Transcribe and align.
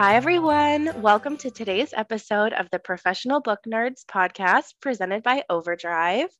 Hi, 0.00 0.16
everyone. 0.16 1.02
Welcome 1.02 1.36
to 1.36 1.50
today's 1.50 1.92
episode 1.94 2.54
of 2.54 2.70
the 2.70 2.78
Professional 2.78 3.42
Book 3.42 3.58
Nerds 3.68 4.02
podcast 4.06 4.72
presented 4.80 5.22
by 5.22 5.44
Overdrive. 5.50 6.30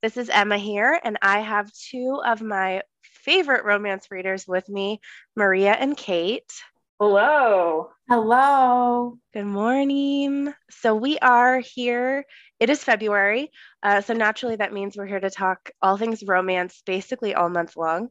This 0.00 0.16
is 0.16 0.30
Emma 0.30 0.56
here, 0.56 0.98
and 1.04 1.18
I 1.20 1.40
have 1.40 1.70
two 1.70 2.22
of 2.24 2.40
my 2.40 2.80
favorite 3.02 3.66
romance 3.66 4.06
readers 4.10 4.48
with 4.48 4.66
me, 4.70 5.02
Maria 5.36 5.72
and 5.72 5.98
Kate. 5.98 6.50
Hello. 6.98 7.90
Hello. 8.08 9.18
Good 9.34 9.44
morning. 9.44 10.54
So, 10.70 10.94
we 10.94 11.18
are 11.18 11.60
here. 11.60 12.24
It 12.58 12.70
is 12.70 12.82
February. 12.82 13.50
Uh, 13.82 14.00
so, 14.00 14.14
naturally, 14.14 14.56
that 14.56 14.72
means 14.72 14.96
we're 14.96 15.04
here 15.04 15.20
to 15.20 15.28
talk 15.28 15.70
all 15.82 15.98
things 15.98 16.22
romance 16.26 16.82
basically 16.86 17.34
all 17.34 17.50
month 17.50 17.76
long. 17.76 18.08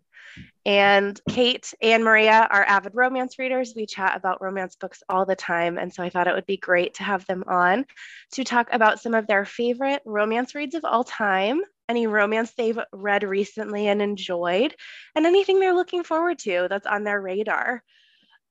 And 0.70 1.20
Kate 1.28 1.74
and 1.82 2.04
Maria 2.04 2.48
are 2.52 2.64
avid 2.64 2.92
romance 2.94 3.40
readers. 3.40 3.74
We 3.76 3.88
chat 3.88 4.16
about 4.16 4.40
romance 4.40 4.76
books 4.76 5.02
all 5.10 5.26
the 5.26 5.36
time. 5.36 5.80
And 5.80 5.92
so 5.92 6.04
I 6.04 6.12
thought 6.12 6.28
it 6.28 6.36
would 6.36 6.46
be 6.46 6.58
great 6.58 6.94
to 6.96 7.04
have 7.04 7.26
them 7.26 7.44
on 7.48 7.88
to 8.34 8.44
talk 8.44 8.68
about 8.72 9.00
some 9.00 9.16
of 9.16 9.26
their 9.26 9.46
favorite 9.46 10.04
romance 10.06 10.54
reads 10.54 10.76
of 10.76 10.86
all 10.86 11.04
time, 11.04 11.62
any 11.90 12.06
romance 12.06 12.52
they've 12.52 12.78
read 12.94 13.24
recently 13.24 13.88
and 13.88 14.00
enjoyed, 14.00 14.76
and 15.16 15.26
anything 15.26 15.60
they're 15.60 15.74
looking 15.74 16.04
forward 16.04 16.38
to 16.40 16.68
that's 16.70 16.86
on 16.86 17.04
their 17.04 17.20
radar. 17.20 17.82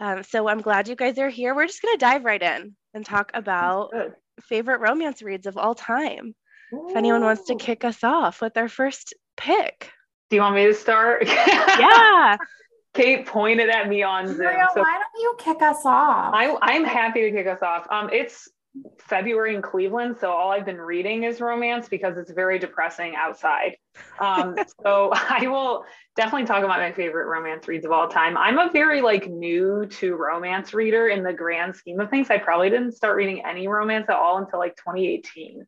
Um, 0.00 0.24
so 0.24 0.48
I'm 0.48 0.60
glad 0.60 0.88
you 0.88 0.96
guys 0.96 1.18
are 1.18 1.30
here. 1.30 1.54
We're 1.54 1.68
just 1.68 1.82
going 1.82 1.94
to 1.94 2.04
dive 2.04 2.24
right 2.24 2.42
in 2.42 2.74
and 2.94 3.06
talk 3.06 3.30
about 3.32 3.94
favorite 4.40 4.80
romance 4.80 5.22
reads 5.22 5.46
of 5.46 5.56
all 5.56 5.76
time. 5.76 6.34
Ooh. 6.74 6.88
If 6.90 6.96
anyone 6.96 7.22
wants 7.22 7.44
to 7.44 7.54
kick 7.54 7.84
us 7.84 8.02
off 8.02 8.40
with 8.40 8.54
their 8.54 8.68
first 8.68 9.14
pick. 9.36 9.92
Do 10.30 10.36
you 10.36 10.42
want 10.42 10.54
me 10.54 10.66
to 10.66 10.74
start? 10.74 11.26
Yeah. 11.26 12.36
Kate 12.94 13.26
pointed 13.26 13.68
at 13.70 13.88
me 13.88 14.02
on 14.02 14.26
Zoom. 14.26 14.38
Maria, 14.38 14.66
so 14.74 14.80
why 14.80 14.98
don't 14.98 15.22
you 15.22 15.34
kick 15.38 15.62
us 15.62 15.84
off? 15.84 16.34
I, 16.34 16.56
I'm 16.62 16.84
happy 16.84 17.22
to 17.22 17.30
kick 17.30 17.46
us 17.46 17.62
off. 17.62 17.86
Um, 17.90 18.10
it's 18.12 18.48
February 18.98 19.54
in 19.54 19.62
Cleveland, 19.62 20.16
so 20.20 20.30
all 20.30 20.50
I've 20.50 20.64
been 20.64 20.80
reading 20.80 21.24
is 21.24 21.40
romance 21.40 21.88
because 21.88 22.16
it's 22.18 22.30
very 22.30 22.58
depressing 22.58 23.14
outside. 23.16 23.76
Um, 24.18 24.56
so 24.82 25.10
I 25.12 25.46
will 25.46 25.84
definitely 26.16 26.46
talk 26.46 26.64
about 26.64 26.78
my 26.78 26.92
favorite 26.92 27.26
romance 27.26 27.68
reads 27.68 27.84
of 27.84 27.92
all 27.92 28.08
time. 28.08 28.36
I'm 28.36 28.58
a 28.58 28.70
very 28.72 29.00
like 29.00 29.28
new 29.28 29.86
to 29.86 30.14
romance 30.14 30.74
reader 30.74 31.08
in 31.08 31.22
the 31.22 31.32
grand 31.32 31.76
scheme 31.76 32.00
of 32.00 32.10
things. 32.10 32.30
I 32.30 32.38
probably 32.38 32.70
didn't 32.70 32.92
start 32.92 33.16
reading 33.16 33.44
any 33.44 33.68
romance 33.68 34.06
at 34.08 34.16
all 34.16 34.38
until 34.38 34.58
like 34.58 34.76
2018. 34.76 35.66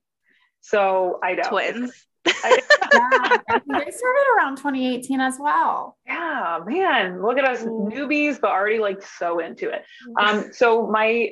So 0.61 1.19
I 1.22 1.34
know 1.34 1.48
twins. 1.48 2.06
I, 2.26 2.60
yeah, 2.92 3.58
they 3.66 3.90
started 3.90 4.24
around 4.36 4.56
2018 4.56 5.20
as 5.20 5.36
well. 5.38 5.97
Yeah, 6.06 6.60
man, 6.66 7.22
look 7.22 7.38
at 7.38 7.44
us 7.44 7.62
newbies, 7.62 8.41
but 8.41 8.50
already 8.50 8.78
like 8.78 9.03
so 9.03 9.38
into 9.38 9.70
it. 9.70 9.84
Um, 10.19 10.53
so 10.53 10.86
my 10.86 11.30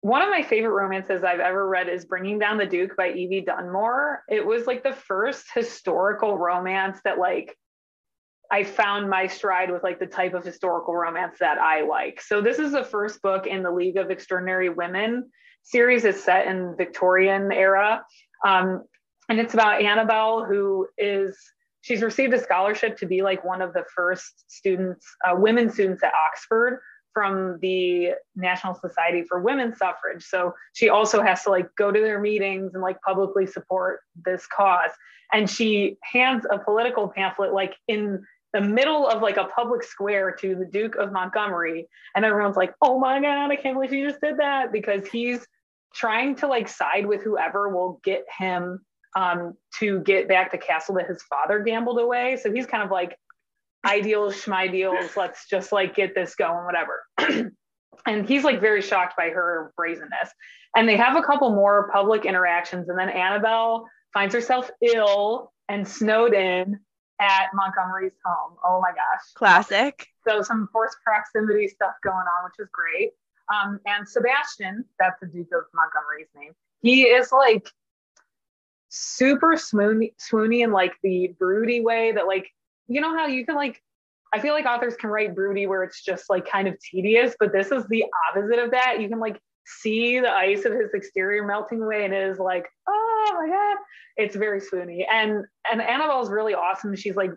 one 0.00 0.22
of 0.22 0.30
my 0.30 0.42
favorite 0.42 0.70
romances 0.70 1.24
I've 1.24 1.40
ever 1.40 1.68
read 1.68 1.88
is 1.88 2.04
Bringing 2.04 2.38
Down 2.38 2.56
the 2.56 2.66
Duke 2.66 2.96
by 2.96 3.10
Evie 3.10 3.40
Dunmore. 3.40 4.22
It 4.28 4.46
was 4.46 4.66
like 4.66 4.84
the 4.84 4.92
first 4.92 5.46
historical 5.52 6.38
romance 6.38 7.00
that 7.04 7.18
like 7.18 7.56
I 8.50 8.64
found 8.64 9.10
my 9.10 9.26
stride 9.26 9.70
with 9.70 9.82
like 9.82 9.98
the 9.98 10.06
type 10.06 10.34
of 10.34 10.44
historical 10.44 10.94
romance 10.94 11.38
that 11.40 11.58
I 11.58 11.82
like. 11.82 12.20
So 12.20 12.40
this 12.40 12.58
is 12.58 12.72
the 12.72 12.84
first 12.84 13.20
book 13.22 13.46
in 13.46 13.62
the 13.62 13.70
League 13.70 13.96
of 13.96 14.10
Extraordinary 14.10 14.68
Women 14.68 15.30
series. 15.64 16.04
is 16.04 16.22
set 16.22 16.46
in 16.46 16.74
Victorian 16.76 17.52
era. 17.52 18.02
Um, 18.46 18.84
and 19.28 19.38
it's 19.38 19.54
about 19.54 19.82
Annabelle, 19.82 20.44
who 20.44 20.88
is 20.96 21.36
she's 21.82 22.02
received 22.02 22.34
a 22.34 22.40
scholarship 22.40 22.98
to 22.98 23.06
be 23.06 23.22
like 23.22 23.44
one 23.44 23.62
of 23.62 23.72
the 23.72 23.84
first 23.94 24.44
students, 24.48 25.06
uh, 25.26 25.34
women 25.36 25.70
students 25.70 26.02
at 26.02 26.12
Oxford 26.14 26.80
from 27.12 27.58
the 27.60 28.10
National 28.36 28.74
Society 28.74 29.24
for 29.28 29.40
Women's 29.40 29.78
Suffrage. 29.78 30.24
So 30.24 30.54
she 30.74 30.88
also 30.88 31.22
has 31.22 31.42
to 31.44 31.50
like 31.50 31.68
go 31.76 31.90
to 31.90 32.00
their 32.00 32.20
meetings 32.20 32.74
and 32.74 32.82
like 32.82 33.00
publicly 33.02 33.46
support 33.46 34.00
this 34.24 34.46
cause. 34.46 34.90
And 35.32 35.48
she 35.48 35.96
hands 36.02 36.46
a 36.50 36.58
political 36.58 37.08
pamphlet 37.08 37.52
like 37.52 37.74
in 37.86 38.24
the 38.52 38.60
middle 38.60 39.06
of 39.06 39.20
like 39.20 39.36
a 39.36 39.44
public 39.44 39.82
square 39.82 40.32
to 40.40 40.54
the 40.54 40.64
Duke 40.64 40.96
of 40.96 41.12
Montgomery. 41.12 41.86
And 42.14 42.24
everyone's 42.24 42.56
like, 42.56 42.72
oh 42.80 42.98
my 42.98 43.20
God, 43.20 43.50
I 43.50 43.56
can't 43.56 43.74
believe 43.74 43.92
you 43.92 44.08
just 44.08 44.22
did 44.22 44.38
that 44.38 44.72
because 44.72 45.06
he's 45.08 45.46
trying 45.94 46.36
to 46.36 46.46
like 46.46 46.68
side 46.68 47.06
with 47.06 47.22
whoever 47.22 47.68
will 47.68 48.00
get 48.04 48.24
him 48.38 48.80
um, 49.16 49.54
to 49.78 50.00
get 50.00 50.28
back 50.28 50.52
the 50.52 50.58
castle 50.58 50.94
that 50.96 51.06
his 51.06 51.22
father 51.22 51.60
gambled 51.60 51.98
away. 51.98 52.38
So 52.42 52.52
he's 52.52 52.66
kind 52.66 52.82
of 52.82 52.90
like 52.90 53.16
ideals, 53.86 54.34
schmideals, 54.34 55.16
let's 55.16 55.48
just 55.48 55.72
like 55.72 55.94
get 55.94 56.14
this 56.14 56.34
going, 56.34 56.64
whatever. 56.64 57.04
and 58.06 58.28
he's 58.28 58.44
like 58.44 58.60
very 58.60 58.82
shocked 58.82 59.16
by 59.16 59.30
her 59.30 59.72
brazenness. 59.76 60.30
And 60.76 60.88
they 60.88 60.96
have 60.96 61.16
a 61.16 61.22
couple 61.22 61.50
more 61.54 61.90
public 61.92 62.24
interactions. 62.24 62.88
And 62.88 62.98
then 62.98 63.08
Annabelle 63.08 63.86
finds 64.12 64.34
herself 64.34 64.70
ill 64.82 65.52
and 65.68 65.86
snowed 65.86 66.34
in 66.34 66.78
at 67.20 67.48
Montgomery's 67.54 68.12
home. 68.24 68.56
Oh 68.64 68.80
my 68.80 68.90
gosh. 68.90 69.32
Classic. 69.34 70.06
So 70.26 70.42
some 70.42 70.68
forced 70.72 70.98
proximity 71.04 71.68
stuff 71.68 71.94
going 72.04 72.16
on, 72.16 72.44
which 72.44 72.64
is 72.64 72.68
great. 72.72 73.10
Um, 73.52 73.80
and 73.86 74.06
Sebastian, 74.08 74.84
that's 74.98 75.18
the 75.20 75.26
Duke 75.26 75.48
of 75.52 75.64
Montgomery's 75.74 76.28
name, 76.36 76.52
he 76.80 77.04
is 77.04 77.32
like 77.32 77.68
super 78.88 79.54
swoony, 79.54 80.14
swoony 80.18 80.64
in 80.64 80.72
like 80.72 80.94
the 81.02 81.34
broody 81.38 81.80
way 81.80 82.12
that 82.12 82.26
like 82.26 82.48
you 82.86 83.00
know 83.00 83.16
how 83.16 83.26
you 83.26 83.44
can 83.44 83.54
like 83.54 83.82
I 84.32 84.40
feel 84.40 84.52
like 84.52 84.66
authors 84.66 84.96
can 84.96 85.10
write 85.10 85.34
broody 85.34 85.66
where 85.66 85.82
it's 85.82 86.02
just 86.04 86.28
like 86.28 86.46
kind 86.46 86.68
of 86.68 86.78
tedious, 86.80 87.34
but 87.40 87.52
this 87.52 87.70
is 87.72 87.86
the 87.86 88.04
opposite 88.28 88.58
of 88.58 88.70
that. 88.72 89.00
You 89.00 89.08
can 89.08 89.20
like 89.20 89.40
see 89.64 90.20
the 90.20 90.30
ice 90.30 90.64
of 90.64 90.72
his 90.72 90.92
exterior 90.92 91.46
melting 91.46 91.82
away 91.82 92.04
and 92.04 92.12
it 92.12 92.28
is 92.28 92.38
like, 92.38 92.66
oh 92.86 93.38
my 93.40 93.48
god, 93.48 93.76
it's 94.16 94.36
very 94.36 94.60
swoony. 94.60 95.04
And 95.10 95.44
and 95.70 95.80
Annabelle's 95.80 96.30
really 96.30 96.54
awesome. 96.54 96.94
She's 96.94 97.16
like 97.16 97.30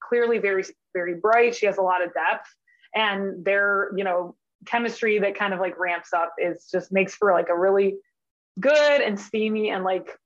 clearly 0.00 0.38
very 0.38 0.64
very 0.94 1.14
bright. 1.14 1.54
She 1.54 1.66
has 1.66 1.78
a 1.78 1.82
lot 1.82 2.02
of 2.02 2.12
depth, 2.12 2.48
and 2.94 3.44
their 3.44 3.90
you 3.96 4.04
know 4.04 4.36
chemistry 4.66 5.18
that 5.20 5.38
kind 5.38 5.54
of 5.54 5.60
like 5.60 5.78
ramps 5.78 6.12
up 6.12 6.34
is 6.38 6.68
just 6.70 6.92
makes 6.92 7.14
for 7.14 7.32
like 7.32 7.48
a 7.48 7.56
really 7.56 7.96
good 8.58 9.00
and 9.00 9.18
steamy 9.18 9.70
and 9.70 9.84
like 9.84 10.18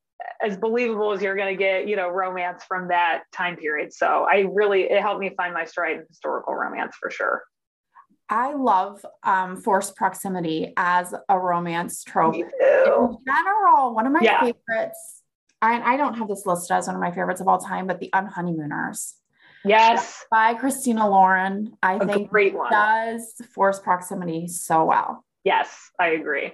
as 0.42 0.56
believable 0.56 1.12
as 1.12 1.22
you're 1.22 1.36
going 1.36 1.54
to 1.54 1.58
get, 1.58 1.88
you 1.88 1.96
know, 1.96 2.08
romance 2.08 2.64
from 2.64 2.88
that 2.88 3.22
time 3.32 3.56
period. 3.56 3.92
So 3.92 4.26
I 4.30 4.46
really, 4.52 4.82
it 4.82 5.00
helped 5.00 5.20
me 5.20 5.30
find 5.36 5.52
my 5.52 5.64
stride 5.64 5.96
in 5.96 6.04
historical 6.08 6.54
romance 6.54 6.96
for 6.98 7.10
sure. 7.10 7.42
I 8.28 8.54
love 8.54 9.04
um, 9.24 9.56
forced 9.56 9.96
proximity 9.96 10.72
as 10.76 11.12
a 11.28 11.38
romance 11.38 12.04
trope. 12.04 12.36
In 12.36 12.48
general, 13.26 13.94
one 13.94 14.06
of 14.06 14.12
my 14.12 14.20
yeah. 14.22 14.40
favorites, 14.40 15.22
I, 15.60 15.94
I 15.94 15.96
don't 15.96 16.14
have 16.14 16.28
this 16.28 16.46
listed 16.46 16.76
as 16.76 16.86
one 16.86 16.94
of 16.94 17.02
my 17.02 17.10
favorites 17.10 17.40
of 17.40 17.48
all 17.48 17.58
time, 17.58 17.86
but 17.86 17.98
The 17.98 18.08
Unhoneymooners. 18.14 19.14
Yes. 19.64 20.24
By 20.30 20.54
Christina 20.54 21.08
Lauren. 21.10 21.76
I 21.82 21.94
a 21.96 22.06
think 22.06 22.30
great 22.30 22.54
one. 22.54 22.70
does 22.70 23.34
force 23.54 23.78
proximity 23.78 24.46
so 24.46 24.84
well. 24.84 25.24
Yes, 25.44 25.90
I 25.98 26.10
agree. 26.10 26.52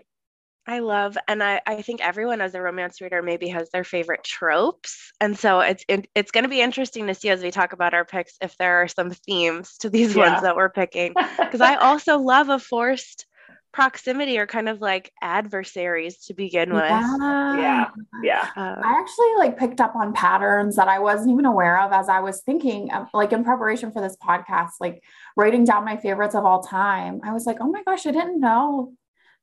I 0.68 0.80
love, 0.80 1.16
and 1.28 1.42
I, 1.42 1.60
I 1.66 1.82
think 1.82 2.00
everyone 2.00 2.40
as 2.40 2.54
a 2.54 2.60
romance 2.60 3.00
reader 3.00 3.22
maybe 3.22 3.48
has 3.48 3.70
their 3.70 3.84
favorite 3.84 4.24
tropes. 4.24 5.12
And 5.20 5.38
so 5.38 5.60
it's 5.60 5.84
it, 5.88 6.08
it's 6.14 6.32
going 6.32 6.42
to 6.42 6.50
be 6.50 6.60
interesting 6.60 7.06
to 7.06 7.14
see 7.14 7.28
as 7.28 7.42
we 7.42 7.52
talk 7.52 7.72
about 7.72 7.94
our 7.94 8.04
picks 8.04 8.36
if 8.40 8.56
there 8.58 8.82
are 8.82 8.88
some 8.88 9.10
themes 9.10 9.76
to 9.78 9.90
these 9.90 10.16
yeah. 10.16 10.30
ones 10.30 10.42
that 10.42 10.56
we're 10.56 10.70
picking. 10.70 11.14
Because 11.46 11.60
I 11.60 11.76
also 11.76 12.18
love 12.18 12.48
a 12.48 12.58
forced 12.58 13.26
proximity 13.72 14.38
or 14.38 14.46
kind 14.46 14.68
of 14.68 14.80
like 14.80 15.12
adversaries 15.22 16.18
to 16.24 16.34
begin 16.34 16.72
with. 16.72 16.82
Yeah. 16.82 17.56
Yeah. 17.56 17.86
yeah. 18.22 18.48
Um, 18.56 18.82
I 18.82 18.98
actually 18.98 19.34
like 19.38 19.58
picked 19.58 19.80
up 19.80 19.94
on 19.94 20.12
patterns 20.12 20.76
that 20.76 20.88
I 20.88 20.98
wasn't 20.98 21.30
even 21.30 21.44
aware 21.44 21.80
of 21.80 21.92
as 21.92 22.08
I 22.08 22.20
was 22.20 22.42
thinking, 22.42 22.90
of, 22.92 23.06
like 23.14 23.32
in 23.32 23.44
preparation 23.44 23.92
for 23.92 24.00
this 24.00 24.16
podcast, 24.16 24.70
like 24.80 25.02
writing 25.36 25.64
down 25.64 25.84
my 25.84 25.96
favorites 25.96 26.34
of 26.34 26.44
all 26.44 26.62
time. 26.62 27.20
I 27.22 27.32
was 27.32 27.46
like, 27.46 27.58
oh 27.60 27.70
my 27.70 27.82
gosh, 27.84 28.06
I 28.06 28.12
didn't 28.12 28.40
know 28.40 28.92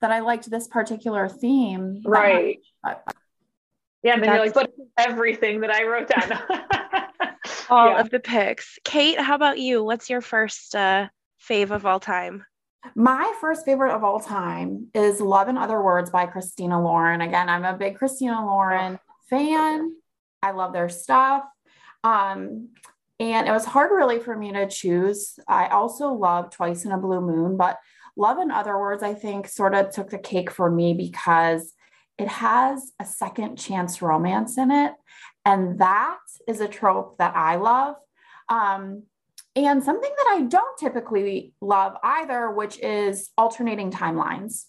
that 0.04 0.12
I 0.12 0.20
liked 0.20 0.52
this 0.52 0.68
particular 0.68 1.30
theme. 1.30 2.02
Right. 2.06 2.60
yeah. 4.04 4.16
And 4.16 4.22
then 4.22 4.34
you're 4.34 4.46
like, 4.46 4.54
but 4.54 4.74
everything 4.98 5.62
that 5.62 5.72
I 5.72 5.86
wrote 5.86 6.10
down. 6.10 6.42
all 7.70 7.92
yeah. 7.92 8.02
of 8.02 8.10
the 8.10 8.20
picks. 8.20 8.78
Kate, 8.84 9.18
how 9.18 9.36
about 9.36 9.60
you? 9.60 9.82
What's 9.82 10.10
your 10.10 10.20
first 10.20 10.76
uh, 10.76 11.08
fave 11.50 11.72
of 11.72 11.86
all 11.86 12.02
time? 12.02 12.44
My 12.96 13.34
first 13.40 13.64
favorite 13.64 13.96
of 13.96 14.04
all 14.04 14.20
time 14.20 14.88
is 14.94 15.22
Love 15.22 15.48
and 15.48 15.58
Other 15.58 15.82
Words 15.82 16.10
by 16.10 16.26
Christina 16.26 16.84
Lauren. 16.84 17.22
Again, 17.22 17.48
I'm 17.48 17.64
a 17.64 17.78
big 17.78 17.96
Christina 17.96 18.46
Lauren 18.46 19.00
oh. 19.02 19.14
fan. 19.30 19.96
I 20.42 20.52
love 20.52 20.74
their 20.74 20.90
stuff. 20.90 21.46
Um, 22.04 22.72
and 23.22 23.48
it 23.48 23.52
was 23.52 23.64
hard 23.64 23.92
really 23.92 24.20
for 24.20 24.36
me 24.36 24.52
to 24.52 24.68
choose. 24.68 25.40
I 25.48 25.68
also 25.68 26.10
love 26.10 26.50
Twice 26.50 26.84
in 26.84 26.92
a 26.92 26.98
Blue 26.98 27.22
Moon, 27.22 27.56
but 27.56 27.78
Love 28.15 28.38
and 28.38 28.51
Other 28.51 28.77
Words, 28.77 29.04
I 29.04 29.13
think, 29.13 29.48
sort 29.48 29.74
of 29.74 29.92
took 29.92 30.10
the 30.10 30.18
cake 30.18 30.51
for 30.51 30.69
me 30.69 30.94
because 30.94 31.74
it 32.18 32.27
has 32.27 32.92
a 33.00 33.06
second 33.06 33.57
chance 33.57 34.01
romance 34.01 34.57
in 34.57 34.71
it. 34.71 34.94
And 35.45 35.80
that 35.80 36.19
is 36.48 36.62
a 36.62 36.68
trope 36.68 37.18
that 37.18 37.36
I 37.36 37.56
love. 37.56 37.95
Um, 38.50 39.04
and 39.56 39.83
something 39.83 40.12
that 40.18 40.36
I 40.36 40.42
don't 40.42 40.77
typically 40.80 41.54
love 41.62 41.95
either, 42.04 42.51
which 42.51 42.80
is 42.80 43.30
alternating 43.38 43.92
timelines. 43.92 44.65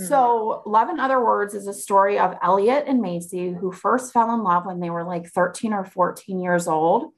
Mm-hmm. 0.00 0.06
So, 0.06 0.62
Love 0.66 0.88
and 0.88 1.00
Other 1.00 1.24
Words 1.24 1.54
is 1.54 1.66
a 1.66 1.72
story 1.72 2.18
of 2.18 2.34
Elliot 2.42 2.84
and 2.86 3.00
Macy 3.00 3.52
who 3.52 3.72
first 3.72 4.12
fell 4.12 4.34
in 4.34 4.42
love 4.42 4.66
when 4.66 4.80
they 4.80 4.90
were 4.90 5.04
like 5.04 5.28
13 5.28 5.72
or 5.72 5.84
14 5.84 6.40
years 6.40 6.66
old. 6.66 7.12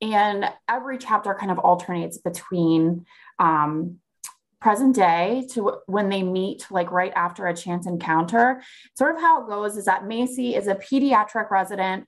And 0.00 0.44
every 0.68 0.98
chapter 0.98 1.34
kind 1.34 1.50
of 1.50 1.58
alternates 1.58 2.18
between 2.18 3.06
um, 3.38 3.98
present 4.60 4.94
day 4.94 5.46
to 5.52 5.78
when 5.86 6.08
they 6.08 6.22
meet, 6.22 6.66
like 6.70 6.90
right 6.90 7.12
after 7.14 7.46
a 7.46 7.54
chance 7.54 7.86
encounter. 7.86 8.62
Sort 8.96 9.14
of 9.14 9.20
how 9.20 9.42
it 9.42 9.48
goes 9.48 9.76
is 9.76 9.84
that 9.84 10.06
Macy 10.06 10.54
is 10.54 10.66
a 10.66 10.74
pediatric 10.74 11.50
resident 11.50 12.06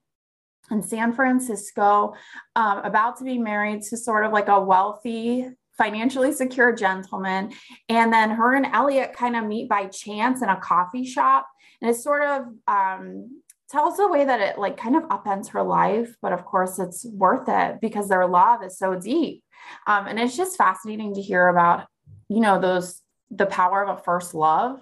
in 0.71 0.83
San 0.83 1.13
Francisco, 1.13 2.15
um, 2.57 2.79
about 2.79 3.17
to 3.19 3.25
be 3.25 3.39
married 3.39 3.83
to 3.83 3.97
sort 3.97 4.25
of 4.25 4.33
like 4.33 4.49
a 4.49 4.61
wealthy, 4.61 5.49
financially 5.77 6.33
secure 6.33 6.75
gentleman. 6.75 7.53
And 7.89 8.13
then 8.13 8.31
her 8.31 8.55
and 8.55 8.67
Elliot 8.67 9.13
kind 9.13 9.35
of 9.35 9.47
meet 9.47 9.69
by 9.69 9.87
chance 9.87 10.43
in 10.43 10.49
a 10.49 10.61
coffee 10.61 11.05
shop. 11.05 11.47
And 11.81 11.91
it 11.91 11.95
sort 11.95 12.23
of 12.23 12.45
um, 12.69 13.43
tells 13.71 13.97
the 13.97 14.09
way 14.09 14.25
that 14.25 14.41
it 14.41 14.59
like 14.59 14.77
kind 14.77 14.95
of 14.97 15.05
upends 15.05 15.49
her 15.51 15.63
life. 15.63 16.15
But 16.21 16.33
of 16.33 16.45
course, 16.45 16.79
it's 16.79 17.05
worth 17.05 17.49
it 17.49 17.81
because 17.81 18.09
their 18.09 18.27
love 18.27 18.63
is 18.63 18.79
so 18.79 18.95
deep. 18.99 19.43
Um, 19.87 20.07
and 20.07 20.21
it's 20.21 20.37
just 20.37 20.57
fascinating 20.57 21.15
to 21.15 21.23
hear 21.23 21.49
about, 21.49 21.87
you 22.31 22.41
know, 22.41 22.61
those, 22.61 23.03
the 23.31 23.47
power 23.47 23.83
of 23.83 23.99
a 23.99 24.03
first 24.03 24.35
love 24.35 24.81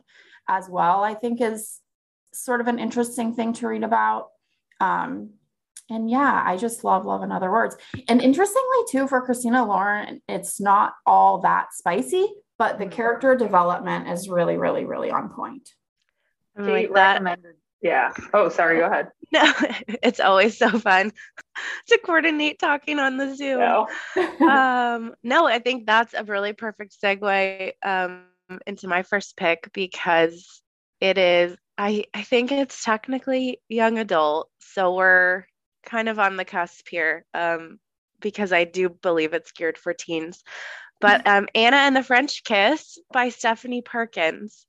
as 0.49 0.69
well, 0.69 1.03
I 1.03 1.15
think 1.15 1.41
is 1.41 1.81
sort 2.33 2.61
of 2.61 2.69
an 2.69 2.79
interesting 2.79 3.35
thing 3.35 3.55
to 3.55 3.67
read 3.67 3.83
about. 3.83 4.29
Um, 4.81 5.31
and 5.91 6.11
yeah, 6.11 6.43
I 6.45 6.59
just 6.59 6.85
love 6.85 7.07
Love 7.07 7.23
and 7.23 7.33
Other 7.33 7.51
Words. 7.51 7.77
And 8.07 8.21
interestingly, 8.21 8.79
too, 8.91 9.09
for 9.09 9.23
Christina 9.23 9.65
Lauren, 9.65 10.21
it's 10.29 10.61
not 10.61 10.93
all 11.07 11.39
that 11.41 11.73
spicy, 11.73 12.27
but 12.59 12.79
the 12.79 12.85
mm-hmm. 12.85 12.93
character 12.93 13.35
development 13.35 14.09
is 14.09 14.29
really, 14.29 14.59
really, 14.59 14.85
really 14.85 15.11
on 15.11 15.31
point. 15.31 15.71
Like 16.73 16.93
that. 16.95 17.39
Yeah. 17.81 18.13
Oh, 18.35 18.49
sorry. 18.49 18.79
Go 18.79 18.87
ahead. 18.87 19.09
No, 19.31 19.53
it's 20.03 20.21
always 20.21 20.57
so 20.57 20.79
fun 20.79 21.13
to 21.89 21.99
coordinate 22.03 22.59
talking 22.59 22.99
on 22.99 23.19
the 23.19 23.37
Zoom. 23.37 23.61
No. 23.61 23.87
um, 24.49 25.15
no, 25.23 25.47
I 25.47 25.59
think 25.59 25.85
that's 25.85 26.15
a 26.15 26.25
really 26.25 26.55
perfect 26.55 26.97
segue 26.99 27.73
um, 27.83 28.23
into 28.67 28.89
my 28.89 29.03
first 29.03 29.37
pick 29.37 29.71
because 29.75 30.63
it 31.03 31.19
is. 31.19 31.59
I 31.77 32.05
I 32.15 32.23
think 32.23 32.53
it's 32.53 32.83
technically 32.83 33.61
young 33.69 33.99
adult, 33.99 34.49
so 34.61 34.95
we're 34.95 35.45
kind 35.85 36.09
of 36.09 36.19
on 36.19 36.39
the 36.39 36.47
cusp 36.47 36.89
here 36.89 37.27
um, 37.35 37.79
because 38.21 38.51
I 38.51 38.65
do 38.65 38.89
believe 38.89 39.35
it's 39.35 39.53
geared 39.53 39.77
for 39.77 39.93
teens. 39.93 40.43
But 41.03 41.27
um, 41.27 41.49
Anna 41.55 41.77
and 41.77 41.95
the 41.95 42.03
French 42.03 42.45
Kiss 42.45 42.99
by 43.13 43.29
Stephanie 43.29 43.83
Perkins 43.83 44.67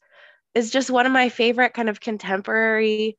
is 0.59 0.71
just 0.71 0.91
one 0.91 1.06
of 1.06 1.11
my 1.11 1.29
favorite 1.29 1.73
kind 1.73 1.89
of 1.89 2.00
contemporary 2.00 3.17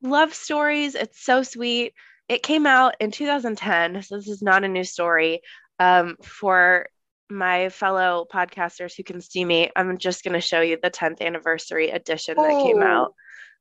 love 0.00 0.32
stories. 0.32 0.94
It's 0.94 1.22
so 1.22 1.42
sweet. 1.42 1.92
It 2.28 2.42
came 2.42 2.66
out 2.66 2.94
in 3.00 3.10
2010, 3.10 4.02
so 4.02 4.16
this 4.16 4.28
is 4.28 4.42
not 4.42 4.64
a 4.64 4.68
new 4.68 4.84
story. 4.84 5.40
Um, 5.80 6.16
for 6.22 6.86
my 7.28 7.68
fellow 7.68 8.26
podcasters 8.32 8.96
who 8.96 9.02
can 9.02 9.20
see 9.20 9.44
me, 9.44 9.70
I'm 9.74 9.98
just 9.98 10.22
going 10.22 10.34
to 10.34 10.40
show 10.40 10.60
you 10.60 10.78
the 10.80 10.90
10th 10.90 11.20
anniversary 11.20 11.90
edition 11.90 12.36
oh. 12.38 12.42
that 12.42 12.62
came 12.62 12.82
out. 12.82 13.14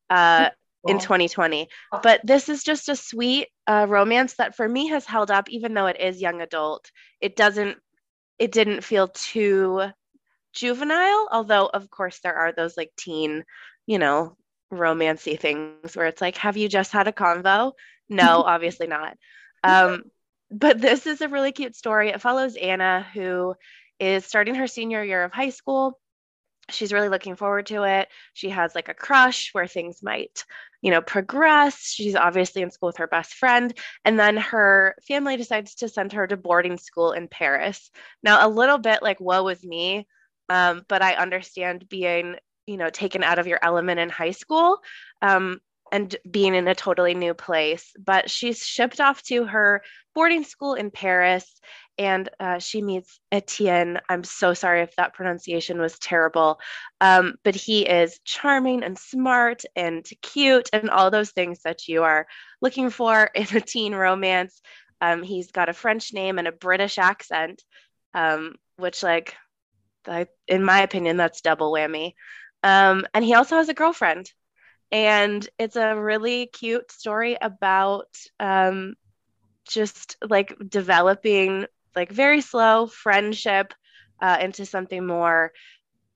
Uh, 0.09 0.49
in 0.87 0.99
2020. 0.99 1.67
But 2.01 2.21
this 2.23 2.47
is 2.47 2.63
just 2.63 2.87
a 2.87 2.95
sweet 2.95 3.49
uh, 3.67 3.87
romance 3.89 4.35
that 4.35 4.55
for 4.55 4.69
me 4.69 4.87
has 4.87 5.05
held 5.05 5.29
up, 5.31 5.49
even 5.49 5.73
though 5.73 5.87
it 5.87 5.99
is 5.99 6.21
young 6.21 6.39
adult. 6.39 6.89
It 7.19 7.35
doesn't, 7.35 7.77
it 8.39 8.53
didn't 8.53 8.85
feel 8.85 9.09
too 9.09 9.89
juvenile, 10.57 11.27
although, 11.31 11.67
of 11.67 11.89
course, 11.89 12.19
there 12.19 12.35
are 12.35 12.51
those 12.51 12.75
like 12.75 12.91
teen, 12.97 13.43
you 13.85 13.99
know, 13.99 14.35
romancy 14.73 15.39
things 15.39 15.95
where 15.95 16.07
it's 16.07 16.21
like, 16.21 16.37
have 16.37 16.57
you 16.57 16.67
just 16.67 16.91
had 16.91 17.07
a 17.07 17.11
convo? 17.11 17.73
No, 18.09 18.41
obviously 18.45 18.87
not. 18.87 19.17
Um, 19.63 20.03
but 20.49 20.79
this 20.81 21.05
is 21.05 21.21
a 21.21 21.27
really 21.27 21.51
cute 21.51 21.75
story. 21.75 22.09
It 22.09 22.21
follows 22.21 22.55
Anna, 22.55 23.05
who 23.13 23.55
is 23.99 24.25
starting 24.25 24.55
her 24.55 24.67
senior 24.67 25.03
year 25.03 25.23
of 25.23 25.31
high 25.31 25.49
school 25.49 25.99
she's 26.69 26.93
really 26.93 27.09
looking 27.09 27.35
forward 27.35 27.67
to 27.67 27.83
it. 27.83 28.09
She 28.33 28.49
has 28.49 28.75
like 28.75 28.89
a 28.89 28.93
crush 28.93 29.49
where 29.53 29.67
things 29.67 30.03
might, 30.03 30.43
you 30.81 30.91
know, 30.91 31.01
progress. 31.01 31.91
She's 31.91 32.15
obviously 32.15 32.61
in 32.61 32.71
school 32.71 32.87
with 32.87 32.97
her 32.97 33.07
best 33.07 33.33
friend. 33.33 33.73
And 34.03 34.19
then 34.19 34.37
her 34.37 34.95
family 35.07 35.37
decides 35.37 35.75
to 35.75 35.89
send 35.89 36.13
her 36.13 36.27
to 36.27 36.37
boarding 36.37 36.77
school 36.77 37.11
in 37.13 37.27
Paris. 37.27 37.89
Now, 38.21 38.45
a 38.45 38.49
little 38.49 38.77
bit 38.77 39.01
like, 39.01 39.19
woe 39.19 39.47
is 39.47 39.63
me. 39.63 40.07
Um, 40.49 40.83
but 40.87 41.01
I 41.01 41.13
understand 41.13 41.89
being, 41.89 42.35
you 42.65 42.77
know, 42.77 42.89
taken 42.89 43.23
out 43.23 43.39
of 43.39 43.47
your 43.47 43.59
element 43.61 43.99
in 43.99 44.09
high 44.09 44.31
school. 44.31 44.79
Um, 45.21 45.59
and 45.91 46.15
being 46.29 46.53
in 46.53 46.67
a 46.67 46.75
totally 46.75 47.13
new 47.13 47.33
place. 47.33 47.93
But 47.97 48.29
she's 48.29 48.61
shipped 48.61 48.99
off 48.99 49.23
to 49.23 49.45
her 49.45 49.81
boarding 50.13 50.43
school 50.43 50.73
in 50.73 50.91
Paris 50.91 51.49
and 51.97 52.29
uh, 52.39 52.59
she 52.59 52.81
meets 52.81 53.19
Etienne. 53.31 53.99
I'm 54.07 54.23
so 54.23 54.53
sorry 54.53 54.81
if 54.81 54.95
that 54.95 55.13
pronunciation 55.13 55.79
was 55.79 55.97
terrible, 55.97 56.59
um, 57.01 57.35
but 57.43 57.55
he 57.55 57.87
is 57.87 58.19
charming 58.23 58.83
and 58.83 58.97
smart 58.97 59.63
and 59.75 60.07
cute 60.21 60.69
and 60.73 60.89
all 60.89 61.09
those 61.09 61.31
things 61.31 61.61
that 61.63 61.87
you 61.87 62.03
are 62.03 62.27
looking 62.61 62.89
for 62.89 63.29
in 63.35 63.47
a 63.55 63.61
teen 63.61 63.95
romance. 63.95 64.61
Um, 65.01 65.23
he's 65.23 65.51
got 65.51 65.69
a 65.69 65.73
French 65.73 66.13
name 66.13 66.39
and 66.39 66.47
a 66.47 66.51
British 66.51 66.97
accent, 66.97 67.63
um, 68.13 68.55
which, 68.77 69.03
like, 69.03 69.35
I, 70.07 70.27
in 70.47 70.63
my 70.63 70.81
opinion, 70.81 71.17
that's 71.17 71.41
double 71.41 71.71
whammy. 71.71 72.13
Um, 72.63 73.05
and 73.13 73.23
he 73.23 73.33
also 73.33 73.57
has 73.57 73.69
a 73.69 73.73
girlfriend. 73.73 74.31
And 74.91 75.47
it's 75.59 75.75
a 75.75 75.95
really 75.95 76.47
cute 76.47 76.91
story 76.91 77.37
about 77.41 78.07
um, 78.39 78.95
just 79.67 80.17
like 80.27 80.55
developing 80.69 81.65
like 81.95 82.11
very 82.11 82.41
slow 82.41 82.87
friendship 82.87 83.73
uh, 84.21 84.37
into 84.41 84.65
something 84.65 85.05
more 85.05 85.51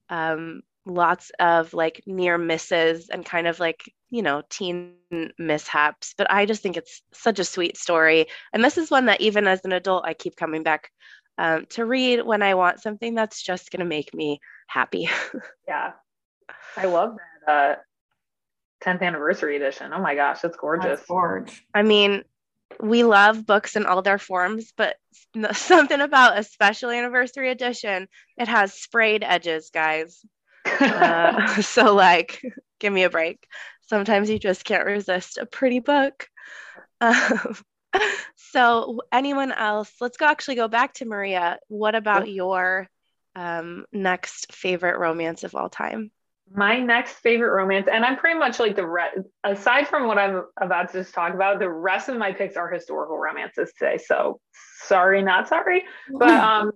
um, 0.08 0.62
lots 0.86 1.30
of 1.38 1.72
like 1.74 2.02
near 2.06 2.38
misses 2.38 3.08
and 3.08 3.24
kind 3.24 3.46
of 3.46 3.60
like 3.60 3.84
you 4.10 4.22
know 4.22 4.42
teen 4.50 4.96
mishaps. 5.38 6.14
But 6.16 6.30
i 6.30 6.46
just 6.46 6.62
think 6.62 6.76
it's 6.76 7.02
such 7.12 7.38
a 7.38 7.44
sweet 7.44 7.76
story. 7.76 8.26
And 8.52 8.64
this 8.64 8.78
is 8.78 8.90
one 8.90 9.06
that 9.06 9.20
even 9.20 9.46
as 9.46 9.60
an 9.64 9.72
adult 9.72 10.04
i 10.06 10.14
keep 10.14 10.36
coming 10.36 10.62
back 10.62 10.90
um, 11.38 11.66
to 11.70 11.84
read 11.84 12.24
when 12.24 12.42
i 12.42 12.54
want 12.54 12.80
something 12.80 13.14
that's 13.14 13.42
just 13.42 13.70
going 13.70 13.80
to 13.80 13.86
make 13.86 14.14
me 14.14 14.40
happy 14.66 15.08
yeah 15.68 15.92
i 16.76 16.84
love 16.84 17.16
that 17.46 17.52
uh, 17.52 17.76
10th 18.82 19.02
anniversary 19.02 19.56
edition. 19.56 19.92
Oh 19.92 20.00
my 20.00 20.14
gosh, 20.14 20.44
it's 20.44 20.56
gorgeous. 20.56 20.98
That's 20.98 21.06
gorge. 21.06 21.64
I 21.74 21.82
mean, 21.82 22.24
we 22.80 23.04
love 23.04 23.46
books 23.46 23.76
in 23.76 23.86
all 23.86 24.02
their 24.02 24.18
forms, 24.18 24.72
but 24.76 24.96
something 25.52 26.00
about 26.00 26.38
a 26.38 26.42
special 26.42 26.90
anniversary 26.90 27.50
edition, 27.50 28.08
it 28.36 28.48
has 28.48 28.74
sprayed 28.74 29.22
edges, 29.24 29.70
guys. 29.72 30.24
uh, 30.80 31.60
so, 31.62 31.94
like, 31.94 32.42
give 32.78 32.92
me 32.92 33.04
a 33.04 33.10
break. 33.10 33.46
Sometimes 33.82 34.30
you 34.30 34.38
just 34.38 34.64
can't 34.64 34.86
resist 34.86 35.38
a 35.38 35.46
pretty 35.46 35.80
book. 35.80 36.28
Um, 37.00 37.56
so, 38.36 39.02
anyone 39.10 39.52
else? 39.52 39.92
Let's 40.00 40.16
go 40.16 40.26
actually 40.26 40.56
go 40.56 40.68
back 40.68 40.94
to 40.94 41.04
Maria. 41.04 41.58
What 41.68 41.94
about 41.94 42.28
your 42.28 42.88
um, 43.34 43.86
next 43.92 44.52
favorite 44.52 44.98
romance 44.98 45.44
of 45.44 45.54
all 45.54 45.68
time? 45.68 46.10
my 46.54 46.78
next 46.78 47.14
favorite 47.14 47.52
romance, 47.52 47.88
and 47.90 48.04
I'm 48.04 48.16
pretty 48.16 48.38
much 48.38 48.58
like 48.58 48.76
the 48.76 48.86
re- 48.86 49.22
aside 49.44 49.88
from 49.88 50.06
what 50.06 50.18
I'm 50.18 50.44
about 50.60 50.92
to 50.92 51.02
just 51.02 51.14
talk 51.14 51.34
about, 51.34 51.58
the 51.58 51.70
rest 51.70 52.08
of 52.08 52.16
my 52.16 52.32
picks 52.32 52.56
are 52.56 52.70
historical 52.70 53.18
romances 53.18 53.72
today. 53.78 53.98
So 53.98 54.40
sorry, 54.84 55.22
not 55.22 55.48
sorry, 55.48 55.84
but 56.18 56.30
um, 56.30 56.72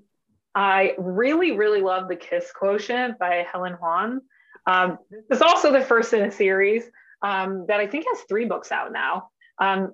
I 0.54 0.94
really, 0.98 1.52
really 1.52 1.82
love 1.82 2.08
the 2.08 2.16
Kiss 2.16 2.50
Quotient 2.52 3.18
by 3.18 3.46
Helen 3.50 3.76
Hoang. 3.80 4.20
Um, 4.66 4.98
this 5.28 5.38
is 5.38 5.42
also 5.42 5.72
the 5.72 5.82
first 5.82 6.12
in 6.12 6.22
a 6.22 6.30
series 6.30 6.84
um, 7.22 7.66
that 7.68 7.80
I 7.80 7.86
think 7.86 8.06
has 8.12 8.22
three 8.28 8.46
books 8.46 8.72
out 8.72 8.92
now. 8.92 9.28
Um, 9.58 9.92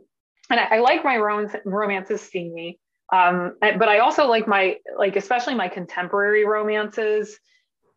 and 0.53 0.61
I, 0.61 0.77
I, 0.77 0.79
like 0.81 1.03
my 1.03 1.17
romance, 1.17 1.57
romances 1.65 2.21
steamy, 2.21 2.79
um, 3.11 3.57
but 3.61 3.89
I 3.89 3.99
also 3.99 4.29
like 4.29 4.47
my 4.47 4.77
like 4.97 5.17
especially 5.17 5.55
my 5.55 5.69
contemporary 5.69 6.45
romances 6.45 7.39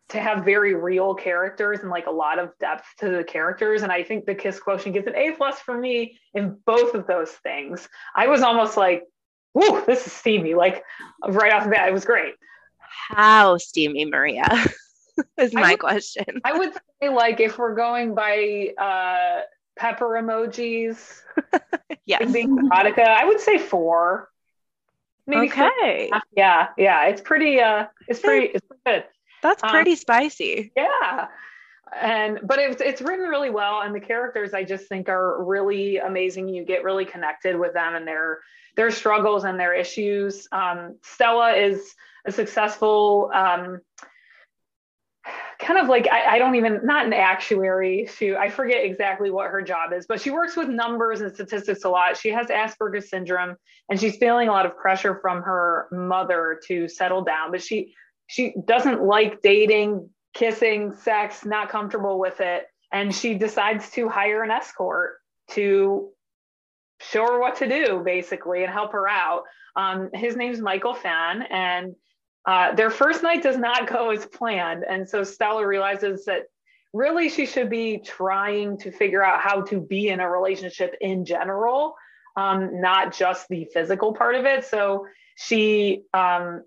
to 0.10 0.20
have 0.20 0.46
very 0.46 0.74
real 0.74 1.16
characters 1.16 1.80
and 1.82 1.90
like 1.90 2.06
a 2.06 2.12
lot 2.12 2.40
of 2.40 2.52
depth 2.60 2.86
to 3.00 3.10
the 3.10 3.24
characters. 3.24 3.84
And 3.84 3.92
I 3.92 4.04
think 4.04 4.26
the 4.26 4.36
Kiss 4.36 4.60
quotient 4.60 4.94
gets 4.94 5.08
an 5.08 5.16
A 5.16 5.32
plus 5.32 5.60
for 5.60 5.78
me 5.78 6.20
in 6.34 6.58
both 6.66 6.94
of 6.94 7.08
those 7.08 7.32
things. 7.32 7.90
I 8.16 8.28
was 8.28 8.42
almost 8.42 8.78
like, 8.78 9.04
"Whoa, 9.54 9.82
this 9.82 10.08
is 10.08 10.14
steamy!" 10.14 10.54
Like 10.54 10.84
right 11.28 11.52
off 11.52 11.66
the 11.66 11.72
bat, 11.72 11.90
it 11.90 11.94
was 11.94 12.06
great. 12.06 12.36
How 12.80 13.58
steamy, 13.58 14.06
Maria? 14.06 14.48
is 15.38 15.54
my 15.54 15.72
would, 15.72 15.80
question. 15.80 16.42
I 16.46 16.58
would 16.58 16.74
say 16.74 17.10
like 17.10 17.42
if 17.42 17.58
we're 17.58 17.76
going 17.76 18.16
by 18.16 18.70
uh 18.78 19.42
pepper 19.75 20.10
emojis, 20.10 21.22
yes, 22.05 22.32
being 22.32 22.58
erotica, 22.58 23.05
I 23.05 23.25
would 23.25 23.39
say 23.39 23.58
four. 23.58 24.29
Maybe 25.27 25.48
okay. 25.48 26.10
Four. 26.12 26.22
Yeah, 26.36 26.67
yeah, 26.77 27.05
it's 27.08 27.22
pretty. 27.22 27.60
Uh, 27.60 27.88
it's 28.08 28.20
pretty. 28.20 28.48
It's 28.48 28.65
pretty 28.65 28.82
good. 28.86 29.03
That's 29.41 29.63
um, 29.63 29.70
pretty 29.70 29.91
um, 29.91 29.98
spicy. 29.98 30.72
Yeah. 30.75 31.27
And 32.01 32.39
but 32.44 32.60
it's 32.60 32.82
it's 32.82 33.01
written 33.01 33.27
really 33.27 33.51
well, 33.51 33.82
and 33.82 33.94
the 33.94 34.00
characters 34.00 34.53
I 34.53 34.63
just 34.63 34.88
think 34.88 35.08
are 35.08 35.44
really 35.44 35.98
amazing. 35.98 36.50
You 36.50 36.65
get 36.65 36.84
really 36.84 37.05
connected 37.05 37.58
with 37.58 37.74
them 37.74 37.96
and 37.96 38.08
their 38.08 38.39
their 38.75 38.91
struggles 38.91 39.44
and 39.44 39.60
their 39.60 39.74
issues. 39.74 40.48
Um, 40.51 40.98
Stella 41.03 41.53
is 41.53 41.96
a 42.25 42.32
successful 42.32 43.32
um, 43.34 43.82
kind 45.60 45.80
of 45.80 45.88
like 45.88 46.08
I, 46.12 46.36
I, 46.36 46.40
don't 46.40 46.56
even 46.56 46.82
not 46.84 47.06
an 47.06 47.14
actuary 47.14 48.10
she 48.18 48.36
i 48.36 48.50
forget 48.50 48.84
exactly 48.84 49.32
what 49.32 49.50
her 49.50 49.62
job 49.62 49.94
is 49.94 50.06
but 50.08 50.20
she 50.22 50.32
works 50.32 50.56
with 50.56 50.68
numbers 50.68 51.22
and 51.22 51.34
statistics 51.34 51.84
a 51.84 51.90
lot. 51.90 52.18
She 52.18 52.30
has 52.30 52.48
asperger's 52.48 53.10
syndrome 53.10 53.56
and 53.90 54.00
she's 54.00 54.18
feeling 54.18 54.50
a 54.50 54.52
lot 54.52 54.66
of 54.66 54.78
pressure 54.78 55.20
from 55.22 55.42
her 55.44 55.88
mother 55.92 56.60
to 56.68 56.88
settle 56.88 57.24
down 57.24 57.52
but 57.52 57.62
she 57.62 57.94
she 58.28 58.54
doesn't 58.66 59.04
like 59.04 59.42
dating 59.42 60.10
kissing 60.34 60.94
sex 60.94 61.46
not 61.46 61.70
comfortable 61.70 62.20
with 62.20 62.42
it 62.42 62.64
and 62.92 63.14
she 63.14 63.36
decides 63.36 63.90
to 63.92 64.10
hire 64.10 64.44
an 64.44 64.52
escort 64.52 65.18
to 65.52 66.10
show 67.00 67.26
her 67.26 67.40
what 67.40 67.56
to 67.58 67.68
do 67.68 68.02
basically 68.04 68.64
and 68.64 68.72
help 68.72 68.92
her 68.94 69.08
out. 69.08 69.44
Um, 69.76 70.10
his 70.14 70.36
name's 70.36 70.60
michael 70.60 70.94
Phan 70.94 71.44
and 71.44 71.96
uh, 72.46 72.74
their 72.75 72.90
first 72.90 73.24
night 73.24 73.42
does 73.42 73.58
not 73.58 73.88
go 73.88 74.12
as 74.12 74.25
planned. 74.25 74.84
And 74.88 75.08
so 75.10 75.24
Stella 75.24 75.66
realizes 75.66 76.25
that 76.25 76.44
really 76.94 77.30
she 77.30 77.46
should 77.46 77.70
be 77.70 77.98
trying 77.98 78.78
to 78.80 78.92
figure 78.92 79.24
out 79.24 79.42
how 79.42 79.62
to 79.64 79.82
be 79.82 80.10
in 80.10 80.20
a 80.20 80.30
relationship 80.30 80.96
in 81.02 81.25
general, 81.25 81.96
um, 82.38 82.82
not 82.82 83.14
just 83.14 83.48
the 83.50 83.66
physical 83.74 84.14
part 84.14 84.36
of 84.36 84.46
it. 84.46 84.66
So 84.66 85.08
she, 85.36 86.04
um, 86.14 86.64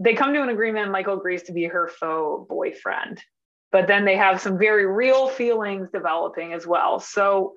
they 0.00 0.14
come 0.14 0.32
to 0.32 0.42
an 0.42 0.48
agreement. 0.48 0.90
Michael 0.90 1.18
agrees 1.18 1.44
to 1.44 1.52
be 1.52 1.64
her 1.64 1.88
faux 1.88 2.48
boyfriend, 2.48 3.22
but 3.70 3.86
then 3.86 4.04
they 4.04 4.16
have 4.16 4.40
some 4.40 4.58
very 4.58 4.86
real 4.86 5.28
feelings 5.28 5.88
developing 5.92 6.54
as 6.54 6.66
well. 6.66 7.00
So 7.00 7.54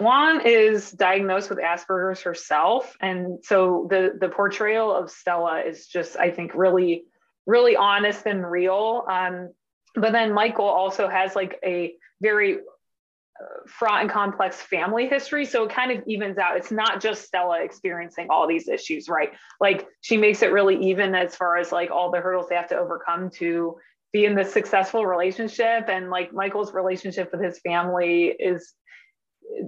Hoang 0.00 0.42
is 0.44 0.92
diagnosed 0.92 1.50
with 1.50 1.58
Asperger's 1.58 2.22
herself, 2.22 2.96
and 3.00 3.44
so 3.44 3.88
the 3.90 4.16
the 4.18 4.28
portrayal 4.28 4.94
of 4.94 5.10
Stella 5.10 5.60
is 5.60 5.88
just, 5.88 6.16
I 6.16 6.30
think, 6.30 6.52
really, 6.54 7.04
really 7.46 7.74
honest 7.74 8.24
and 8.26 8.48
real. 8.48 9.04
Um, 9.10 9.52
but 9.96 10.12
then 10.12 10.32
Michael 10.32 10.66
also 10.66 11.08
has 11.08 11.34
like 11.34 11.58
a 11.64 11.94
very 12.20 12.58
uh, 12.58 13.66
fraught 13.66 14.02
and 14.02 14.10
complex 14.10 14.62
family 14.62 15.08
history, 15.08 15.44
so 15.44 15.64
it 15.64 15.72
kind 15.72 15.90
of 15.90 16.06
evens 16.06 16.38
out. 16.38 16.56
It's 16.56 16.70
not 16.70 17.00
just 17.00 17.24
Stella 17.24 17.60
experiencing 17.60 18.28
all 18.30 18.46
these 18.46 18.68
issues, 18.68 19.08
right? 19.08 19.32
Like 19.60 19.88
she 20.00 20.16
makes 20.16 20.42
it 20.42 20.52
really 20.52 20.90
even 20.90 21.16
as 21.16 21.34
far 21.34 21.56
as 21.56 21.72
like 21.72 21.90
all 21.90 22.12
the 22.12 22.20
hurdles 22.20 22.48
they 22.48 22.54
have 22.54 22.68
to 22.68 22.78
overcome 22.78 23.30
to 23.30 23.76
be 24.12 24.24
in 24.24 24.34
this 24.34 24.52
successful 24.52 25.04
relationship 25.04 25.88
and 25.88 26.08
like 26.08 26.32
michael's 26.32 26.72
relationship 26.72 27.30
with 27.30 27.42
his 27.42 27.58
family 27.58 28.34
is 28.40 28.72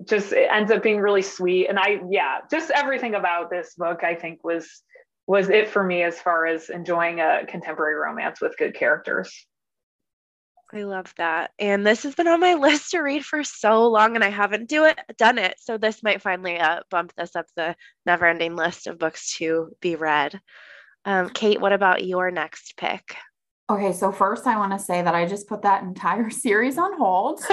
just 0.04 0.32
it 0.32 0.48
ends 0.50 0.70
up 0.70 0.82
being 0.82 1.00
really 1.00 1.22
sweet. 1.22 1.68
And 1.68 1.78
I, 1.78 2.00
yeah, 2.10 2.38
just 2.50 2.70
everything 2.70 3.14
about 3.14 3.50
this 3.50 3.74
book, 3.76 4.04
I 4.04 4.14
think 4.14 4.44
was 4.44 4.68
was 5.26 5.48
it 5.48 5.68
for 5.68 5.84
me 5.84 6.02
as 6.02 6.20
far 6.20 6.46
as 6.46 6.70
enjoying 6.70 7.20
a 7.20 7.46
contemporary 7.46 7.94
romance 7.94 8.40
with 8.40 8.56
good 8.58 8.74
characters. 8.74 9.46
I 10.72 10.82
love 10.82 11.12
that. 11.18 11.50
And 11.58 11.86
this 11.86 12.02
has 12.04 12.14
been 12.14 12.28
on 12.28 12.40
my 12.40 12.54
list 12.60 12.90
to 12.90 13.00
read 13.00 13.24
for 13.24 13.44
so 13.44 13.88
long 13.88 14.14
and 14.14 14.24
I 14.24 14.28
haven't 14.28 14.68
do 14.68 14.84
it 14.84 14.98
done 15.18 15.38
it. 15.38 15.54
So 15.58 15.78
this 15.78 16.02
might 16.02 16.22
finally 16.22 16.58
uh, 16.58 16.80
bump 16.90 17.12
this 17.16 17.36
up 17.36 17.46
the 17.56 17.76
never-ending 18.06 18.56
list 18.56 18.86
of 18.86 18.98
books 18.98 19.36
to 19.36 19.70
be 19.80 19.96
read. 19.96 20.40
Um, 21.04 21.30
Kate, 21.30 21.60
what 21.60 21.72
about 21.72 22.04
your 22.04 22.30
next 22.30 22.76
pick? 22.76 23.16
Okay, 23.70 23.92
so 23.92 24.10
first 24.10 24.46
I 24.46 24.58
want 24.58 24.72
to 24.72 24.84
say 24.84 25.00
that 25.00 25.14
I 25.14 25.26
just 25.26 25.48
put 25.48 25.62
that 25.62 25.82
entire 25.82 26.30
series 26.30 26.76
on 26.76 26.96
hold. 26.98 27.40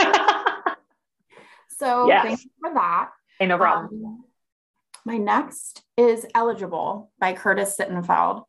So 1.77 2.07
yes. 2.07 2.25
thank 2.25 2.43
you 2.43 2.49
for 2.61 2.73
that. 2.73 3.09
Hey, 3.39 3.45
no 3.45 3.57
problem. 3.57 4.05
Um, 4.05 4.23
my 5.05 5.17
next 5.17 5.83
is 5.95 6.25
Eligible 6.35 7.11
by 7.19 7.33
Curtis 7.33 7.77
Sittenfeld. 7.79 8.43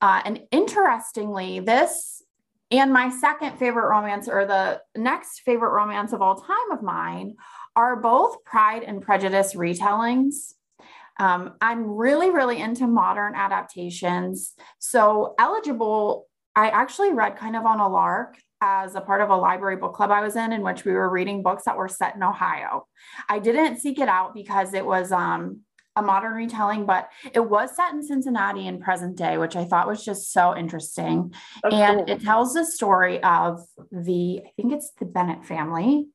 Uh, 0.00 0.20
and 0.24 0.42
interestingly, 0.50 1.60
this 1.60 2.22
and 2.70 2.92
my 2.92 3.10
second 3.10 3.58
favorite 3.58 3.88
romance, 3.88 4.28
or 4.28 4.44
the 4.44 4.82
next 4.96 5.40
favorite 5.40 5.70
romance 5.70 6.12
of 6.12 6.20
all 6.20 6.34
time 6.34 6.70
of 6.72 6.82
mine, 6.82 7.36
are 7.76 7.96
both 7.96 8.44
Pride 8.44 8.82
and 8.82 9.00
Prejudice 9.00 9.54
retellings. 9.54 10.54
Um, 11.18 11.54
I'm 11.60 11.96
really, 11.96 12.30
really 12.30 12.60
into 12.60 12.86
modern 12.86 13.34
adaptations. 13.34 14.54
So, 14.78 15.34
Eligible, 15.38 16.26
I 16.54 16.68
actually 16.68 17.12
read 17.12 17.36
kind 17.36 17.56
of 17.56 17.64
on 17.64 17.80
a 17.80 17.88
lark 17.88 18.36
as 18.60 18.94
a 18.94 19.00
part 19.00 19.20
of 19.20 19.30
a 19.30 19.36
library 19.36 19.76
book 19.76 19.94
club 19.94 20.10
I 20.10 20.22
was 20.22 20.36
in, 20.36 20.52
in 20.52 20.62
which 20.62 20.84
we 20.84 20.92
were 20.92 21.10
reading 21.10 21.42
books 21.42 21.64
that 21.64 21.76
were 21.76 21.88
set 21.88 22.16
in 22.16 22.22
Ohio. 22.22 22.86
I 23.28 23.38
didn't 23.38 23.80
seek 23.80 23.98
it 23.98 24.08
out 24.08 24.34
because 24.34 24.72
it 24.74 24.84
was 24.84 25.12
um, 25.12 25.60
a 25.96 26.02
modern 26.02 26.34
retelling, 26.34 26.86
but 26.86 27.08
it 27.32 27.40
was 27.40 27.74
set 27.74 27.92
in 27.92 28.02
Cincinnati 28.02 28.66
in 28.66 28.80
present 28.80 29.16
day, 29.16 29.38
which 29.38 29.56
I 29.56 29.64
thought 29.64 29.88
was 29.88 30.04
just 30.04 30.32
so 30.32 30.56
interesting. 30.56 31.32
That's 31.62 31.74
and 31.74 31.98
cool. 31.98 32.16
it 32.16 32.22
tells 32.22 32.54
the 32.54 32.64
story 32.64 33.22
of 33.22 33.60
the, 33.90 34.42
I 34.46 34.50
think 34.56 34.72
it's 34.72 34.92
the 34.98 35.06
Bennet 35.06 35.44
family. 35.44 36.06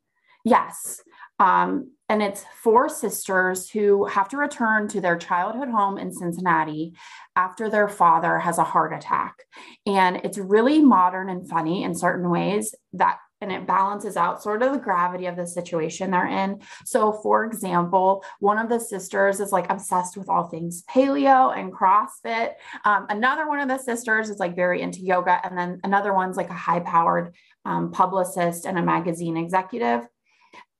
Yes. 0.45 1.01
Um, 1.39 1.91
and 2.11 2.21
it's 2.21 2.43
four 2.61 2.89
sisters 2.89 3.69
who 3.69 4.03
have 4.03 4.27
to 4.27 4.35
return 4.35 4.89
to 4.89 4.99
their 4.99 5.15
childhood 5.15 5.69
home 5.69 5.97
in 5.97 6.11
Cincinnati 6.11 6.93
after 7.37 7.69
their 7.69 7.87
father 7.87 8.37
has 8.37 8.57
a 8.57 8.65
heart 8.65 8.91
attack. 8.91 9.37
And 9.85 10.17
it's 10.17 10.37
really 10.37 10.81
modern 10.81 11.29
and 11.29 11.49
funny 11.49 11.85
in 11.85 11.95
certain 11.95 12.29
ways 12.29 12.75
that 12.91 13.19
and 13.39 13.49
it 13.49 13.65
balances 13.65 14.17
out 14.17 14.43
sort 14.43 14.61
of 14.61 14.73
the 14.73 14.77
gravity 14.77 15.25
of 15.25 15.37
the 15.37 15.47
situation 15.47 16.11
they're 16.11 16.27
in. 16.27 16.59
So, 16.85 17.13
for 17.13 17.45
example, 17.45 18.23
one 18.39 18.59
of 18.59 18.67
the 18.67 18.79
sisters 18.79 19.39
is 19.39 19.53
like 19.53 19.71
obsessed 19.71 20.17
with 20.17 20.29
all 20.29 20.43
things 20.43 20.83
paleo 20.89 21.57
and 21.57 21.73
CrossFit. 21.73 22.55
Um, 22.83 23.07
another 23.09 23.47
one 23.47 23.61
of 23.61 23.69
the 23.69 23.79
sisters 23.79 24.29
is 24.29 24.37
like 24.37 24.55
very 24.55 24.81
into 24.81 24.99
yoga. 24.99 25.39
And 25.43 25.57
then 25.57 25.79
another 25.85 26.13
one's 26.13 26.37
like 26.37 26.49
a 26.49 26.53
high 26.53 26.81
powered 26.81 27.33
um, 27.63 27.91
publicist 27.91 28.65
and 28.65 28.77
a 28.77 28.83
magazine 28.83 29.37
executive. 29.37 30.07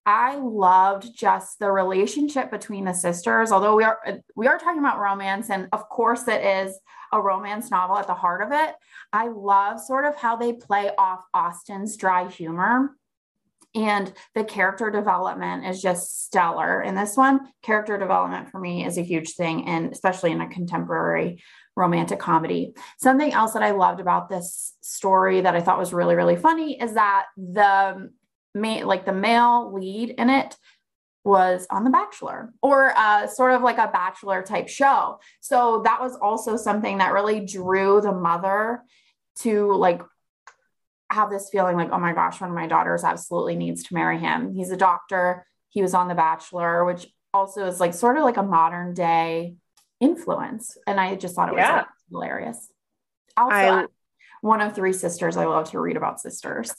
I 0.05 0.35
loved 0.37 1.15
just 1.15 1.59
the 1.59 1.71
relationship 1.71 2.49
between 2.49 2.85
the 2.85 2.93
sisters. 2.93 3.51
Although 3.51 3.75
we 3.75 3.83
are 3.83 3.99
uh, 4.05 4.13
we 4.35 4.47
are 4.47 4.57
talking 4.57 4.79
about 4.79 4.99
romance, 4.99 5.49
and 5.49 5.67
of 5.71 5.87
course 5.89 6.27
it 6.27 6.43
is 6.43 6.79
a 7.13 7.21
romance 7.21 7.69
novel 7.69 7.97
at 7.97 8.07
the 8.07 8.13
heart 8.13 8.41
of 8.41 8.51
it. 8.51 8.75
I 9.13 9.27
love 9.27 9.79
sort 9.79 10.05
of 10.05 10.15
how 10.15 10.35
they 10.37 10.53
play 10.53 10.91
off 10.97 11.21
Austen's 11.33 11.97
dry 11.97 12.27
humor. 12.27 12.91
And 13.73 14.11
the 14.35 14.43
character 14.43 14.91
development 14.91 15.65
is 15.65 15.81
just 15.81 16.25
stellar. 16.25 16.81
In 16.81 16.93
this 16.93 17.15
one, 17.15 17.39
character 17.61 17.97
development 17.97 18.49
for 18.49 18.59
me 18.59 18.85
is 18.85 18.97
a 18.97 19.01
huge 19.01 19.35
thing, 19.35 19.65
and 19.65 19.93
especially 19.93 20.31
in 20.31 20.41
a 20.41 20.49
contemporary 20.49 21.41
romantic 21.77 22.19
comedy. 22.19 22.73
Something 22.99 23.31
else 23.31 23.53
that 23.53 23.63
I 23.63 23.71
loved 23.71 24.01
about 24.01 24.27
this 24.27 24.73
story 24.81 25.41
that 25.41 25.55
I 25.55 25.61
thought 25.61 25.79
was 25.79 25.93
really, 25.93 26.15
really 26.15 26.35
funny 26.35 26.81
is 26.81 26.95
that 26.95 27.27
the 27.37 28.11
ma- 28.53 28.85
like 28.85 29.05
the 29.05 29.13
male 29.13 29.73
lead 29.73 30.11
in 30.11 30.29
it 30.29 30.55
was 31.23 31.67
on 31.69 31.83
The 31.83 31.89
Bachelor 31.89 32.53
or 32.61 32.97
uh, 32.97 33.27
sort 33.27 33.53
of 33.53 33.61
like 33.61 33.77
a 33.77 33.91
Bachelor 33.91 34.41
type 34.41 34.67
show. 34.67 35.19
So 35.39 35.81
that 35.83 36.01
was 36.01 36.15
also 36.15 36.57
something 36.57 36.97
that 36.97 37.13
really 37.13 37.45
drew 37.45 38.01
the 38.01 38.11
mother 38.11 38.81
to 39.39 39.73
like 39.73 40.01
have 41.11 41.29
this 41.29 41.49
feeling 41.51 41.75
like, 41.75 41.89
oh 41.91 41.99
my 41.99 42.13
gosh, 42.13 42.41
one 42.41 42.49
of 42.49 42.55
my 42.55 42.67
daughters 42.67 43.03
absolutely 43.03 43.55
needs 43.55 43.83
to 43.83 43.93
marry 43.93 44.17
him. 44.17 44.53
He's 44.53 44.71
a 44.71 44.77
doctor. 44.77 45.45
He 45.69 45.81
was 45.81 45.93
on 45.93 46.07
The 46.07 46.15
Bachelor, 46.15 46.85
which 46.85 47.07
also 47.33 47.65
is 47.67 47.79
like 47.79 47.93
sort 47.93 48.17
of 48.17 48.23
like 48.23 48.37
a 48.37 48.43
modern 48.43 48.93
day 48.93 49.55
influence. 49.99 50.77
And 50.87 50.99
I 50.99 51.15
just 51.15 51.35
thought 51.35 51.49
it 51.49 51.55
was 51.55 51.61
yeah. 51.61 51.75
like, 51.77 51.85
hilarious. 52.09 52.67
Also, 53.37 53.55
I, 53.55 53.85
one 54.41 54.59
of 54.61 54.73
three 54.73 54.93
sisters. 54.93 55.37
I 55.37 55.45
love 55.45 55.69
to 55.71 55.79
read 55.79 55.97
about 55.97 56.19
sisters. 56.19 56.73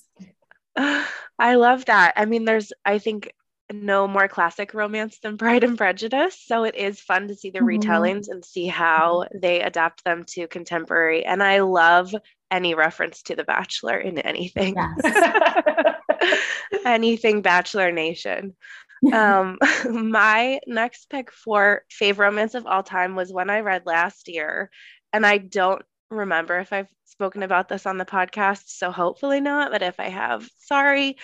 I 1.38 1.55
love 1.55 1.85
that. 1.87 2.14
I 2.17 2.25
mean, 2.25 2.45
there's, 2.45 2.73
I 2.85 2.99
think, 2.99 3.33
no 3.73 4.07
more 4.07 4.29
classic 4.29 4.75
romance 4.75 5.19
than 5.23 5.38
Pride 5.38 5.64
and 5.64 5.79
Prejudice. 5.79 6.38
So 6.45 6.64
it 6.64 6.75
is 6.75 7.00
fun 7.00 7.29
to 7.29 7.35
see 7.35 7.50
the 7.50 7.61
mm-hmm. 7.61 7.69
retellings 7.69 8.29
and 8.29 8.45
see 8.45 8.67
how 8.67 9.25
they 9.35 9.62
adapt 9.62 10.05
them 10.05 10.25
to 10.29 10.47
contemporary. 10.47 11.25
And 11.25 11.43
I 11.43 11.61
love 11.61 12.14
any 12.50 12.75
reference 12.75 13.23
to 13.23 13.37
The 13.37 13.45
Bachelor 13.45 13.99
in 13.99 14.19
anything. 14.19 14.76
Yes. 14.76 15.97
anything 16.85 17.41
Bachelor 17.41 17.93
Nation. 17.93 18.55
um, 19.12 19.59
my 19.91 20.61
next 20.67 21.11
pick 21.11 21.33
for 21.33 21.85
favorite 21.91 22.26
romance 22.26 22.55
of 22.55 22.67
all 22.67 22.83
time 22.83 23.17
was 23.17 23.33
one 23.33 23.50
I 23.50 23.61
read 23.61 23.83
last 23.87 24.29
year. 24.29 24.71
And 25.12 25.26
I 25.26 25.38
don't 25.38 25.83
remember 26.14 26.59
if 26.59 26.73
I've 26.73 26.90
spoken 27.04 27.42
about 27.42 27.69
this 27.69 27.87
on 27.87 27.99
the 27.99 28.04
podcast, 28.04 28.64
so 28.66 28.90
hopefully 28.90 29.40
not. 29.40 29.71
But 29.71 29.83
if 29.83 29.99
I 30.00 30.09
have, 30.09 30.49
sorry. 30.59 31.16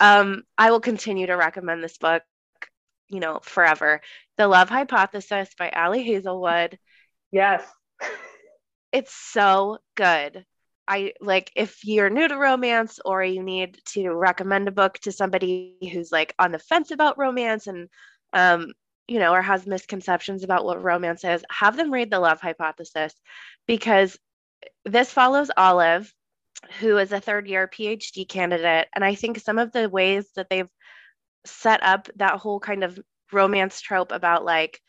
Um, 0.00 0.42
I 0.58 0.70
will 0.70 0.80
continue 0.80 1.26
to 1.26 1.36
recommend 1.36 1.82
this 1.82 1.98
book, 1.98 2.22
you 3.08 3.20
know, 3.20 3.40
forever. 3.42 4.00
The 4.36 4.48
Love 4.48 4.68
Hypothesis 4.68 5.50
by 5.58 5.70
Ali 5.70 6.02
Hazelwood. 6.02 6.78
Yes. 7.32 7.64
it's 8.92 9.14
so 9.14 9.78
good. 9.94 10.44
I 10.88 11.14
like 11.20 11.50
if 11.56 11.84
you're 11.84 12.10
new 12.10 12.28
to 12.28 12.36
romance 12.36 13.00
or 13.04 13.22
you 13.22 13.42
need 13.42 13.78
to 13.94 14.10
recommend 14.10 14.68
a 14.68 14.72
book 14.72 14.98
to 15.00 15.12
somebody 15.12 15.76
who's 15.92 16.12
like 16.12 16.34
on 16.38 16.52
the 16.52 16.58
fence 16.58 16.90
about 16.92 17.18
romance 17.18 17.66
and 17.66 17.88
um 18.32 18.72
you 19.08 19.18
know 19.18 19.32
or 19.32 19.42
has 19.42 19.66
misconceptions 19.66 20.44
about 20.44 20.64
what 20.64 20.82
romance 20.82 21.24
is, 21.24 21.44
have 21.50 21.76
them 21.76 21.92
read 21.92 22.10
The 22.10 22.20
Love 22.20 22.40
Hypothesis 22.40 23.14
because 23.66 24.16
this 24.84 25.10
follows 25.10 25.50
Olive, 25.56 26.12
who 26.80 26.96
is 26.98 27.12
a 27.12 27.20
third 27.20 27.46
year 27.46 27.68
PhD 27.68 28.28
candidate. 28.28 28.88
And 28.94 29.04
I 29.04 29.14
think 29.14 29.38
some 29.38 29.58
of 29.58 29.72
the 29.72 29.88
ways 29.88 30.26
that 30.36 30.48
they've 30.48 30.68
set 31.44 31.82
up 31.82 32.08
that 32.16 32.38
whole 32.38 32.60
kind 32.60 32.84
of 32.84 32.98
romance 33.32 33.80
trope 33.80 34.12
about 34.12 34.44
like, 34.44 34.80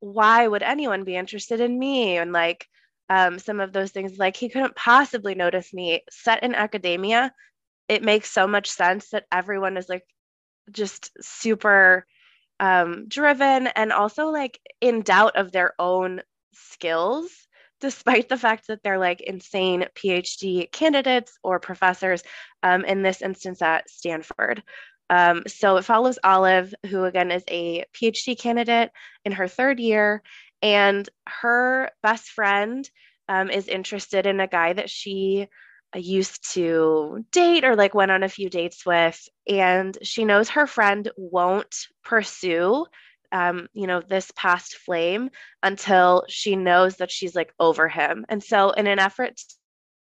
why 0.00 0.46
would 0.46 0.62
anyone 0.62 1.04
be 1.04 1.16
interested 1.16 1.60
in 1.60 1.78
me? 1.78 2.16
And 2.16 2.32
like, 2.32 2.66
um, 3.10 3.38
some 3.38 3.60
of 3.60 3.72
those 3.72 3.90
things, 3.90 4.18
like, 4.18 4.36
he 4.36 4.48
couldn't 4.48 4.76
possibly 4.76 5.34
notice 5.34 5.72
me 5.72 6.02
set 6.10 6.42
in 6.42 6.54
academia. 6.54 7.32
It 7.88 8.02
makes 8.02 8.30
so 8.30 8.46
much 8.46 8.70
sense 8.70 9.10
that 9.10 9.26
everyone 9.30 9.76
is 9.76 9.88
like 9.88 10.04
just 10.70 11.10
super 11.20 12.06
um, 12.60 13.06
driven 13.08 13.66
and 13.66 13.92
also 13.92 14.28
like 14.28 14.58
in 14.80 15.02
doubt 15.02 15.36
of 15.36 15.52
their 15.52 15.74
own 15.78 16.22
skills 16.54 17.30
despite 17.80 18.28
the 18.28 18.36
fact 18.36 18.66
that 18.68 18.82
they're 18.82 18.98
like 18.98 19.20
insane 19.20 19.86
PhD 19.94 20.70
candidates 20.72 21.38
or 21.42 21.58
professors, 21.58 22.22
um, 22.62 22.84
in 22.84 23.02
this 23.02 23.22
instance 23.22 23.62
at 23.62 23.90
Stanford. 23.90 24.62
Um, 25.10 25.42
so 25.46 25.76
it 25.76 25.84
follows 25.84 26.18
Olive, 26.24 26.74
who 26.86 27.04
again 27.04 27.30
is 27.30 27.44
a 27.48 27.84
PhD 27.94 28.38
candidate 28.38 28.90
in 29.24 29.32
her 29.32 29.48
third 29.48 29.78
year, 29.78 30.22
and 30.62 31.08
her 31.26 31.90
best 32.02 32.30
friend 32.30 32.88
um, 33.28 33.50
is 33.50 33.68
interested 33.68 34.26
in 34.26 34.40
a 34.40 34.48
guy 34.48 34.72
that 34.72 34.90
she 34.90 35.46
uh, 35.94 35.98
used 35.98 36.52
to 36.54 37.24
date 37.32 37.64
or 37.64 37.76
like 37.76 37.94
went 37.94 38.10
on 38.10 38.22
a 38.22 38.28
few 38.28 38.48
dates 38.48 38.84
with. 38.86 39.20
And 39.46 39.96
she 40.02 40.24
knows 40.24 40.50
her 40.50 40.66
friend 40.66 41.10
won't 41.16 41.74
pursue 42.02 42.86
um, 43.32 43.68
you 43.72 43.86
know, 43.86 44.00
this 44.00 44.30
past 44.36 44.76
flame 44.76 45.30
until 45.62 46.24
she 46.28 46.56
knows 46.56 46.96
that 46.96 47.10
she's 47.10 47.34
like 47.34 47.52
over 47.58 47.88
him. 47.88 48.24
And 48.28 48.42
so, 48.42 48.70
in 48.70 48.86
an 48.86 48.98
effort 48.98 49.40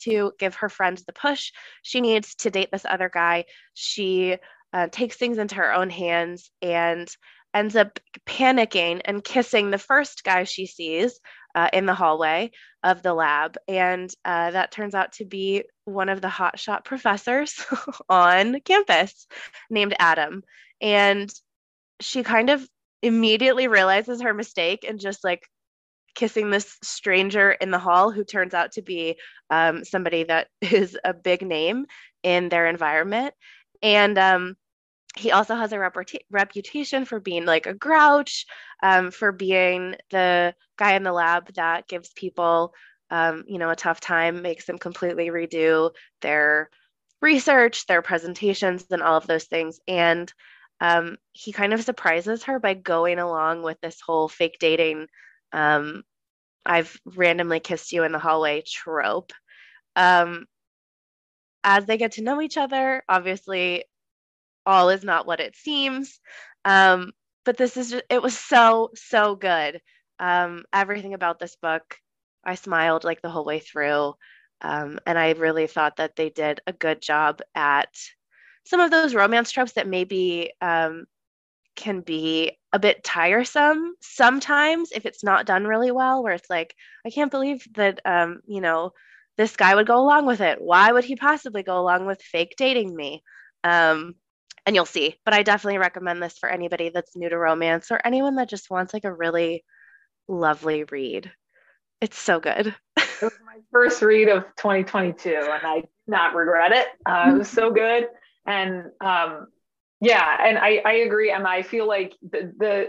to 0.03 0.33
give 0.39 0.55
her 0.55 0.69
friend 0.69 1.01
the 1.05 1.13
push, 1.13 1.51
she 1.81 2.01
needs 2.01 2.35
to 2.35 2.51
date 2.51 2.69
this 2.71 2.85
other 2.85 3.09
guy. 3.09 3.45
She 3.73 4.37
uh, 4.73 4.87
takes 4.91 5.17
things 5.17 5.37
into 5.37 5.55
her 5.55 5.73
own 5.73 5.89
hands 5.89 6.51
and 6.61 7.07
ends 7.53 7.75
up 7.75 7.99
panicking 8.25 9.01
and 9.05 9.23
kissing 9.23 9.69
the 9.69 9.77
first 9.77 10.23
guy 10.23 10.43
she 10.43 10.65
sees 10.65 11.19
uh, 11.55 11.69
in 11.73 11.85
the 11.85 11.93
hallway 11.93 12.51
of 12.83 13.03
the 13.03 13.13
lab. 13.13 13.57
And 13.67 14.13
uh, 14.23 14.51
that 14.51 14.71
turns 14.71 14.95
out 14.95 15.13
to 15.13 15.25
be 15.25 15.63
one 15.85 16.09
of 16.09 16.21
the 16.21 16.27
hotshot 16.27 16.85
professors 16.85 17.65
on 18.09 18.59
campus 18.61 19.27
named 19.69 19.95
Adam. 19.99 20.43
And 20.79 21.31
she 21.99 22.23
kind 22.23 22.49
of 22.49 22.67
immediately 23.01 23.67
realizes 23.67 24.21
her 24.21 24.33
mistake 24.33 24.85
and 24.87 24.99
just 24.99 25.23
like 25.23 25.43
kissing 26.15 26.49
this 26.49 26.77
stranger 26.83 27.51
in 27.51 27.71
the 27.71 27.79
hall 27.79 28.11
who 28.11 28.23
turns 28.23 28.53
out 28.53 28.73
to 28.73 28.81
be 28.81 29.17
um, 29.49 29.83
somebody 29.83 30.23
that 30.23 30.47
is 30.61 30.97
a 31.03 31.13
big 31.13 31.45
name 31.45 31.85
in 32.23 32.49
their 32.49 32.67
environment. 32.67 33.33
And 33.81 34.17
um, 34.17 34.55
he 35.15 35.31
also 35.31 35.55
has 35.55 35.73
a 35.73 35.77
reputa- 35.77 36.25
reputation 36.29 37.05
for 37.05 37.19
being 37.19 37.45
like 37.45 37.65
a 37.65 37.73
grouch, 37.73 38.45
um, 38.83 39.11
for 39.11 39.31
being 39.31 39.95
the 40.09 40.53
guy 40.77 40.93
in 40.93 41.03
the 41.03 41.11
lab 41.11 41.53
that 41.55 41.87
gives 41.87 42.09
people, 42.15 42.73
um, 43.09 43.43
you 43.47 43.57
know, 43.57 43.69
a 43.69 43.75
tough 43.75 43.99
time, 43.99 44.41
makes 44.41 44.65
them 44.65 44.77
completely 44.77 45.27
redo 45.27 45.91
their 46.21 46.69
research, 47.21 47.85
their 47.87 48.01
presentations, 48.01 48.85
and 48.89 49.01
all 49.01 49.17
of 49.17 49.27
those 49.27 49.45
things. 49.45 49.79
And 49.87 50.31
um, 50.81 51.17
he 51.31 51.53
kind 51.53 51.73
of 51.73 51.83
surprises 51.83 52.43
her 52.43 52.59
by 52.59 52.73
going 52.73 53.19
along 53.19 53.63
with 53.63 53.79
this 53.79 54.01
whole 54.01 54.27
fake 54.27 54.57
dating 54.59 55.07
um, 55.53 56.03
I've 56.65 56.99
randomly 57.05 57.59
kissed 57.59 57.91
you 57.91 58.03
in 58.03 58.11
the 58.11 58.19
hallway 58.19 58.63
trope. 58.65 59.33
Um, 59.95 60.45
as 61.63 61.85
they 61.85 61.97
get 61.97 62.13
to 62.13 62.23
know 62.23 62.41
each 62.41 62.57
other, 62.57 63.03
obviously, 63.07 63.85
all 64.65 64.89
is 64.89 65.03
not 65.03 65.25
what 65.25 65.39
it 65.39 65.55
seems. 65.55 66.19
Um, 66.65 67.11
but 67.45 67.57
this 67.57 67.77
is 67.77 67.91
just, 67.91 68.03
it 68.09 68.21
was 68.21 68.37
so, 68.37 68.91
so 68.95 69.35
good. 69.35 69.81
Um, 70.19 70.63
everything 70.71 71.13
about 71.13 71.39
this 71.39 71.55
book, 71.55 71.97
I 72.43 72.55
smiled 72.55 73.03
like 73.03 73.21
the 73.21 73.29
whole 73.29 73.45
way 73.45 73.59
through. 73.59 74.13
Um, 74.61 74.99
and 75.07 75.17
I 75.17 75.31
really 75.31 75.65
thought 75.65 75.97
that 75.97 76.15
they 76.15 76.29
did 76.29 76.61
a 76.67 76.73
good 76.73 77.01
job 77.01 77.41
at 77.55 77.89
some 78.65 78.79
of 78.79 78.91
those 78.91 79.15
romance 79.15 79.51
tropes 79.51 79.73
that 79.73 79.87
maybe 79.87 80.51
um, 80.61 81.05
can 81.75 82.01
be 82.01 82.57
a 82.73 82.79
bit 82.79 83.03
tiresome 83.03 83.95
sometimes 84.01 84.91
if 84.93 85.05
it's 85.05 85.23
not 85.23 85.45
done 85.45 85.65
really 85.65 85.91
well 85.91 86.23
where 86.23 86.33
it's 86.33 86.49
like 86.49 86.73
i 87.05 87.09
can't 87.09 87.31
believe 87.31 87.65
that 87.75 87.99
um, 88.05 88.41
you 88.45 88.61
know 88.61 88.93
this 89.37 89.55
guy 89.55 89.73
would 89.73 89.87
go 89.87 89.97
along 89.97 90.25
with 90.25 90.41
it. 90.41 90.61
Why 90.61 90.91
would 90.91 91.03
he 91.03 91.15
possibly 91.15 91.63
go 91.63 91.79
along 91.79 92.05
with 92.05 92.21
fake 92.21 92.53
dating 92.57 92.95
me? 92.95 93.23
Um, 93.63 94.15
and 94.65 94.75
you'll 94.75 94.85
see. 94.85 95.15
But 95.25 95.33
i 95.33 95.43
definitely 95.43 95.79
recommend 95.79 96.21
this 96.21 96.37
for 96.37 96.49
anybody 96.49 96.89
that's 96.89 97.15
new 97.15 97.29
to 97.29 97.37
romance 97.37 97.91
or 97.91 97.99
anyone 98.03 98.35
that 98.35 98.49
just 98.49 98.69
wants 98.69 98.93
like 98.93 99.05
a 99.05 99.13
really 99.13 99.63
lovely 100.27 100.83
read. 100.83 101.31
It's 102.01 102.19
so 102.19 102.39
good. 102.39 102.75
It 102.97 103.21
was 103.21 103.33
my 103.45 103.59
first 103.71 104.01
read 104.01 104.29
of 104.29 104.43
2022 104.57 105.29
and 105.29 105.65
i 105.65 105.75
did 105.81 105.89
not 106.07 106.35
regret 106.35 106.71
it. 106.71 106.87
Uh, 107.05 107.31
it 107.33 107.37
was 107.37 107.49
so 107.49 107.71
good 107.71 108.07
and 108.45 108.85
um, 109.01 109.47
yeah, 109.99 110.37
and 110.43 110.57
I, 110.57 110.81
I 110.83 110.93
agree. 110.93 111.31
And 111.31 111.45
I 111.45 111.61
feel 111.61 111.87
like 111.87 112.15
the, 112.21 112.51
the 112.57 112.87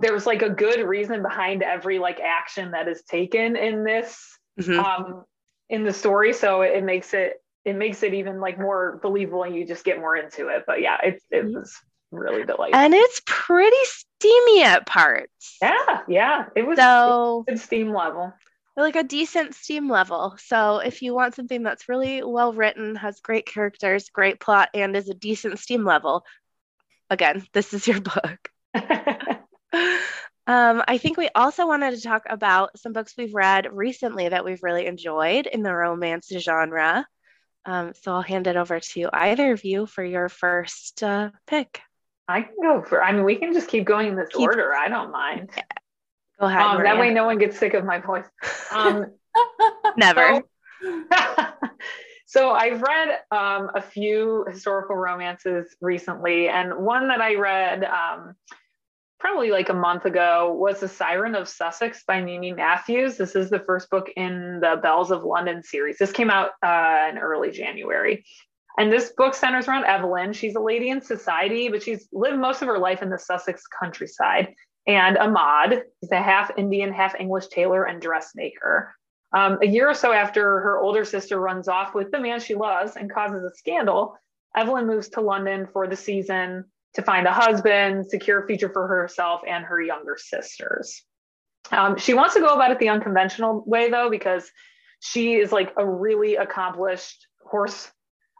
there's 0.00 0.26
like 0.26 0.42
a 0.42 0.50
good 0.50 0.86
reason 0.86 1.22
behind 1.22 1.62
every 1.62 1.98
like 1.98 2.20
action 2.20 2.72
that 2.72 2.88
is 2.88 3.02
taken 3.02 3.56
in 3.56 3.84
this 3.84 4.38
mm-hmm. 4.60 4.78
um, 4.80 5.24
in 5.68 5.84
the 5.84 5.92
story. 5.92 6.32
So 6.32 6.62
it 6.62 6.84
makes 6.84 7.14
it 7.14 7.34
it 7.64 7.76
makes 7.76 8.02
it 8.02 8.14
even 8.14 8.40
like 8.40 8.58
more 8.58 8.98
believable 9.02 9.44
and 9.44 9.54
you 9.54 9.66
just 9.66 9.84
get 9.84 9.98
more 9.98 10.16
into 10.16 10.48
it. 10.48 10.64
But 10.66 10.80
yeah, 10.80 10.98
it 11.02 11.22
it 11.30 11.44
mm-hmm. 11.44 11.58
was 11.58 11.74
really 12.10 12.44
delightful. 12.44 12.78
And 12.78 12.94
it's 12.94 13.20
pretty 13.26 13.76
steamy 13.84 14.64
at 14.64 14.86
parts. 14.86 15.56
Yeah, 15.62 16.00
yeah. 16.08 16.46
It 16.56 16.66
was 16.66 16.78
so 16.78 17.44
good 17.46 17.60
steam 17.60 17.92
level 17.92 18.32
like 18.82 18.96
a 18.96 19.02
decent 19.02 19.54
steam 19.54 19.90
level. 19.90 20.36
So 20.38 20.78
if 20.78 21.02
you 21.02 21.14
want 21.14 21.34
something 21.34 21.62
that's 21.62 21.88
really 21.88 22.22
well 22.22 22.52
written, 22.52 22.94
has 22.96 23.20
great 23.20 23.46
characters, 23.46 24.08
great 24.10 24.40
plot, 24.40 24.70
and 24.74 24.96
is 24.96 25.08
a 25.08 25.14
decent 25.14 25.58
steam 25.58 25.84
level, 25.84 26.24
again, 27.10 27.44
this 27.52 27.74
is 27.74 27.86
your 27.86 28.00
book. 28.00 28.50
um, 30.46 30.82
I 30.86 30.98
think 30.98 31.16
we 31.16 31.28
also 31.34 31.66
wanted 31.66 31.94
to 31.94 32.02
talk 32.02 32.22
about 32.28 32.78
some 32.78 32.92
books 32.92 33.14
we've 33.16 33.34
read 33.34 33.68
recently 33.72 34.28
that 34.28 34.44
we've 34.44 34.62
really 34.62 34.86
enjoyed 34.86 35.46
in 35.46 35.62
the 35.62 35.74
romance 35.74 36.28
genre. 36.28 37.06
Um, 37.64 37.92
so 38.02 38.12
I'll 38.12 38.22
hand 38.22 38.46
it 38.46 38.56
over 38.56 38.80
to 38.80 39.10
either 39.12 39.52
of 39.52 39.64
you 39.64 39.86
for 39.86 40.04
your 40.04 40.28
first 40.28 41.02
uh, 41.02 41.30
pick. 41.46 41.80
I 42.26 42.42
can 42.42 42.54
go 42.62 42.82
for. 42.82 43.02
I 43.02 43.12
mean, 43.12 43.24
we 43.24 43.36
can 43.36 43.52
just 43.52 43.68
keep 43.68 43.84
going 43.84 44.08
in 44.08 44.16
this 44.16 44.28
keep, 44.30 44.40
order. 44.40 44.74
I 44.74 44.88
don't 44.88 45.10
mind. 45.10 45.50
Go 46.40 46.46
ahead. 46.46 46.62
Um, 46.62 46.82
that 46.82 46.98
way, 46.98 47.12
no 47.12 47.24
one 47.24 47.38
gets 47.38 47.58
sick 47.58 47.74
of 47.74 47.84
my 47.84 47.98
voice. 47.98 48.26
Um, 48.70 49.06
Never. 49.96 50.42
So, 50.82 51.08
so 52.26 52.50
I've 52.50 52.80
read 52.80 53.18
um, 53.30 53.70
a 53.74 53.82
few 53.82 54.46
historical 54.48 54.96
romances 54.96 55.74
recently, 55.80 56.48
and 56.48 56.84
one 56.84 57.08
that 57.08 57.20
I 57.20 57.34
read 57.34 57.84
um, 57.84 58.34
probably 59.18 59.50
like 59.50 59.68
a 59.68 59.74
month 59.74 60.04
ago 60.04 60.54
was 60.56 60.80
The 60.80 60.88
Siren 60.88 61.34
of 61.34 61.48
Sussex 61.48 62.04
by 62.06 62.20
Mimi 62.20 62.52
Matthews. 62.52 63.16
This 63.16 63.34
is 63.34 63.50
the 63.50 63.60
first 63.60 63.90
book 63.90 64.08
in 64.16 64.60
the 64.60 64.78
Bells 64.80 65.10
of 65.10 65.24
London 65.24 65.62
series. 65.62 65.98
This 65.98 66.12
came 66.12 66.30
out 66.30 66.50
uh, 66.64 67.08
in 67.10 67.18
early 67.18 67.50
January. 67.50 68.24
And 68.78 68.92
this 68.92 69.12
book 69.16 69.34
centers 69.34 69.66
around 69.66 69.86
Evelyn. 69.86 70.32
She's 70.32 70.54
a 70.54 70.60
lady 70.60 70.90
in 70.90 71.02
society, 71.02 71.68
but 71.68 71.82
she's 71.82 72.08
lived 72.12 72.38
most 72.38 72.62
of 72.62 72.68
her 72.68 72.78
life 72.78 73.02
in 73.02 73.10
the 73.10 73.18
Sussex 73.18 73.64
countryside. 73.66 74.54
And 74.88 75.18
Ahmad 75.18 75.84
He's 76.00 76.10
a 76.10 76.22
half 76.22 76.50
Indian, 76.56 76.92
half 76.92 77.14
English 77.20 77.48
tailor 77.48 77.84
and 77.84 78.00
dressmaker. 78.00 78.94
Um, 79.32 79.58
a 79.62 79.66
year 79.66 79.90
or 79.90 79.94
so 79.94 80.12
after 80.12 80.60
her 80.60 80.80
older 80.80 81.04
sister 81.04 81.38
runs 81.38 81.68
off 81.68 81.94
with 81.94 82.10
the 82.10 82.18
man 82.18 82.40
she 82.40 82.54
loves 82.54 82.96
and 82.96 83.12
causes 83.12 83.44
a 83.44 83.54
scandal, 83.54 84.18
Evelyn 84.56 84.86
moves 84.86 85.10
to 85.10 85.20
London 85.20 85.68
for 85.70 85.86
the 85.86 85.96
season 85.96 86.64
to 86.94 87.02
find 87.02 87.26
a 87.26 87.32
husband, 87.32 88.08
secure 88.08 88.42
a 88.42 88.46
future 88.46 88.70
for 88.70 88.88
herself 88.88 89.42
and 89.46 89.64
her 89.64 89.80
younger 89.80 90.16
sisters. 90.18 91.04
Um, 91.70 91.98
she 91.98 92.14
wants 92.14 92.34
to 92.34 92.40
go 92.40 92.54
about 92.54 92.70
it 92.70 92.78
the 92.78 92.88
unconventional 92.88 93.62
way, 93.66 93.90
though, 93.90 94.08
because 94.08 94.50
she 95.00 95.34
is 95.34 95.52
like 95.52 95.74
a 95.76 95.86
really 95.86 96.36
accomplished 96.36 97.26
horse 97.44 97.90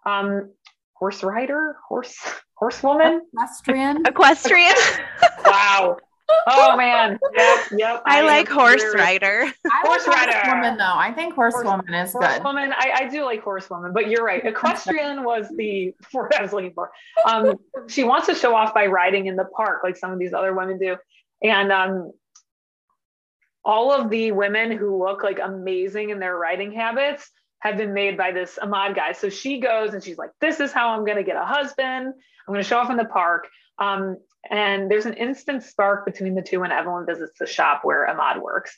um, 0.07 0.51
horse 0.95 1.23
rider, 1.23 1.77
horse 1.87 2.17
horsewoman, 2.55 3.21
equestrian, 3.35 4.07
equestrian. 4.07 4.75
wow. 5.45 5.99
Oh 6.47 6.77
man. 6.77 7.19
Yep. 7.37 7.59
Yep. 7.77 8.03
I, 8.05 8.19
I 8.19 8.23
like 8.23 8.49
horse 8.49 8.85
rider. 8.95 9.47
Horse 9.85 10.07
rider. 10.07 10.41
Woman 10.51 10.77
though. 10.77 10.85
I 10.85 11.13
think 11.13 11.35
horsewoman 11.35 11.87
horse, 11.87 12.09
is 12.09 12.15
good. 12.15 12.25
Horsewoman. 12.25 12.73
I, 12.73 12.93
I 12.97 13.09
do 13.09 13.25
like 13.25 13.43
horsewoman, 13.43 13.93
but 13.93 14.09
you're 14.09 14.25
right. 14.25 14.45
Equestrian 14.45 15.25
was 15.25 15.47
the 15.57 15.95
word 16.13 16.33
I 16.37 16.43
was 16.43 16.53
looking 16.53 16.73
for. 16.73 16.91
Um, 17.27 17.57
she 17.87 18.05
wants 18.05 18.27
to 18.27 18.35
show 18.35 18.55
off 18.55 18.75
by 18.75 18.87
riding 18.87 19.27
in 19.27 19.37
the 19.37 19.45
park 19.45 19.81
like 19.85 19.97
some 19.97 20.11
of 20.11 20.19
these 20.19 20.33
other 20.33 20.55
women 20.55 20.79
do. 20.79 20.97
And 21.43 21.71
um, 21.71 22.13
all 23.65 23.93
of 23.93 24.11
the 24.11 24.33
women 24.33 24.73
who 24.73 24.99
look 24.99 25.23
like 25.23 25.39
amazing 25.43 26.11
in 26.11 26.19
their 26.19 26.37
riding 26.37 26.73
habits 26.73 27.31
have 27.61 27.77
been 27.77 27.93
made 27.93 28.17
by 28.17 28.33
this 28.33 28.59
Ahmad 28.61 28.95
guy. 28.95 29.13
So 29.13 29.29
she 29.29 29.61
goes 29.61 29.95
and 29.95 30.03
she's 30.03 30.19
like, 30.19 30.31
This 30.41 30.61
is 30.61 30.73
how 30.73 30.91
I'm 30.91 31.05
going 31.05 31.19
to 31.19 31.25
get 31.25 31.37
a 31.37 31.45
husband. 31.45 32.07
I'm 32.07 32.55
going 32.55 32.63
to 32.63 32.69
show 32.69 32.79
off 32.79 32.91
in 32.91 32.97
the 32.97 33.05
park. 33.05 33.49
Um, 33.79 34.17
and 34.51 34.91
there's 34.91 35.07
an 35.07 35.15
instant 35.15 35.63
spark 35.63 36.05
between 36.05 36.35
the 36.35 36.43
two 36.43 36.61
when 36.61 36.73
Evelyn 36.73 37.07
visits 37.07 37.39
the 37.39 37.47
shop 37.47 37.81
where 37.83 38.09
Ahmad 38.09 38.41
works. 38.41 38.77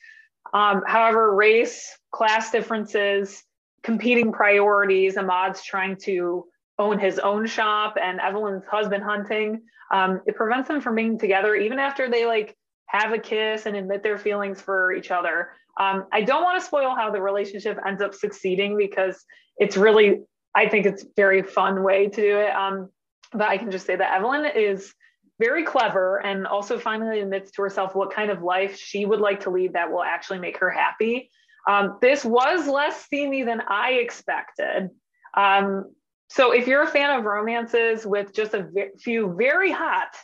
Um, 0.53 0.83
however, 0.87 1.35
race, 1.35 1.97
class 2.13 2.51
differences, 2.51 3.43
competing 3.83 4.33
priorities, 4.33 5.17
Ahmad's 5.17 5.63
trying 5.63 5.97
to 6.05 6.47
own 6.79 6.99
his 6.99 7.19
own 7.19 7.47
shop 7.47 7.97
and 8.03 8.21
Evelyn's 8.21 8.65
husband 8.65 9.05
hunting. 9.05 9.63
Um, 9.93 10.21
it 10.27 10.35
prevents 10.35 10.69
them 10.69 10.81
from 10.81 10.95
being 10.95 11.19
together 11.19 11.55
even 11.55 11.79
after 11.79 12.09
they 12.09 12.27
like 12.27 12.57
have 12.87 13.13
a 13.13 13.19
kiss 13.19 13.67
and 13.67 13.77
admit 13.77 14.03
their 14.03 14.19
feelings 14.19 14.61
for 14.61 14.93
each 14.93 15.11
other. 15.11 15.51
Um, 15.79 16.07
I 16.13 16.23
don't 16.23 16.43
want 16.43 16.59
to 16.59 16.67
spoil 16.67 16.95
how 16.95 17.11
the 17.11 17.23
relationship 17.23 17.79
ends 17.87 18.03
up 18.03 18.15
succeeding 18.15 18.77
because 18.77 19.25
it's 19.57 19.77
really, 19.77 20.23
I 20.55 20.69
think 20.69 20.87
it's 20.87 21.05
very 21.17 21.43
fun 21.43 21.83
way 21.83 22.09
to 22.09 22.21
do 22.21 22.39
it. 22.39 22.51
Um, 22.51 22.91
but 23.33 23.49
I 23.49 23.59
can 23.59 23.71
just 23.71 23.87
say 23.87 23.95
that 23.95 24.15
Evelyn 24.15 24.51
is 24.55 24.93
very 25.41 25.65
clever 25.65 26.19
and 26.19 26.47
also 26.47 26.79
finally 26.79 27.21
admits 27.21 27.51
to 27.53 27.63
herself 27.63 27.95
what 27.95 28.15
kind 28.15 28.31
of 28.31 28.43
life 28.43 28.79
she 28.79 29.07
would 29.07 29.21
like 29.21 29.41
to 29.41 29.51
lead 29.51 29.73
that 29.73 29.91
will 29.91 30.05
actually 30.05 30.39
make 30.39 30.59
her 30.59 30.71
happy. 30.71 31.31
Um, 31.69 31.99
this 32.01 32.25
was 32.25 32.69
less 32.69 33.03
steamy 33.05 33.43
than 33.43 33.63
I 33.67 33.93
expected. 33.93 34.91
Um, 35.37 35.93
so 36.29 36.53
if 36.53 36.69
you're 36.69 36.83
a 36.83 36.87
fan 36.87 37.19
of 37.19 37.25
romances 37.25 38.07
with 38.07 38.35
just 38.35 38.55
a 38.55 38.65
v- 38.65 38.91
few 38.99 39.35
very 39.37 39.73
hot 39.73 40.15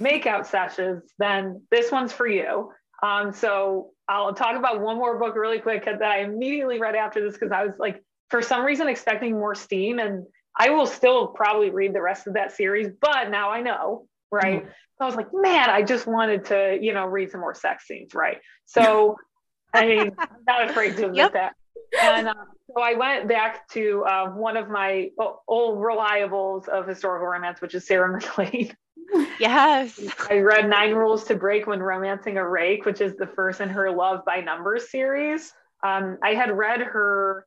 makeout 0.00 0.46
sessions, 0.46 1.12
then 1.18 1.62
this 1.70 1.92
one's 1.92 2.12
for 2.12 2.26
you. 2.26 2.72
Um, 3.02 3.32
so 3.32 3.90
I'll 4.08 4.34
talk 4.34 4.56
about 4.56 4.80
one 4.80 4.96
more 4.96 5.18
book 5.18 5.36
really 5.36 5.58
quick 5.58 5.84
that 5.84 6.02
I 6.02 6.20
immediately 6.20 6.80
read 6.80 6.94
after 6.94 7.22
this 7.22 7.34
because 7.34 7.52
I 7.52 7.64
was 7.64 7.74
like, 7.78 8.02
for 8.30 8.42
some 8.42 8.64
reason, 8.64 8.88
expecting 8.88 9.32
more 9.32 9.54
steam. 9.54 9.98
And 9.98 10.26
I 10.58 10.70
will 10.70 10.86
still 10.86 11.28
probably 11.28 11.70
read 11.70 11.94
the 11.94 12.02
rest 12.02 12.26
of 12.26 12.34
that 12.34 12.52
series, 12.52 12.88
but 13.00 13.30
now 13.30 13.50
I 13.50 13.60
know, 13.60 14.06
right? 14.30 14.62
Mm-hmm. 14.62 14.70
So 14.98 15.04
I 15.04 15.06
was 15.06 15.16
like, 15.16 15.28
man, 15.32 15.70
I 15.70 15.82
just 15.82 16.06
wanted 16.06 16.46
to, 16.46 16.78
you 16.80 16.92
know, 16.92 17.06
read 17.06 17.30
some 17.30 17.40
more 17.40 17.54
sex 17.54 17.86
scenes, 17.86 18.14
right? 18.14 18.38
So, 18.68 19.16
I 19.72 19.86
mean, 19.86 20.12
I'm 20.18 20.28
not 20.44 20.68
afraid 20.68 20.96
to 20.96 21.04
admit 21.04 21.16
yep. 21.16 21.32
that. 21.34 21.52
And 22.02 22.26
uh, 22.26 22.34
so 22.66 22.82
I 22.82 22.94
went 22.94 23.28
back 23.28 23.68
to 23.70 24.04
uh, 24.04 24.30
one 24.30 24.56
of 24.56 24.68
my 24.68 25.10
old 25.46 25.78
reliables 25.78 26.68
of 26.68 26.84
historical 26.88 27.28
romance, 27.28 27.60
which 27.60 27.76
is 27.76 27.86
Sarah 27.86 28.10
MacLean. 28.12 28.76
Yes. 29.38 30.00
I 30.28 30.38
read 30.38 30.68
Nine 30.68 30.94
Rules 30.94 31.24
to 31.24 31.36
Break 31.36 31.68
When 31.68 31.80
Romancing 31.80 32.38
a 32.38 32.48
Rake, 32.48 32.84
which 32.86 33.00
is 33.00 33.16
the 33.16 33.26
first 33.26 33.60
in 33.60 33.68
her 33.68 33.90
Love 33.90 34.24
by 34.24 34.40
Numbers 34.40 34.90
series. 34.90 35.52
Um, 35.84 36.18
I 36.24 36.34
had 36.34 36.50
read 36.50 36.80
her 36.80 37.46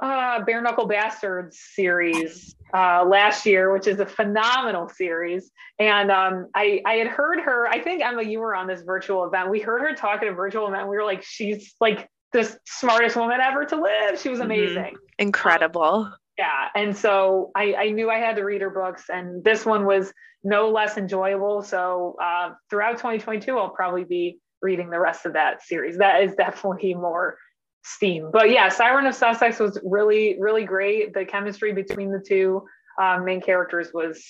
uh, 0.00 0.42
Bare 0.44 0.62
Knuckle 0.62 0.86
Bastards 0.86 1.58
series 1.74 2.54
uh, 2.74 3.04
last 3.04 3.44
year, 3.46 3.72
which 3.72 3.86
is 3.86 4.00
a 4.00 4.06
phenomenal 4.06 4.88
series. 4.88 5.50
And 5.78 6.10
um, 6.10 6.48
I, 6.54 6.80
I 6.86 6.94
had 6.94 7.08
heard 7.08 7.40
her, 7.40 7.68
I 7.68 7.80
think, 7.80 8.02
Emma, 8.02 8.22
you 8.22 8.40
were 8.40 8.54
on 8.54 8.66
this 8.66 8.82
virtual 8.82 9.24
event. 9.24 9.50
We 9.50 9.60
heard 9.60 9.82
her 9.82 9.94
talk 9.94 10.22
at 10.22 10.28
a 10.28 10.32
virtual 10.32 10.68
event. 10.68 10.88
We 10.88 10.96
were 10.96 11.04
like, 11.04 11.22
she's 11.22 11.74
like 11.80 12.08
the 12.32 12.56
smartest 12.64 13.16
woman 13.16 13.40
ever 13.40 13.64
to 13.66 13.76
live. 13.76 14.18
She 14.20 14.28
was 14.28 14.38
mm-hmm. 14.38 14.46
amazing. 14.46 14.76
Mm-hmm. 14.76 15.18
Incredible. 15.18 15.82
Um, 15.82 16.14
yeah. 16.38 16.68
And 16.74 16.96
so 16.96 17.50
I, 17.54 17.74
I 17.74 17.90
knew 17.90 18.08
I 18.10 18.18
had 18.18 18.36
to 18.36 18.42
read 18.42 18.62
her 18.62 18.70
books, 18.70 19.04
and 19.10 19.44
this 19.44 19.66
one 19.66 19.84
was 19.84 20.12
no 20.42 20.70
less 20.70 20.96
enjoyable. 20.96 21.62
So 21.62 22.16
uh, 22.22 22.54
throughout 22.70 22.92
2022, 22.92 23.58
I'll 23.58 23.68
probably 23.68 24.04
be 24.04 24.38
reading 24.62 24.88
the 24.88 24.98
rest 24.98 25.26
of 25.26 25.34
that 25.34 25.62
series. 25.62 25.98
That 25.98 26.22
is 26.22 26.34
definitely 26.34 26.94
more 26.94 27.36
steam. 27.82 28.30
But 28.32 28.50
yeah, 28.50 28.68
Siren 28.68 29.06
of 29.06 29.14
Sussex 29.14 29.58
was 29.58 29.78
really, 29.84 30.36
really 30.40 30.64
great. 30.64 31.14
The 31.14 31.24
chemistry 31.24 31.72
between 31.72 32.10
the 32.10 32.20
two 32.20 32.66
um, 33.00 33.24
main 33.24 33.40
characters 33.40 33.90
was 33.92 34.22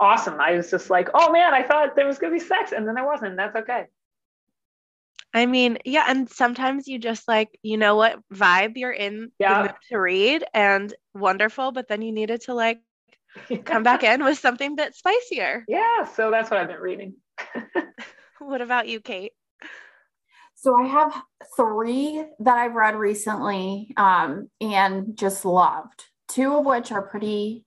awesome. 0.00 0.40
I 0.40 0.52
was 0.52 0.70
just 0.70 0.90
like, 0.90 1.08
oh 1.14 1.32
man, 1.32 1.54
I 1.54 1.62
thought 1.62 1.96
there 1.96 2.06
was 2.06 2.18
going 2.18 2.32
to 2.32 2.38
be 2.38 2.44
sex, 2.44 2.72
and 2.72 2.86
then 2.86 2.94
there 2.94 3.06
wasn't. 3.06 3.36
That's 3.36 3.56
okay. 3.56 3.86
I 5.34 5.46
mean, 5.46 5.78
yeah, 5.84 6.04
and 6.08 6.28
sometimes 6.28 6.88
you 6.88 6.98
just 6.98 7.28
like, 7.28 7.58
you 7.62 7.76
know 7.76 7.96
what 7.96 8.18
vibe 8.32 8.76
you're 8.76 8.92
in 8.92 9.30
yeah. 9.38 9.72
to 9.90 9.98
read 9.98 10.44
and 10.54 10.92
wonderful, 11.14 11.70
but 11.72 11.86
then 11.88 12.00
you 12.00 12.12
needed 12.12 12.42
to 12.42 12.54
like 12.54 12.80
come 13.64 13.82
back 13.82 14.02
in 14.02 14.24
with 14.24 14.38
something 14.38 14.72
a 14.72 14.76
bit 14.76 14.94
spicier. 14.94 15.64
Yeah, 15.68 16.04
so 16.04 16.30
that's 16.30 16.50
what 16.50 16.60
I've 16.60 16.68
been 16.68 16.80
reading. 16.80 17.14
what 18.38 18.62
about 18.62 18.88
you, 18.88 19.00
Kate? 19.00 19.32
So 20.60 20.76
I 20.76 20.86
have 20.86 21.14
three 21.56 22.24
that 22.40 22.58
I've 22.58 22.74
read 22.74 22.96
recently 22.96 23.94
um, 23.96 24.50
and 24.60 25.16
just 25.16 25.44
loved. 25.44 26.06
Two 26.26 26.56
of 26.56 26.66
which 26.66 26.90
are 26.90 27.02
pretty 27.02 27.64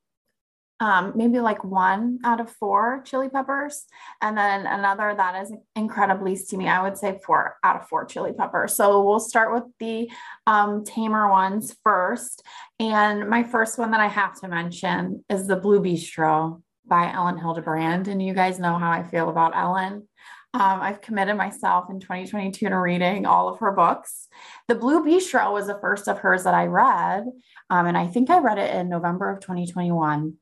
um, 0.81 1.13
maybe 1.15 1.39
like 1.39 1.63
one 1.63 2.19
out 2.25 2.41
of 2.41 2.51
four 2.51 3.01
chili 3.05 3.29
peppers. 3.29 3.85
And 4.21 4.37
then 4.37 4.65
another 4.65 5.13
that 5.15 5.41
is 5.41 5.53
incredibly 5.73 6.35
steamy. 6.35 6.67
I 6.67 6.81
would 6.81 6.97
say 6.97 7.19
four 7.25 7.55
out 7.63 7.77
of 7.77 7.87
four 7.87 8.03
chili 8.03 8.33
peppers. 8.33 8.75
So 8.75 9.01
we'll 9.03 9.21
start 9.21 9.53
with 9.53 9.63
the 9.79 10.09
um, 10.45 10.83
tamer 10.83 11.29
ones 11.29 11.77
first. 11.83 12.43
And 12.77 13.29
my 13.29 13.43
first 13.43 13.77
one 13.77 13.91
that 13.91 14.01
I 14.01 14.07
have 14.07 14.37
to 14.41 14.49
mention 14.49 15.23
is 15.29 15.47
The 15.47 15.55
Blue 15.55 15.79
Bistro 15.79 16.61
by 16.85 17.13
Elin 17.13 17.37
Hilderbrand. 17.37 18.07
And 18.07 18.21
you 18.21 18.33
guys 18.33 18.59
know 18.59 18.77
how 18.77 18.91
I 18.91 19.03
feel 19.03 19.29
about 19.29 19.55
Elin. 19.55 20.07
Um, 20.53 20.81
I've 20.81 20.99
committed 20.99 21.37
myself 21.37 21.89
in 21.89 22.01
2022 22.01 22.67
to 22.67 22.75
reading 22.75 23.25
all 23.25 23.47
of 23.47 23.59
her 23.59 23.71
books. 23.71 24.27
The 24.67 24.75
Blue 24.75 25.01
Bistro 25.01 25.53
was 25.53 25.67
the 25.67 25.79
first 25.79 26.09
of 26.09 26.19
hers 26.19 26.43
that 26.43 26.53
I 26.53 26.65
read, 26.65 27.23
um, 27.69 27.85
and 27.85 27.97
I 27.97 28.07
think 28.07 28.29
I 28.29 28.39
read 28.39 28.57
it 28.57 28.75
in 28.75 28.89
November 28.89 29.29
of 29.29 29.39
2021. 29.39 30.33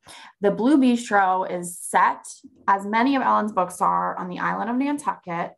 The 0.41 0.50
Blue 0.50 0.78
Bistro 0.78 1.50
is 1.50 1.78
set, 1.78 2.26
as 2.67 2.88
many 2.88 3.15
of 3.15 3.22
Elin's 3.22 3.52
books 3.52 3.82
are, 3.82 4.17
on 4.17 4.30
the 4.30 4.39
island 4.39 4.72
of 4.72 4.78
Nantucket, 4.78 5.52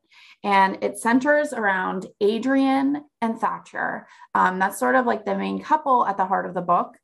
and 0.44 0.78
it 0.82 0.98
centers 0.98 1.54
around 1.54 2.08
Adrienne 2.22 3.06
and 3.22 3.40
Thatcher. 3.40 4.06
Um, 4.36 4.60
that's 4.60 4.78
sort 4.78 4.96
of 4.96 5.06
like 5.06 5.24
the 5.24 5.38
main 5.38 5.62
couple 5.62 6.06
at 6.06 6.18
the 6.18 6.26
heart 6.26 6.46
of 6.46 6.54
the 6.54 6.62
book. 6.62 6.98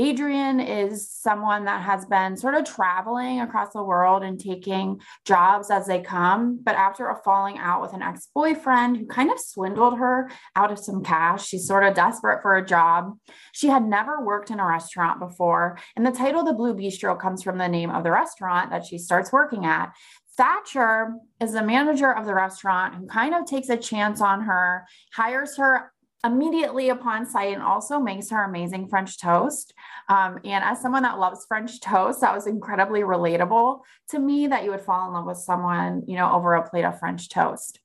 Adrienne 0.00 0.58
is 0.58 1.08
someone 1.08 1.66
that 1.66 1.82
has 1.82 2.04
been 2.04 2.36
sort 2.36 2.56
of 2.56 2.64
traveling 2.64 3.40
across 3.40 3.72
the 3.72 3.82
world 3.82 4.24
and 4.24 4.40
taking 4.40 5.00
jobs 5.24 5.70
as 5.70 5.86
they 5.86 6.00
come. 6.00 6.58
But 6.60 6.74
after 6.74 7.08
a 7.08 7.22
falling 7.22 7.58
out 7.58 7.80
with 7.80 7.92
an 7.92 8.02
ex 8.02 8.28
boyfriend 8.34 8.96
who 8.96 9.06
kind 9.06 9.30
of 9.30 9.38
swindled 9.38 9.98
her 9.98 10.30
out 10.56 10.72
of 10.72 10.80
some 10.80 11.04
cash, 11.04 11.46
she's 11.46 11.68
sort 11.68 11.84
of 11.84 11.94
desperate 11.94 12.42
for 12.42 12.56
a 12.56 12.66
job. 12.66 13.16
She 13.52 13.68
had 13.68 13.84
never 13.84 14.24
worked 14.24 14.50
in 14.50 14.58
a 14.58 14.66
restaurant 14.66 15.20
before. 15.20 15.78
And 15.94 16.04
the 16.04 16.10
title, 16.10 16.42
The 16.42 16.54
Blue 16.54 16.74
Bistro, 16.74 17.18
comes 17.18 17.44
from 17.44 17.58
the 17.58 17.68
name 17.68 17.90
of 17.90 18.02
the 18.02 18.10
restaurant 18.10 18.70
that 18.70 18.84
she 18.84 18.98
starts 18.98 19.32
working 19.32 19.64
at. 19.64 19.92
Thatcher 20.36 21.14
is 21.40 21.52
the 21.52 21.62
manager 21.62 22.12
of 22.12 22.26
the 22.26 22.34
restaurant 22.34 22.96
who 22.96 23.06
kind 23.06 23.34
of 23.34 23.46
takes 23.46 23.68
a 23.68 23.76
chance 23.76 24.20
on 24.20 24.40
her, 24.42 24.84
hires 25.14 25.56
her 25.56 25.92
immediately 26.24 26.88
upon 26.88 27.26
sight 27.26 27.52
and 27.52 27.62
also 27.62 28.00
makes 28.00 28.30
her 28.30 28.44
amazing 28.44 28.88
French 28.88 29.20
toast. 29.20 29.74
Um, 30.08 30.38
and 30.44 30.64
as 30.64 30.80
someone 30.80 31.02
that 31.02 31.18
loves 31.18 31.44
French 31.46 31.80
toast, 31.80 32.22
that 32.22 32.34
was 32.34 32.46
incredibly 32.46 33.02
relatable 33.02 33.80
to 34.10 34.18
me 34.18 34.46
that 34.46 34.64
you 34.64 34.70
would 34.70 34.80
fall 34.80 35.06
in 35.06 35.14
love 35.14 35.26
with 35.26 35.36
someone, 35.36 36.02
you 36.06 36.16
know, 36.16 36.32
over 36.32 36.54
a 36.54 36.68
plate 36.68 36.84
of 36.84 36.98
French 36.98 37.28
toast. 37.28 37.80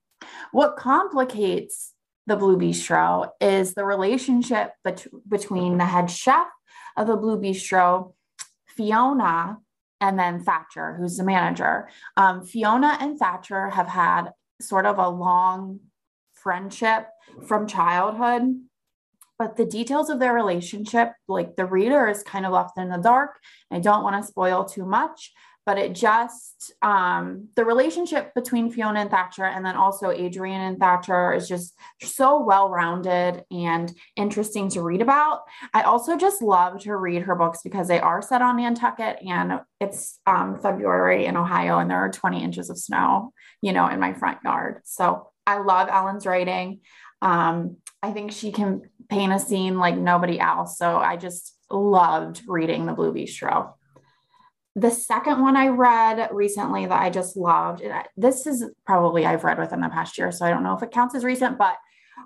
What 0.51 0.77
complicates 0.77 1.93
the 2.27 2.37
Blue 2.37 2.57
Bistro 2.57 3.29
is 3.41 3.73
the 3.73 3.85
relationship 3.85 4.71
bet- 4.83 5.07
between 5.27 5.77
the 5.77 5.85
head 5.85 6.09
chef 6.09 6.47
of 6.95 7.07
the 7.07 7.17
Blue 7.17 7.39
Bistro, 7.39 8.13
Fiona, 8.67 9.57
and 9.99 10.17
then 10.17 10.43
Thatcher, 10.43 10.95
who's 10.95 11.17
the 11.17 11.23
manager. 11.23 11.89
Um, 12.15 12.45
Fiona 12.45 12.97
and 13.01 13.19
Thatcher 13.19 13.69
have 13.69 13.87
had 13.87 14.29
sort 14.61 14.85
of 14.85 14.97
a 14.97 15.09
long 15.09 15.79
friendship 16.33 17.07
from 17.45 17.67
childhood 17.67 18.59
but 19.39 19.55
the 19.55 19.65
details 19.65 20.09
of 20.09 20.19
their 20.19 20.33
relationship 20.33 21.13
like 21.27 21.55
the 21.55 21.65
reader 21.65 22.07
is 22.09 22.21
kind 22.23 22.45
of 22.45 22.51
left 22.51 22.77
in 22.77 22.89
the 22.89 22.97
dark. 22.97 23.39
I 23.71 23.79
don't 23.79 24.03
want 24.03 24.21
to 24.21 24.27
spoil 24.27 24.65
too 24.65 24.85
much 24.85 25.31
but 25.65 25.77
it 25.77 25.93
just 25.93 26.73
um, 26.81 27.47
the 27.55 27.63
relationship 27.63 28.33
between 28.33 28.71
fiona 28.71 29.01
and 29.01 29.11
thatcher 29.11 29.45
and 29.45 29.63
then 29.63 29.75
also 29.75 30.09
Adrienne 30.09 30.61
and 30.61 30.79
thatcher 30.79 31.31
is 31.33 31.47
just 31.47 31.75
so 32.01 32.41
well 32.41 32.69
rounded 32.69 33.43
and 33.51 33.93
interesting 34.15 34.67
to 34.69 34.81
read 34.81 34.99
about. 34.99 35.41
I 35.73 35.83
also 35.83 36.17
just 36.17 36.41
love 36.41 36.79
to 36.81 36.95
read 36.95 37.21
her 37.21 37.35
books 37.35 37.59
because 37.63 37.87
they 37.87 37.99
are 37.99 38.19
set 38.19 38.41
on 38.41 38.57
nantucket 38.57 39.19
and 39.23 39.61
it's 39.79 40.19
um, 40.25 40.59
february 40.59 41.25
in 41.25 41.37
ohio 41.37 41.77
and 41.77 41.89
there 41.89 41.99
are 41.99 42.09
20 42.09 42.43
inches 42.43 42.71
of 42.71 42.79
snow 42.79 43.31
you 43.61 43.71
know 43.71 43.87
in 43.87 43.99
my 43.99 44.13
front 44.13 44.39
yard. 44.43 44.81
So 44.85 45.29
I 45.45 45.59
love 45.59 45.87
Elin's 45.89 46.25
writing. 46.25 46.81
Um, 47.21 47.77
I 48.01 48.11
think 48.11 48.31
she 48.31 48.51
can 48.51 48.83
paint 49.09 49.33
a 49.33 49.39
scene 49.39 49.77
like 49.77 49.97
nobody 49.97 50.39
else. 50.39 50.77
So 50.77 50.97
I 50.97 51.17
just 51.17 51.55
loved 51.69 52.41
reading 52.47 52.85
The 52.85 52.93
Blue 52.93 53.13
Bistro. 53.13 53.73
The 54.75 54.91
second 54.91 55.41
one 55.41 55.57
I 55.57 55.67
read 55.67 56.29
recently 56.31 56.85
that 56.85 57.01
I 57.01 57.09
just 57.09 57.35
loved, 57.35 57.83
this 58.15 58.47
is 58.47 58.65
probably 58.85 59.25
I've 59.25 59.43
read 59.43 59.59
within 59.59 59.81
the 59.81 59.89
past 59.89 60.17
year, 60.17 60.31
so 60.31 60.45
I 60.45 60.51
don't 60.51 60.63
know 60.63 60.75
if 60.75 60.83
it 60.83 60.91
counts 60.91 61.15
as 61.15 61.23
recent, 61.23 61.57
but 61.57 61.75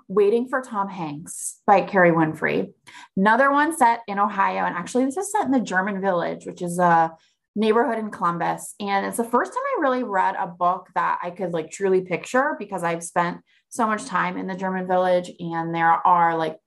Waiting 0.08 0.48
for 0.48 0.60
Tom 0.60 0.88
Hanks 0.88 1.60
by 1.66 1.80
Kerry 1.80 2.10
Winfrey. 2.10 2.72
Another 3.16 3.50
one 3.50 3.76
set 3.76 4.00
in 4.06 4.18
Ohio, 4.18 4.64
and 4.64 4.76
actually 4.76 5.06
this 5.06 5.16
is 5.16 5.32
set 5.32 5.46
in 5.46 5.50
the 5.50 5.60
German 5.60 6.00
Village, 6.00 6.44
which 6.44 6.60
is 6.60 6.78
a 6.78 7.12
neighborhood 7.56 7.98
in 7.98 8.10
Columbus. 8.10 8.74
And 8.80 9.06
it's 9.06 9.16
the 9.16 9.24
first 9.24 9.52
time 9.52 9.62
I 9.62 9.80
really 9.80 10.02
read 10.02 10.34
a 10.38 10.46
book 10.46 10.88
that 10.94 11.20
I 11.22 11.30
could 11.30 11.52
like 11.52 11.70
truly 11.70 12.02
picture 12.02 12.56
because 12.58 12.82
I've 12.82 13.02
spent 13.02 13.38
so 13.74 13.86
much 13.86 14.04
time 14.04 14.36
in 14.36 14.46
the 14.46 14.54
German 14.54 14.86
village 14.86 15.30
and 15.40 15.74
there 15.74 15.90
are 16.06 16.36
like 16.36 16.58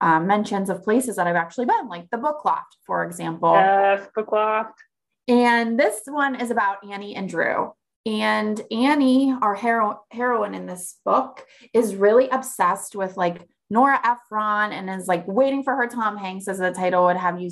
um, 0.00 0.26
mentions 0.26 0.70
of 0.70 0.82
places 0.82 1.16
that 1.16 1.26
I've 1.26 1.36
actually 1.36 1.66
been, 1.66 1.88
like 1.88 2.08
the 2.10 2.18
book 2.18 2.44
loft, 2.44 2.76
for 2.86 3.04
example. 3.04 3.52
Yes, 3.54 4.06
book 4.14 4.30
loft. 4.30 4.78
And 5.26 5.78
this 5.78 6.00
one 6.06 6.40
is 6.40 6.50
about 6.50 6.88
Annie 6.88 7.16
and 7.16 7.28
Drew. 7.28 7.72
And 8.06 8.60
Annie, 8.70 9.34
our 9.42 9.54
hero- 9.54 10.02
heroine 10.10 10.54
in 10.54 10.66
this 10.66 10.98
book, 11.04 11.44
is 11.74 11.96
really 11.96 12.28
obsessed 12.30 12.96
with 12.96 13.16
like 13.16 13.46
Nora 13.68 14.00
Ephron 14.02 14.72
and 14.72 14.88
is 14.88 15.08
like 15.08 15.26
waiting 15.26 15.62
for 15.62 15.76
her 15.76 15.86
Tom 15.88 16.16
Hanks, 16.16 16.48
as 16.48 16.58
the 16.58 16.70
title 16.70 17.04
would 17.04 17.16
have 17.16 17.40
you 17.40 17.50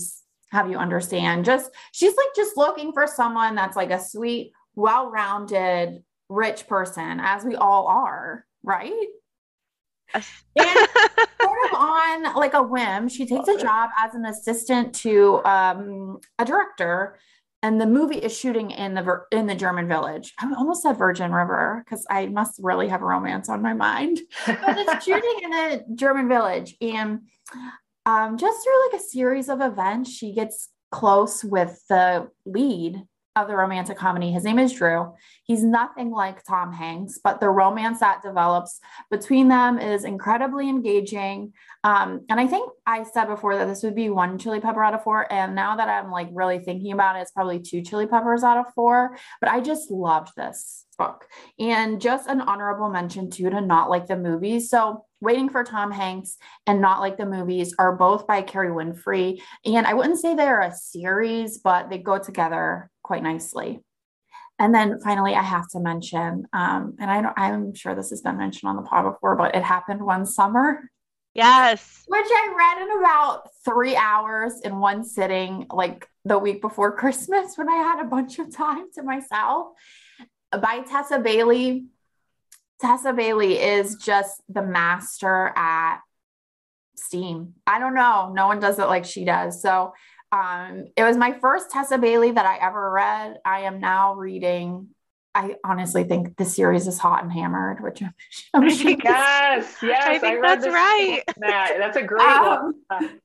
have 0.52 0.70
you 0.70 0.78
understand. 0.78 1.44
Just 1.44 1.70
she's 1.92 2.16
like 2.16 2.34
just 2.34 2.56
looking 2.56 2.92
for 2.92 3.06
someone 3.06 3.54
that's 3.54 3.76
like 3.76 3.90
a 3.90 4.02
sweet, 4.02 4.52
well-rounded, 4.74 6.02
rich 6.30 6.66
person, 6.66 7.20
as 7.20 7.44
we 7.44 7.56
all 7.56 7.88
are, 7.88 8.45
right? 8.66 8.92
and 10.14 10.24
sort 10.58 11.58
of 11.64 11.74
on 11.74 12.34
like 12.34 12.54
a 12.54 12.62
whim, 12.62 13.08
she 13.08 13.26
takes 13.26 13.48
a 13.48 13.58
job 13.58 13.90
as 13.98 14.14
an 14.14 14.24
assistant 14.24 14.94
to 14.96 15.44
um, 15.44 16.18
a 16.38 16.44
director, 16.44 17.18
and 17.62 17.80
the 17.80 17.86
movie 17.86 18.18
is 18.18 18.36
shooting 18.36 18.70
in 18.70 18.94
the 18.94 19.22
in 19.32 19.46
the 19.46 19.54
German 19.54 19.88
village. 19.88 20.32
I 20.38 20.52
almost 20.56 20.82
said 20.82 20.98
Virgin 20.98 21.32
River 21.32 21.82
because 21.84 22.06
I 22.10 22.26
must 22.26 22.60
really 22.62 22.88
have 22.88 23.02
a 23.02 23.06
romance 23.06 23.48
on 23.48 23.62
my 23.62 23.72
mind. 23.72 24.20
But 24.46 24.78
it's 24.78 25.04
shooting 25.04 25.40
in 25.42 25.52
a 25.52 25.82
German 25.94 26.28
village, 26.28 26.76
and 26.80 27.20
um, 28.04 28.38
just 28.38 28.62
through 28.62 28.86
like 28.90 29.00
a 29.00 29.04
series 29.04 29.48
of 29.48 29.60
events, 29.60 30.10
she 30.10 30.32
gets 30.32 30.68
close 30.90 31.42
with 31.42 31.82
the 31.88 32.28
lead 32.44 33.02
of 33.36 33.46
the 33.46 33.54
romantic 33.54 33.98
comedy. 33.98 34.32
His 34.32 34.44
name 34.44 34.58
is 34.58 34.72
Drew. 34.72 35.14
He's 35.44 35.62
nothing 35.62 36.10
like 36.10 36.42
Tom 36.44 36.72
Hanks, 36.72 37.20
but 37.22 37.38
the 37.38 37.50
romance 37.50 38.00
that 38.00 38.22
develops 38.22 38.80
between 39.10 39.48
them 39.48 39.78
is 39.78 40.04
incredibly 40.04 40.68
engaging. 40.68 41.52
Um, 41.84 42.24
and 42.28 42.40
I 42.40 42.46
think 42.46 42.72
I 42.86 43.04
said 43.04 43.26
before 43.26 43.56
that 43.56 43.66
this 43.66 43.82
would 43.82 43.94
be 43.94 44.10
one 44.10 44.38
chili 44.38 44.58
pepper 44.58 44.82
out 44.82 44.94
of 44.94 45.04
four. 45.04 45.30
And 45.30 45.54
now 45.54 45.76
that 45.76 45.88
I'm 45.88 46.10
like 46.10 46.28
really 46.32 46.58
thinking 46.58 46.92
about 46.92 47.16
it, 47.16 47.20
it's 47.20 47.30
probably 47.30 47.60
two 47.60 47.82
chili 47.82 48.06
peppers 48.06 48.42
out 48.42 48.58
of 48.58 48.72
four. 48.74 49.16
But 49.40 49.50
I 49.50 49.60
just 49.60 49.90
loved 49.90 50.30
this 50.36 50.86
book. 50.98 51.26
And 51.58 52.00
just 52.00 52.28
an 52.28 52.40
honorable 52.40 52.88
mention 52.88 53.30
too 53.30 53.50
to 53.50 53.60
not 53.60 53.90
like 53.90 54.06
the 54.06 54.16
movies. 54.16 54.70
So 54.70 55.04
Waiting 55.22 55.48
for 55.48 55.64
Tom 55.64 55.90
Hanks 55.90 56.36
and 56.66 56.82
Not 56.82 57.00
Like 57.00 57.16
the 57.16 57.24
Movies 57.24 57.74
are 57.78 57.96
both 57.96 58.26
by 58.26 58.42
Kerry 58.42 58.68
Winfrey. 58.68 59.40
And 59.64 59.86
I 59.86 59.94
wouldn't 59.94 60.18
say 60.18 60.34
they're 60.34 60.60
a 60.60 60.74
series, 60.74 61.56
but 61.56 61.88
they 61.88 61.96
go 61.96 62.18
together 62.18 62.90
quite 63.06 63.22
nicely. 63.22 63.80
And 64.58 64.74
then 64.74 65.00
finally, 65.00 65.34
I 65.34 65.42
have 65.42 65.68
to 65.70 65.80
mention, 65.80 66.46
um, 66.52 66.96
and 66.98 67.10
I 67.10 67.20
don't, 67.20 67.38
I'm 67.38 67.74
sure 67.74 67.94
this 67.94 68.10
has 68.10 68.22
been 68.22 68.38
mentioned 68.38 68.68
on 68.70 68.76
the 68.76 68.82
pod 68.82 69.04
before, 69.04 69.36
but 69.36 69.54
it 69.54 69.62
happened 69.62 70.00
one 70.02 70.26
summer. 70.26 70.90
Yes. 71.34 72.02
Which 72.08 72.26
I 72.26 72.54
read 72.56 72.82
in 72.82 72.98
about 72.98 73.50
three 73.64 73.94
hours 73.94 74.60
in 74.64 74.78
one 74.78 75.04
sitting, 75.04 75.66
like 75.70 76.08
the 76.24 76.38
week 76.38 76.62
before 76.62 76.96
Christmas 76.96 77.56
when 77.56 77.68
I 77.68 77.76
had 77.76 78.00
a 78.00 78.08
bunch 78.08 78.38
of 78.38 78.54
time 78.54 78.86
to 78.94 79.02
myself 79.02 79.68
by 80.50 80.80
Tessa 80.88 81.18
Bailey. 81.18 81.84
Tessa 82.80 83.12
Bailey 83.12 83.58
is 83.58 83.96
just 83.96 84.42
the 84.48 84.62
master 84.62 85.52
at 85.54 86.00
steam. 86.96 87.54
I 87.66 87.78
don't 87.78 87.94
know. 87.94 88.32
No 88.34 88.46
one 88.46 88.58
does 88.58 88.78
it 88.78 88.86
like 88.86 89.04
she 89.04 89.26
does. 89.26 89.60
So 89.60 89.92
um, 90.32 90.86
it 90.96 91.04
was 91.04 91.16
my 91.16 91.32
first 91.32 91.70
Tessa 91.70 91.98
Bailey 91.98 92.32
that 92.32 92.46
I 92.46 92.56
ever 92.56 92.90
read. 92.90 93.38
I 93.44 93.60
am 93.60 93.80
now 93.80 94.14
reading. 94.14 94.88
I 95.34 95.56
honestly 95.64 96.04
think 96.04 96.36
the 96.36 96.44
series 96.44 96.86
is 96.86 96.98
hot 96.98 97.22
and 97.22 97.32
hammered, 97.32 97.82
which 97.82 98.02
I'm, 98.02 98.14
I'm 98.54 98.70
sure 98.70 98.90
yes, 99.04 99.76
yes, 99.82 100.04
I 100.06 100.18
think 100.18 100.38
I 100.38 100.40
that's 100.40 100.66
right. 100.66 101.22
That, 101.38 101.74
that's 101.78 101.96
a 101.96 102.02
great 102.02 102.26
um, 102.26 102.74
one. 102.88 103.20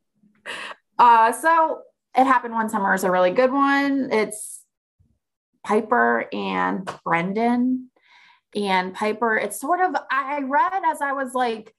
Uh, 1.00 1.32
so 1.32 1.82
it 2.16 2.26
happened 2.26 2.54
one 2.54 2.70
summer 2.70 2.94
is 2.94 3.04
a 3.04 3.12
really 3.12 3.32
good 3.32 3.52
one. 3.52 4.10
It's 4.12 4.64
Piper 5.64 6.28
and 6.32 6.90
Brendan 7.04 7.90
and 8.56 8.94
Piper. 8.94 9.38
It's 9.38 9.60
sort 9.60 9.80
of, 9.80 9.96
I 10.12 10.42
read 10.42 10.82
as 10.86 11.02
I 11.02 11.14
was 11.14 11.34
like 11.34 11.74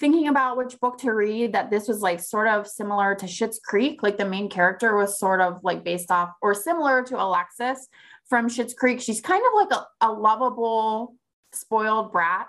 thinking 0.00 0.28
about 0.28 0.56
which 0.56 0.78
book 0.80 0.98
to 0.98 1.12
read 1.12 1.52
that 1.52 1.70
this 1.70 1.88
was 1.88 2.00
like 2.00 2.20
sort 2.20 2.46
of 2.46 2.66
similar 2.66 3.14
to 3.16 3.26
Schitt's 3.26 3.58
Creek. 3.58 4.02
Like 4.02 4.16
the 4.16 4.24
main 4.24 4.48
character 4.48 4.96
was 4.96 5.18
sort 5.18 5.40
of 5.40 5.60
like 5.62 5.84
based 5.84 6.10
off 6.10 6.30
or 6.40 6.54
similar 6.54 7.02
to 7.04 7.22
Alexis 7.22 7.88
from 8.28 8.48
Schitt's 8.48 8.74
Creek. 8.74 9.00
She's 9.00 9.20
kind 9.20 9.42
of 9.44 9.52
like 9.54 9.80
a, 9.80 10.06
a 10.06 10.12
lovable, 10.12 11.14
spoiled 11.52 12.12
brat. 12.12 12.46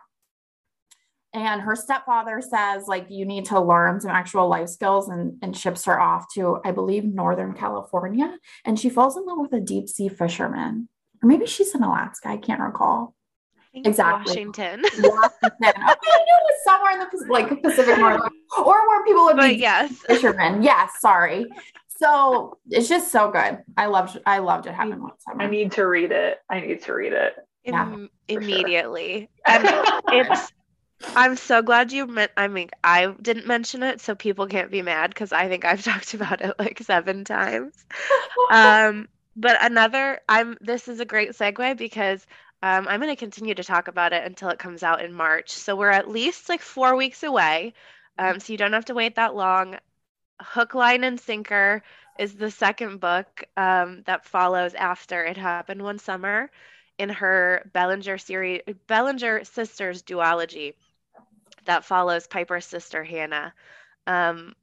And 1.32 1.62
her 1.62 1.76
stepfather 1.76 2.42
says, 2.42 2.88
like, 2.88 3.06
you 3.10 3.24
need 3.24 3.46
to 3.46 3.60
learn 3.60 4.02
some 4.02 4.10
actual 4.10 4.50
life 4.50 4.70
skills 4.70 5.10
and, 5.10 5.38
and 5.44 5.56
ships 5.56 5.86
her 5.86 6.00
off 6.00 6.26
to, 6.34 6.60
I 6.66 6.72
believe, 6.72 7.04
Northern 7.04 7.54
California. 7.54 8.36
And 8.66 8.80
she 8.80 8.90
falls 8.90 9.16
in 9.16 9.26
love 9.26 9.38
with 9.38 9.54
a 9.54 9.60
deep 9.60 9.90
sea 9.90 10.10
fisherman. 10.10 10.90
Or 11.22 11.28
maybe 11.28 11.46
she's 11.46 11.76
in 11.76 11.84
Alaska. 11.84 12.30
I 12.30 12.38
can't 12.38 12.62
recall 12.62 13.14
exactly. 13.74 14.32
Washington. 14.32 14.82
Washington. 15.00 15.30
Okay, 15.62 15.72
I 15.76 16.24
knew 16.26 16.36
it 16.38 16.46
was 16.46 16.64
somewhere 16.64 16.92
in 16.94 17.00
the 17.00 17.26
like 17.32 17.62
Pacific 17.62 17.98
Northwest, 17.98 18.34
or 18.58 18.88
where 18.88 19.04
people 19.04 19.26
would 19.26 19.38
but 19.38 19.50
be 19.50 19.56
yes. 19.56 19.92
fishermen. 20.08 20.64
Yes, 20.64 20.92
sorry. 21.00 21.46
So 22.00 22.58
it's 22.70 22.88
just 22.88 23.12
so 23.12 23.30
good. 23.30 23.60
I 23.76 23.88
loved. 23.88 24.20
I 24.26 24.40
loved 24.40 24.68
it. 24.68 24.74
Happened 24.74 25.04
one 25.04 25.12
summer. 25.20 25.44
I 25.44 25.48
need 25.48 25.74
to 25.74 25.86
read 25.86 26.12
it. 26.12 26.38
I 26.50 26.62
need 26.62 26.82
to 26.84 26.94
read 26.94 27.14
it. 27.14 27.34
Yeah, 27.66 28.06
immediately. 28.28 29.30
Sure. 29.48 29.66
And 30.08 30.30
it's. 30.30 30.52
I'm 31.16 31.36
so 31.36 31.62
glad 31.62 31.92
you 31.92 32.08
meant. 32.08 32.32
I 32.38 32.48
mean, 32.48 32.70
I 32.84 33.14
didn't 33.22 33.48
mention 33.48 33.84
it, 33.84 34.02
so 34.02 34.16
people 34.16 34.48
can't 34.48 34.72
be 34.72 34.82
mad 34.82 35.12
because 35.12 35.32
I 35.32 35.48
think 35.48 35.66
I've 35.66 35.84
talked 35.84 36.14
about 36.14 36.42
it 36.42 36.56
like 36.58 36.80
seven 36.80 37.26
times. 37.26 37.74
um, 38.52 39.10
but 39.36 39.58
another, 39.62 40.20
I'm. 40.30 40.58
This 40.62 40.88
is 40.88 41.00
a 41.00 41.06
great 41.06 41.32
segue 41.32 41.78
because 41.78 42.26
um, 42.62 42.88
I'm 42.88 43.00
going 43.00 43.14
to 43.14 43.20
continue 43.20 43.56
to 43.56 43.64
talk 43.64 43.88
about 43.88 44.14
it 44.14 44.26
until 44.26 44.50
it 44.50 44.60
comes 44.60 44.84
out 44.84 45.04
in 45.04 45.14
March. 45.14 45.52
So 45.52 45.76
we're 45.76 45.90
at 45.90 46.10
least 46.10 46.50
like 46.50 46.62
four 46.62 46.96
weeks 46.96 47.24
away. 47.24 47.74
Um, 48.18 48.40
so 48.40 48.52
you 48.52 48.58
don't 48.58 48.74
have 48.74 48.86
to 48.86 48.94
wait 48.94 49.16
that 49.16 49.36
long. 49.36 49.78
Hook, 50.42 50.74
Line, 50.74 51.04
and 51.04 51.20
Sinker 51.20 51.84
is 52.18 52.36
the 52.36 52.52
second 52.52 53.00
book 53.00 53.46
um, 53.56 54.04
that 54.06 54.26
follows 54.26 54.74
after 54.74 55.24
It 55.24 55.38
Happened 55.38 55.82
One 55.82 56.00
Summer 56.00 56.52
in 56.98 57.10
her 57.10 57.70
Bellinger 57.74 58.18
series, 58.18 58.62
Bellinger 58.88 59.46
Sisters 59.46 60.04
duology 60.04 60.74
that 61.66 61.86
follows 61.86 62.28
Piper's 62.28 62.66
sister 62.66 63.04
Hannah. 63.04 63.54
Um, 64.08 64.54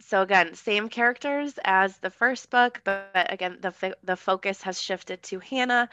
so 0.00 0.22
again, 0.22 0.54
same 0.54 0.88
characters 0.88 1.58
as 1.64 1.98
the 1.98 2.10
first 2.10 2.50
book, 2.50 2.80
but, 2.84 3.10
but 3.14 3.32
again, 3.32 3.58
the 3.60 3.96
the 4.02 4.16
focus 4.16 4.62
has 4.62 4.80
shifted 4.80 5.22
to 5.24 5.38
Hannah 5.40 5.88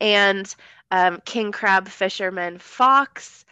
and 0.00 0.54
um, 0.90 1.20
King 1.24 1.52
Crab 1.52 1.88
fisherman 1.88 2.58
Fox. 2.58 3.44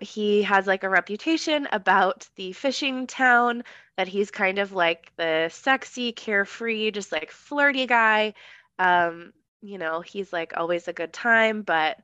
He 0.00 0.42
has 0.42 0.66
like 0.66 0.84
a 0.84 0.88
reputation 0.88 1.68
about 1.72 2.28
the 2.36 2.52
fishing 2.52 3.06
town 3.06 3.64
that 3.96 4.08
he's 4.08 4.30
kind 4.30 4.58
of 4.58 4.72
like 4.72 5.12
the 5.16 5.48
sexy, 5.50 6.12
carefree, 6.12 6.90
just 6.90 7.12
like 7.12 7.30
flirty 7.30 7.86
guy. 7.86 8.34
Um, 8.78 9.32
you 9.62 9.78
know, 9.78 10.00
he's 10.00 10.32
like 10.32 10.52
always 10.56 10.86
a 10.88 10.92
good 10.92 11.12
time, 11.12 11.62
but 11.62 11.98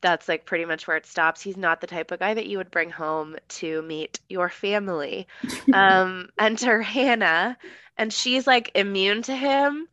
that's 0.00 0.28
like 0.28 0.44
pretty 0.44 0.64
much 0.64 0.86
where 0.86 0.96
it 0.96 1.06
stops. 1.06 1.40
He's 1.40 1.56
not 1.56 1.80
the 1.80 1.86
type 1.86 2.10
of 2.10 2.20
guy 2.20 2.34
that 2.34 2.46
you 2.46 2.58
would 2.58 2.70
bring 2.70 2.90
home 2.90 3.36
to 3.48 3.82
meet 3.82 4.20
your 4.28 4.48
family. 4.48 5.26
um, 5.72 6.28
enter 6.38 6.80
Hannah, 6.82 7.56
and 7.96 8.12
she's 8.12 8.46
like 8.46 8.72
immune 8.74 9.22
to 9.22 9.34
him. 9.34 9.88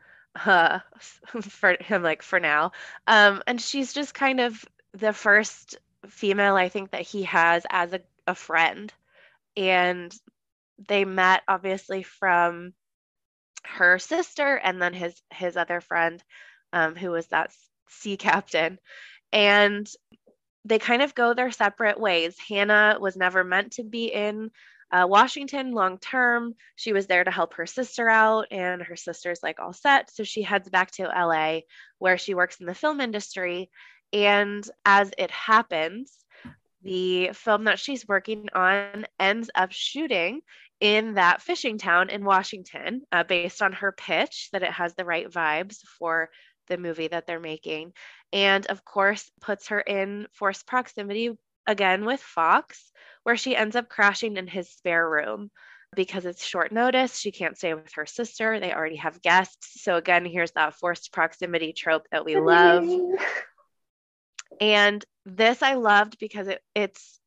Uh, 0.46 0.80
for 1.41 1.78
him, 1.80 2.04
like 2.04 2.22
for 2.22 2.39
now. 2.39 2.72
Um, 3.08 3.41
and 3.48 3.60
she's 3.60 3.94
just 3.94 4.13
kind 4.13 4.39
of 4.39 4.63
the 4.94 5.13
first 5.13 5.78
female 6.08 6.56
I 6.56 6.70
think 6.70 6.91
that 6.91 7.02
he 7.02 7.24
has 7.24 7.65
as 7.70 7.94
a, 7.94 8.02
a 8.28 8.36
friend. 8.36 8.94
And 9.58 10.13
they 10.89 11.06
met 11.06 11.44
obviously 11.48 12.04
from 12.04 12.74
her 13.63 13.98
sister 13.98 14.56
and 14.58 14.82
then 14.82 14.94
his 14.94 15.20
his 15.32 15.58
other 15.58 15.82
friend, 15.82 16.24
um, 16.74 16.96
who 16.96 17.12
was 17.12 17.28
that 17.28 17.52
sea 17.88 18.18
captain 18.18 18.80
and 19.36 19.88
they 20.63 20.80
kind 20.80 21.02
of 21.02 21.13
go 21.13 21.34
their 21.34 21.52
separate 21.52 22.00
ways. 22.00 22.38
Hannah 22.48 22.98
was 23.00 23.17
never 23.17 23.43
meant 23.43 23.74
to 23.74 23.84
be 23.84 24.06
in 24.06 24.50
uh, 24.91 25.06
Washington 25.08 25.74
long 25.74 26.00
term. 26.00 26.56
She 26.78 26.93
was 26.93 27.06
there 27.06 27.24
to 27.24 27.32
help 27.32 27.56
her 27.56 27.65
sister 27.65 28.10
out, 28.10 28.48
and 28.50 28.82
her 28.82 28.95
sister's 28.95 29.43
like 29.43 29.60
all 29.60 29.74
set. 29.74 30.10
So 30.10 30.24
she 30.24 30.41
heads 30.41 30.69
back 30.69 30.91
to 30.91 31.04
LA 31.04 31.60
where 32.00 32.17
she 32.17 32.34
works 32.34 32.60
in 32.62 32.65
the 32.65 32.74
film 32.74 33.02
industry. 33.02 33.69
And 34.13 34.67
as 34.86 35.12
it 35.17 35.32
happens, 35.32 36.13
the 36.82 37.32
film 37.34 37.65
that 37.65 37.80
she's 37.80 38.08
working 38.08 38.48
on 38.56 39.06
ends 39.19 39.50
up 39.54 39.74
shooting 39.74 40.41
in 40.80 41.15
that 41.15 41.41
fishing 41.41 41.78
town 41.78 42.10
in 42.10 42.24
Washington 42.24 43.02
uh, 43.12 43.24
based 43.24 43.62
on 43.62 43.74
her 43.74 43.91
pitch 43.91 44.50
that 44.54 44.63
it 44.63 44.71
has 44.71 44.93
the 44.93 45.06
right 45.06 45.30
vibes 45.30 45.82
for 46.00 46.30
the 46.67 46.78
movie 46.78 47.08
that 47.08 47.28
they're 47.28 47.39
making. 47.39 47.93
And 48.36 48.65
of 48.67 48.84
course, 48.84 49.32
puts 49.39 49.69
her 49.69 49.80
in 49.80 50.28
forced 50.34 50.67
proximity 50.67 51.32
again 51.65 52.04
with 52.04 52.19
Fox, 52.19 52.91
where 53.24 53.38
she 53.38 53.56
ends 53.56 53.78
up 53.78 53.88
crashing 53.88 54.36
in 54.36 54.45
his 54.45 54.69
spare 54.69 55.10
room 55.10 55.50
because 55.95 56.26
it's 56.26 56.43
short 56.43 56.74
notice. 56.74 57.17
She 57.17 57.32
can't 57.32 57.58
stay 57.58 57.74
with 57.74 57.93
her 57.93 58.06
sister. 58.06 58.60
They 58.60 58.74
already 58.74 58.98
have 58.98 59.21
guests. 59.21 59.82
So, 59.82 59.95
again, 59.95 60.26
here's 60.26 60.52
that 60.52 60.76
forced 60.76 61.13
proximity 61.13 61.71
trope 61.71 62.08
that 62.12 62.26
we 62.26 62.36
love. 62.36 62.89
And 64.60 65.04
this 65.26 65.63
I 65.63 65.76
loved 65.76 66.19
because 66.19 66.50
it, 66.50 66.62
it's, 66.76 67.21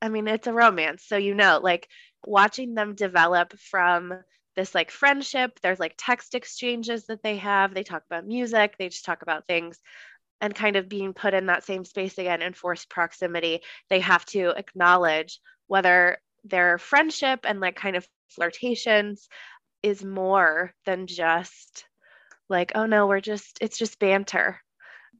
I 0.00 0.10
mean, 0.10 0.28
it's 0.28 0.46
a 0.46 0.52
romance. 0.52 1.04
So, 1.04 1.16
you 1.16 1.34
know, 1.34 1.58
like 1.60 1.88
watching 2.24 2.74
them 2.74 2.94
develop 2.94 3.52
from 3.58 4.14
this 4.54 4.74
like 4.74 4.92
friendship. 4.92 5.58
There's 5.60 5.80
like 5.80 5.94
text 5.98 6.36
exchanges 6.36 7.06
that 7.06 7.22
they 7.22 7.38
have. 7.38 7.74
They 7.74 7.82
talk 7.82 8.02
about 8.08 8.26
music, 8.26 8.76
they 8.78 8.88
just 8.88 9.04
talk 9.04 9.22
about 9.22 9.46
things 9.46 9.80
and 10.42 10.54
kind 10.54 10.74
of 10.74 10.88
being 10.88 11.14
put 11.14 11.34
in 11.34 11.46
that 11.46 11.64
same 11.64 11.84
space 11.84 12.18
again 12.18 12.42
in 12.42 12.52
forced 12.52 12.90
proximity. 12.90 13.60
They 13.88 14.00
have 14.00 14.26
to 14.26 14.50
acknowledge 14.50 15.40
whether 15.68 16.18
their 16.44 16.78
friendship 16.78 17.40
and 17.44 17.60
like 17.60 17.76
kind 17.76 17.94
of 17.94 18.06
flirtations 18.28 19.28
is 19.84 20.04
more 20.04 20.74
than 20.84 21.06
just 21.06 21.86
like, 22.48 22.72
oh 22.74 22.86
no, 22.86 23.06
we're 23.06 23.20
just, 23.20 23.58
it's 23.60 23.78
just 23.78 24.00
banter. 24.00 24.60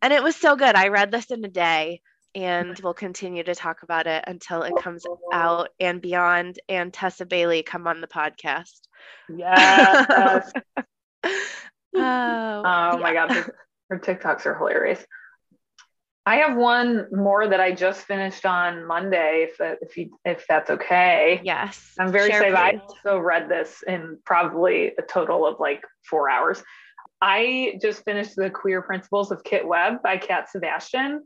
And 0.03 0.13
it 0.13 0.25
was 0.25 0.35
so 0.35 0.57
good. 0.57 0.75
I 0.75 0.89
read 0.89 1.13
this 1.13 1.31
in 1.31 1.45
a 1.45 1.49
day 1.49 2.01
and 2.35 2.77
we'll 2.83 2.93
continue 2.93 3.45
to 3.45 3.55
talk 3.55 3.85
about 3.85 4.09
it 4.09 4.25
until 4.27 4.63
it 4.63 4.75
comes 4.77 5.05
out 5.33 5.69
and 5.79 6.01
beyond. 6.01 6.59
And 6.69 6.93
Tessa 6.93 7.27
Bailey 7.27 7.63
come 7.63 7.87
on 7.87 8.01
the 8.01 8.09
podcast. 8.09 8.81
Yes. 9.29 10.53
oh, 11.25 11.33
oh 11.95 12.99
my 12.99 13.13
God. 13.15 13.53
Her, 13.93 13.99
TikToks 13.99 14.47
are 14.47 14.57
hilarious. 14.57 15.05
I 16.25 16.37
have 16.37 16.57
one 16.57 17.09
more 17.11 17.49
that 17.49 17.61
I 17.61 17.73
just 17.73 18.03
finished 18.03 18.47
on 18.47 18.87
Monday, 18.87 19.49
if 19.49 19.59
that, 19.59 19.79
if 19.83 19.97
you, 19.97 20.17
if 20.25 20.47
that's 20.49 20.71
okay. 20.71 21.41
Yes. 21.43 21.95
I'm 21.99 22.13
very 22.13 22.31
Share 22.31 22.45
excited. 22.45 22.81
I 22.81 22.85
also 22.85 23.19
read 23.19 23.49
this 23.49 23.83
in 23.87 24.19
probably 24.25 24.93
a 24.99 25.03
total 25.03 25.47
of 25.47 25.59
like 25.59 25.83
four 26.09 26.31
hours. 26.31 26.63
I 27.21 27.79
just 27.83 28.05
finished 28.05 28.37
the 28.37 28.51
Queer 28.51 28.83
Principles 28.83 29.33
of 29.33 29.43
Kit 29.43 29.67
Webb 29.67 30.03
by 30.03 30.17
Cat 30.17 30.49
Sebastian 30.49 31.23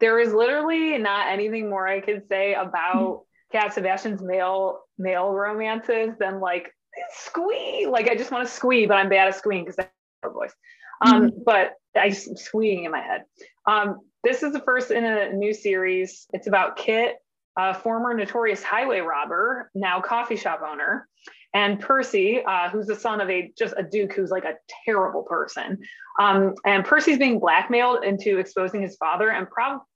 there 0.00 0.18
is 0.18 0.32
literally 0.32 0.98
not 0.98 1.28
anything 1.28 1.68
more 1.68 1.86
I 1.86 2.00
could 2.00 2.26
say 2.28 2.54
about 2.54 2.96
mm-hmm. 2.96 3.58
Cat 3.58 3.72
Sebastian's 3.72 4.22
male 4.22 4.80
male 4.98 5.32
romances 5.32 6.14
than 6.18 6.40
like 6.40 6.72
squee. 7.10 7.86
Like 7.88 8.08
I 8.08 8.16
just 8.16 8.30
want 8.30 8.46
to 8.46 8.52
squee, 8.52 8.86
but 8.86 8.94
I'm 8.94 9.08
bad 9.08 9.28
at 9.28 9.36
squeeing 9.36 9.64
because 9.64 9.78
I 9.78 9.88
have 10.22 10.32
a 10.32 10.34
voice. 10.34 10.52
Um, 11.00 11.30
mm-hmm. 11.30 11.38
but 11.44 11.72
I 11.94 12.10
just 12.10 12.38
squeeing 12.38 12.84
in 12.84 12.92
my 12.92 13.00
head. 13.00 13.24
Um, 13.66 14.00
this 14.22 14.42
is 14.42 14.52
the 14.52 14.60
first 14.60 14.90
in 14.90 15.04
a 15.04 15.32
new 15.32 15.54
series. 15.54 16.26
It's 16.32 16.46
about 16.46 16.76
Kit, 16.76 17.16
a 17.56 17.74
former 17.74 18.14
notorious 18.14 18.62
highway 18.62 19.00
robber, 19.00 19.70
now 19.74 20.00
coffee 20.00 20.36
shop 20.36 20.62
owner, 20.66 21.08
and 21.54 21.80
Percy, 21.80 22.42
uh, 22.44 22.68
who's 22.68 22.86
the 22.86 22.96
son 22.96 23.20
of 23.20 23.30
a 23.30 23.50
just 23.56 23.74
a 23.76 23.82
duke 23.82 24.12
who's 24.12 24.30
like 24.30 24.44
a 24.44 24.56
terrible 24.84 25.22
person. 25.22 25.78
Um, 26.18 26.54
and 26.64 26.84
Percy's 26.84 27.18
being 27.18 27.38
blackmailed 27.38 28.04
into 28.04 28.38
exposing 28.38 28.82
his 28.82 28.96
father 28.96 29.30
and 29.30 29.46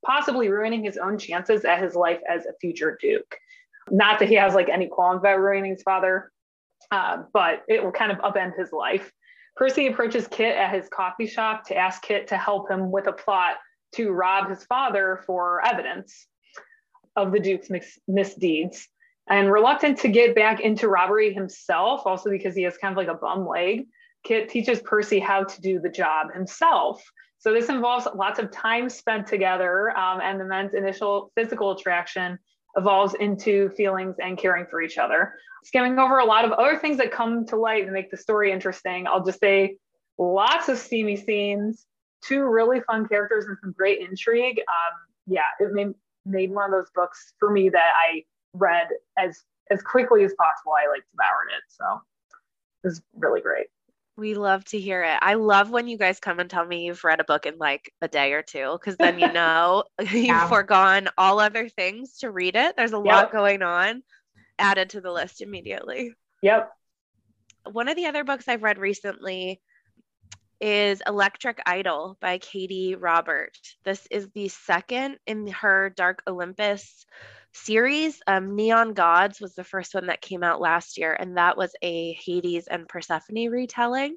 possibly 0.04 0.48
ruining 0.48 0.84
his 0.84 0.96
own 0.96 1.18
chances 1.18 1.64
at 1.64 1.82
his 1.82 1.94
life 1.94 2.20
as 2.28 2.46
a 2.46 2.52
future 2.60 2.98
duke. 3.00 3.36
Not 3.90 4.20
that 4.20 4.28
he 4.28 4.36
has 4.36 4.54
like 4.54 4.68
any 4.68 4.86
qualms 4.86 5.20
about 5.20 5.40
ruining 5.40 5.72
his 5.72 5.82
father, 5.82 6.30
uh, 6.90 7.24
but 7.32 7.62
it 7.68 7.82
will 7.82 7.92
kind 7.92 8.12
of 8.12 8.18
upend 8.18 8.58
his 8.58 8.72
life. 8.72 9.10
Percy 9.60 9.88
approaches 9.88 10.26
Kit 10.26 10.56
at 10.56 10.74
his 10.74 10.88
coffee 10.88 11.26
shop 11.26 11.66
to 11.66 11.76
ask 11.76 12.00
Kit 12.00 12.28
to 12.28 12.38
help 12.38 12.70
him 12.70 12.90
with 12.90 13.06
a 13.08 13.12
plot 13.12 13.56
to 13.94 14.10
rob 14.10 14.48
his 14.48 14.64
father 14.64 15.20
for 15.26 15.62
evidence 15.62 16.26
of 17.14 17.30
the 17.30 17.40
Duke's 17.40 17.68
mis- 17.68 17.98
misdeeds 18.08 18.88
and 19.28 19.52
reluctant 19.52 19.98
to 19.98 20.08
get 20.08 20.34
back 20.34 20.60
into 20.60 20.88
robbery 20.88 21.34
himself, 21.34 22.06
also 22.06 22.30
because 22.30 22.56
he 22.56 22.62
has 22.62 22.78
kind 22.78 22.92
of 22.92 22.96
like 22.96 23.14
a 23.14 23.20
bum 23.20 23.46
leg. 23.46 23.86
Kit 24.24 24.48
teaches 24.48 24.80
Percy 24.80 25.18
how 25.18 25.44
to 25.44 25.60
do 25.60 25.78
the 25.78 25.90
job 25.90 26.32
himself. 26.32 27.04
So 27.36 27.52
this 27.52 27.68
involves 27.68 28.08
lots 28.14 28.38
of 28.38 28.50
time 28.50 28.88
spent 28.88 29.26
together, 29.26 29.90
um, 29.90 30.22
and 30.22 30.40
the 30.40 30.46
men's 30.46 30.72
initial 30.72 31.32
physical 31.36 31.72
attraction 31.72 32.38
evolves 32.76 33.14
into 33.14 33.70
feelings 33.70 34.16
and 34.22 34.38
caring 34.38 34.66
for 34.66 34.80
each 34.80 34.98
other. 34.98 35.34
Skimming 35.64 35.98
over 35.98 36.18
a 36.18 36.24
lot 36.24 36.44
of 36.44 36.52
other 36.52 36.78
things 36.78 36.96
that 36.98 37.12
come 37.12 37.46
to 37.46 37.56
light 37.56 37.84
and 37.84 37.92
make 37.92 38.10
the 38.10 38.16
story 38.16 38.52
interesting, 38.52 39.06
I'll 39.06 39.24
just 39.24 39.40
say 39.40 39.76
lots 40.18 40.68
of 40.68 40.78
steamy 40.78 41.16
scenes, 41.16 41.86
two 42.24 42.44
really 42.44 42.80
fun 42.80 43.06
characters, 43.06 43.46
and 43.46 43.56
some 43.60 43.74
great 43.76 44.00
intrigue. 44.00 44.58
Um, 44.58 44.98
yeah, 45.26 45.42
it 45.58 45.72
made, 45.72 45.94
made 46.24 46.50
one 46.50 46.64
of 46.64 46.70
those 46.70 46.90
books 46.94 47.34
for 47.38 47.50
me 47.50 47.68
that 47.68 47.92
I 47.96 48.24
read 48.54 48.88
as 49.18 49.42
as 49.70 49.82
quickly 49.82 50.24
as 50.24 50.34
possible. 50.34 50.72
I 50.72 50.88
like 50.88 51.02
devoured 51.12 51.48
it. 51.56 51.62
So 51.68 51.84
it 52.82 52.88
was 52.88 53.02
really 53.14 53.40
great. 53.40 53.66
We 54.20 54.34
love 54.34 54.66
to 54.66 54.78
hear 54.78 55.02
it. 55.02 55.18
I 55.22 55.32
love 55.32 55.70
when 55.70 55.88
you 55.88 55.96
guys 55.96 56.20
come 56.20 56.40
and 56.40 56.50
tell 56.50 56.66
me 56.66 56.84
you've 56.84 57.04
read 57.04 57.20
a 57.20 57.24
book 57.24 57.46
in 57.46 57.56
like 57.56 57.90
a 58.02 58.08
day 58.08 58.34
or 58.34 58.42
two 58.42 58.76
because 58.78 58.98
then 58.98 59.18
you 59.18 59.32
know 59.32 59.84
you've 59.98 60.12
yeah. 60.12 60.46
foregone 60.46 61.08
all 61.16 61.40
other 61.40 61.70
things 61.70 62.18
to 62.18 62.30
read 62.30 62.54
it. 62.54 62.76
There's 62.76 62.92
a 62.92 63.02
yep. 63.02 63.06
lot 63.06 63.32
going 63.32 63.62
on 63.62 64.02
added 64.58 64.90
to 64.90 65.00
the 65.00 65.10
list 65.10 65.40
immediately. 65.40 66.12
Yep. 66.42 66.70
One 67.72 67.88
of 67.88 67.96
the 67.96 68.04
other 68.06 68.22
books 68.22 68.46
I've 68.46 68.62
read 68.62 68.76
recently 68.76 69.62
is 70.60 71.00
Electric 71.06 71.58
Idol 71.64 72.18
by 72.20 72.36
Katee 72.40 72.96
Robert. 73.00 73.56
This 73.84 74.06
is 74.10 74.28
the 74.34 74.48
second 74.48 75.16
in 75.26 75.46
her 75.46 75.88
Dark 75.88 76.22
Olympus 76.28 77.06
series. 77.52 78.20
Um, 78.26 78.56
Neon 78.56 78.92
Gods 78.92 79.40
was 79.40 79.54
the 79.54 79.64
first 79.64 79.94
one 79.94 80.06
that 80.06 80.20
came 80.20 80.42
out 80.42 80.60
last 80.60 80.98
year, 80.98 81.12
and 81.12 81.36
that 81.36 81.56
was 81.56 81.74
a 81.82 82.12
Hades 82.12 82.66
and 82.66 82.88
Persephone 82.88 83.48
retelling, 83.48 84.16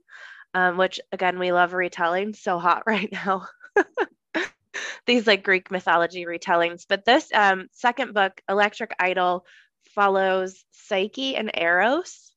um, 0.54 0.78
which 0.78 1.00
again, 1.12 1.40
we 1.40 1.52
love 1.52 1.74
retelling. 1.74 2.34
So 2.34 2.60
hot 2.60 2.84
right 2.88 3.12
now. 3.12 3.48
These 5.06 5.28
like 5.28 5.44
Greek 5.44 5.70
mythology 5.70 6.26
retellings. 6.26 6.86
But 6.88 7.06
this 7.06 7.30
um, 7.34 7.68
second 7.74 8.14
book, 8.14 8.40
Electric 8.50 8.96
Idol, 9.00 9.46
follows 9.94 10.64
Psyche 10.72 11.36
and 11.36 11.52
Eros. 11.56 12.32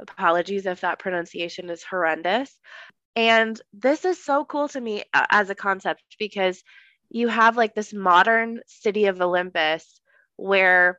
Apologies 0.00 0.66
if 0.66 0.80
that 0.80 0.98
pronunciation 0.98 1.70
is 1.70 1.84
horrendous. 1.84 2.56
And 3.16 3.60
this 3.72 4.04
is 4.04 4.22
so 4.22 4.44
cool 4.44 4.68
to 4.68 4.80
me 4.80 5.04
uh, 5.12 5.26
as 5.30 5.50
a 5.50 5.54
concept 5.54 6.02
because 6.18 6.62
you 7.10 7.28
have 7.28 7.56
like 7.56 7.74
this 7.74 7.92
modern 7.92 8.60
city 8.66 9.06
of 9.06 9.20
Olympus 9.20 10.00
where 10.40 10.98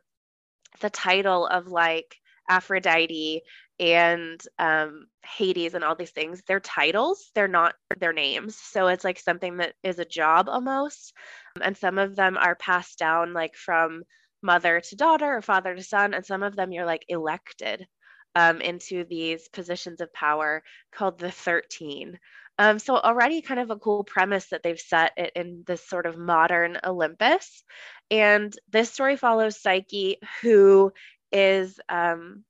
the 0.80 0.90
title 0.90 1.46
of 1.46 1.66
like 1.66 2.16
Aphrodite 2.48 3.42
and 3.78 4.40
um, 4.58 5.06
Hades 5.24 5.74
and 5.74 5.82
all 5.82 5.96
these 5.96 6.10
things, 6.10 6.42
they're 6.46 6.60
titles, 6.60 7.30
they're 7.34 7.48
not 7.48 7.74
their 7.98 8.12
names. 8.12 8.56
So 8.56 8.88
it's 8.88 9.04
like 9.04 9.18
something 9.18 9.56
that 9.58 9.74
is 9.82 9.98
a 9.98 10.04
job 10.04 10.48
almost. 10.48 11.12
And 11.60 11.76
some 11.76 11.98
of 11.98 12.14
them 12.14 12.36
are 12.36 12.54
passed 12.54 12.98
down 12.98 13.32
like 13.32 13.56
from 13.56 14.02
mother 14.42 14.80
to 14.80 14.96
daughter 14.96 15.36
or 15.36 15.42
father 15.42 15.74
to 15.74 15.82
son. 15.82 16.14
And 16.14 16.24
some 16.24 16.42
of 16.42 16.56
them 16.56 16.72
you're 16.72 16.86
like 16.86 17.04
elected 17.08 17.86
um, 18.34 18.60
into 18.60 19.04
these 19.04 19.48
positions 19.48 20.00
of 20.00 20.12
power 20.12 20.62
called 20.92 21.18
the 21.18 21.30
13. 21.30 22.18
Um, 22.58 22.78
so 22.78 22.96
already 22.96 23.42
kind 23.42 23.60
of 23.60 23.70
a 23.70 23.76
cool 23.76 24.04
premise 24.04 24.46
that 24.46 24.62
they've 24.62 24.78
set 24.78 25.12
it 25.16 25.32
in 25.34 25.64
this 25.66 25.86
sort 25.86 26.06
of 26.06 26.18
modern 26.18 26.78
Olympus. 26.84 27.64
And 28.10 28.54
this 28.70 28.90
story 28.90 29.16
follows 29.16 29.60
Psyche, 29.60 30.18
who 30.42 30.92
is 31.32 31.80
um, 31.88 32.44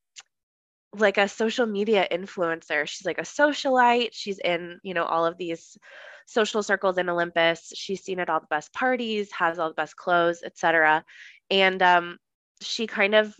like 0.96 1.18
a 1.18 1.28
social 1.28 1.66
media 1.66 2.06
influencer. 2.10 2.86
She's 2.86 3.06
like 3.06 3.18
a 3.18 3.22
socialite. 3.22 4.10
She's 4.12 4.38
in, 4.38 4.80
you 4.82 4.94
know, 4.94 5.04
all 5.04 5.24
of 5.24 5.38
these 5.38 5.78
social 6.26 6.62
circles 6.62 6.98
in 6.98 7.08
Olympus. 7.08 7.72
She's 7.74 8.02
seen 8.02 8.18
at 8.18 8.28
all 8.28 8.40
the 8.40 8.46
best 8.50 8.72
parties, 8.72 9.30
has 9.32 9.58
all 9.58 9.68
the 9.68 9.74
best 9.74 9.96
clothes, 9.96 10.42
etc. 10.44 11.04
And 11.50 11.80
um, 11.82 12.18
she 12.60 12.86
kind 12.86 13.14
of 13.14 13.34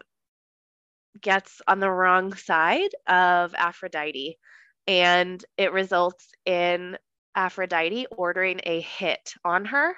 gets 1.20 1.60
on 1.66 1.80
the 1.80 1.90
wrong 1.90 2.34
side 2.34 2.90
of 3.06 3.54
Aphrodite 3.54 4.38
and 4.86 5.44
it 5.56 5.72
results 5.72 6.28
in 6.44 6.96
Aphrodite 7.34 8.06
ordering 8.10 8.60
a 8.64 8.80
hit 8.80 9.32
on 9.44 9.64
her 9.66 9.96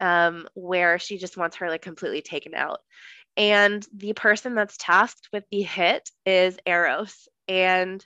um, 0.00 0.48
where 0.54 0.98
she 0.98 1.18
just 1.18 1.36
wants 1.36 1.56
her 1.56 1.68
like 1.68 1.82
completely 1.82 2.22
taken 2.22 2.54
out. 2.54 2.80
And 3.36 3.86
the 3.94 4.12
person 4.12 4.54
that's 4.54 4.76
tasked 4.76 5.28
with 5.32 5.44
the 5.50 5.62
hit 5.62 6.10
is 6.26 6.58
Eros. 6.66 7.28
And 7.48 8.04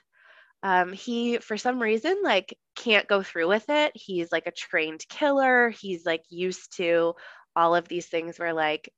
um, 0.63 0.93
he, 0.93 1.37
for 1.37 1.57
some 1.57 1.81
reason, 1.81 2.17
like 2.23 2.57
can't 2.75 3.07
go 3.07 3.23
through 3.23 3.47
with 3.47 3.65
it. 3.69 3.91
He's 3.95 4.31
like 4.31 4.47
a 4.47 4.51
trained 4.51 5.05
killer. 5.09 5.69
He's 5.69 6.05
like 6.05 6.23
used 6.29 6.77
to 6.77 7.15
all 7.55 7.75
of 7.75 7.87
these 7.87 8.07
things 8.07 8.37
where 8.37 8.53
like 8.53 8.91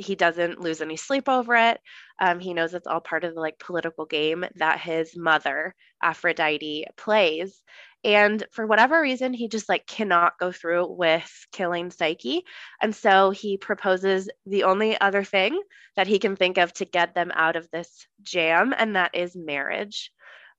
he 0.00 0.14
doesn't 0.14 0.60
lose 0.60 0.80
any 0.80 0.96
sleep 0.96 1.28
over 1.28 1.54
it. 1.54 1.80
Um, 2.20 2.40
he 2.40 2.54
knows 2.54 2.74
it's 2.74 2.86
all 2.86 3.00
part 3.00 3.24
of 3.24 3.34
the 3.34 3.40
like 3.40 3.58
political 3.58 4.06
game 4.06 4.44
that 4.56 4.80
his 4.80 5.16
mother, 5.16 5.74
Aphrodite, 6.02 6.86
plays. 6.96 7.62
And 8.02 8.42
for 8.52 8.66
whatever 8.66 9.00
reason, 9.00 9.34
he 9.34 9.48
just 9.48 9.68
like 9.68 9.86
cannot 9.86 10.38
go 10.38 10.52
through 10.52 10.86
with 10.90 11.30
killing 11.52 11.90
Psyche. 11.90 12.44
And 12.80 12.94
so 12.94 13.30
he 13.30 13.58
proposes 13.58 14.30
the 14.46 14.64
only 14.64 14.98
other 15.00 15.22
thing 15.22 15.60
that 15.96 16.06
he 16.06 16.18
can 16.18 16.34
think 16.34 16.56
of 16.56 16.72
to 16.74 16.86
get 16.86 17.14
them 17.14 17.30
out 17.34 17.56
of 17.56 17.70
this 17.70 18.06
jam, 18.22 18.74
and 18.76 18.96
that 18.96 19.14
is 19.14 19.36
marriage. 19.36 20.10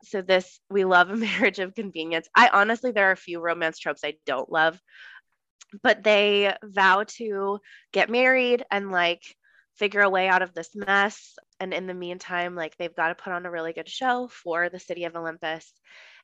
So, 0.04 0.22
this, 0.22 0.60
we 0.70 0.86
love 0.86 1.10
a 1.10 1.16
marriage 1.18 1.60
of 1.60 1.74
convenience. 1.74 2.28
I 2.36 2.50
honestly, 2.54 2.92
there 2.92 3.10
are 3.10 3.14
a 3.14 3.18
few 3.18 3.40
romance 3.40 3.80
tropes 3.80 4.04
I 4.04 4.16
don't 4.26 4.52
love 4.52 4.80
but 5.84 6.04
they 6.04 6.54
vow 6.64 7.04
to 7.18 7.60
get 7.92 8.10
married 8.10 8.66
and 8.72 8.92
like 8.92 9.24
figure 9.76 10.02
a 10.02 10.10
way 10.10 10.28
out 10.28 10.42
of 10.42 10.54
this 10.54 10.70
mess. 10.76 11.36
And 11.60 11.74
in 11.74 11.88
the 11.88 11.94
meantime 11.94 12.56
like 12.56 12.76
they've 12.78 12.96
got 12.96 13.10
to 13.10 13.16
put 13.16 13.34
on 13.34 13.46
a 13.46 13.52
really 13.52 13.74
good 13.74 13.90
show 13.90 14.28
for 14.28 14.70
the 14.70 14.80
city 14.80 15.06
of 15.06 15.16
olympus. 15.16 15.72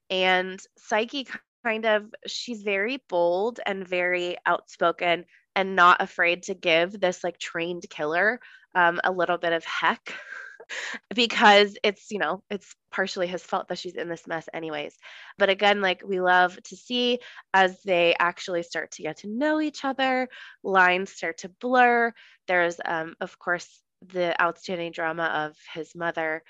And 0.10 0.60
psyche 0.78 1.28
kind 1.64 1.86
of 1.86 2.06
she's 2.26 2.64
very 2.64 3.04
bold 3.10 3.60
and 3.66 3.88
very 3.88 4.38
outspoken 4.46 5.26
and 5.56 5.76
not 5.76 6.02
afraid 6.02 6.44
to 6.44 6.54
give 6.54 7.00
this 7.00 7.24
like 7.24 7.40
trained 7.40 7.86
killer 7.90 8.40
um, 8.76 9.00
a 9.04 9.12
little 9.12 9.38
bit 9.38 9.54
of 9.54 9.66
heck 9.66 10.14
because 11.16 11.76
it's 11.84 12.12
you 12.12 12.20
know 12.20 12.44
it's 12.50 12.76
partially 12.98 13.28
his 13.28 13.44
fault 13.44 13.68
that 13.68 13.78
she's 13.78 13.94
in 13.94 14.10
this 14.10 14.26
mess 14.26 14.50
anyways. 14.56 14.98
But 15.38 15.52
again 15.52 15.82
like 15.82 16.02
we 16.04 16.20
love 16.20 16.58
to 16.64 16.76
see 16.76 17.20
as 17.54 17.80
they 17.84 18.16
actually 18.20 18.64
start 18.64 18.90
to 18.94 19.04
get 19.04 19.18
to 19.18 19.28
know 19.30 19.62
each 19.62 19.86
other 19.86 20.28
lines 20.64 21.12
start 21.12 21.38
to 21.40 21.50
blur. 21.62 22.12
There's 22.48 22.80
um, 22.84 23.14
of 23.22 23.38
course 23.38 23.70
the 24.02 24.40
outstanding 24.42 24.94
drama 24.94 25.26
of 25.26 25.56
his 25.76 25.94
mother 25.94 26.42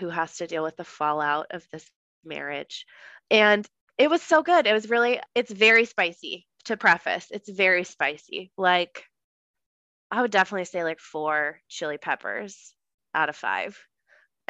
who 0.00 0.08
has 0.08 0.36
to 0.38 0.48
deal 0.48 0.64
with 0.64 0.76
the 0.76 0.84
fallout 0.84 1.46
of 1.52 1.64
this 1.70 1.88
marriage. 2.24 2.84
And 3.30 3.64
it 3.98 4.10
was 4.10 4.20
so 4.20 4.42
good. 4.42 4.66
It 4.66 4.72
was 4.72 4.90
really 4.90 5.20
it's 5.36 5.52
very 5.52 5.84
spicy 5.84 6.48
to 6.64 6.76
preface. 6.76 7.28
It's 7.30 7.48
very 7.48 7.84
spicy. 7.84 8.50
Like 8.58 9.04
I 10.10 10.22
would 10.22 10.32
definitely 10.32 10.64
say 10.64 10.82
like 10.82 10.98
four 10.98 11.60
chili 11.68 11.98
peppers 11.98 12.74
out 13.14 13.28
of 13.28 13.36
five. 13.36 13.78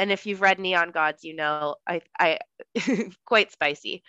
And 0.02 0.10
if 0.10 0.26
you've 0.26 0.40
read 0.40 0.58
Neon 0.58 0.90
Gods, 0.90 1.22
you 1.22 1.36
know 1.36 1.76
I 1.86 2.00
I 2.18 2.40
quite 3.24 3.52
spicy 3.52 4.02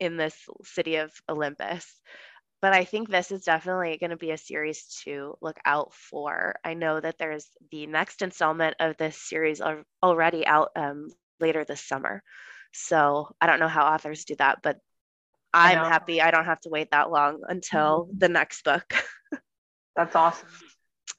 in 0.00 0.16
this 0.16 0.34
city 0.62 0.96
of 0.96 1.12
Olympus. 1.28 2.00
But 2.62 2.72
I 2.72 2.84
think 2.84 3.10
this 3.10 3.30
is 3.30 3.44
definitely 3.44 3.98
going 3.98 4.08
to 4.08 4.16
be 4.16 4.30
a 4.30 4.38
series 4.38 5.02
to 5.04 5.36
look 5.42 5.58
out 5.66 5.92
for. 5.92 6.54
I 6.64 6.72
know 6.72 6.98
that 6.98 7.18
there's 7.18 7.46
the 7.70 7.86
next 7.86 8.22
installment 8.22 8.76
of 8.80 8.96
this 8.96 9.18
series 9.18 9.60
already 10.02 10.46
out 10.46 10.70
um, 10.76 11.10
later 11.40 11.62
this 11.66 11.82
summer. 11.82 12.22
So 12.72 13.28
I 13.38 13.46
don't 13.46 13.60
know 13.60 13.68
how 13.68 13.84
authors 13.84 14.24
do 14.24 14.36
that, 14.36 14.60
but 14.62 14.78
I'm 15.52 15.76
happy 15.76 16.22
I 16.22 16.30
don't 16.30 16.46
have 16.46 16.60
to 16.60 16.70
wait 16.70 16.92
that 16.92 17.10
long 17.10 17.42
until 17.46 18.06
mm-hmm. 18.06 18.18
the 18.18 18.30
next 18.30 18.64
book. 18.64 18.94
That's 19.94 20.16
awesome. 20.16 20.48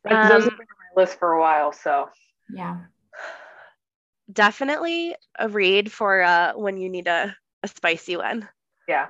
Um, 0.09 0.29
Those 0.29 0.45
have 0.45 0.57
been 0.57 0.61
on 0.61 0.95
my 0.95 1.01
list 1.03 1.19
for 1.19 1.33
a 1.33 1.39
while, 1.39 1.71
so 1.73 2.09
yeah. 2.51 2.85
Definitely 4.31 5.15
a 5.37 5.47
read 5.47 5.91
for 5.91 6.21
uh, 6.21 6.53
when 6.55 6.77
you 6.77 6.89
need 6.89 7.07
a, 7.07 7.35
a 7.63 7.67
spicy 7.67 8.17
one. 8.17 8.47
Yeah. 8.87 9.07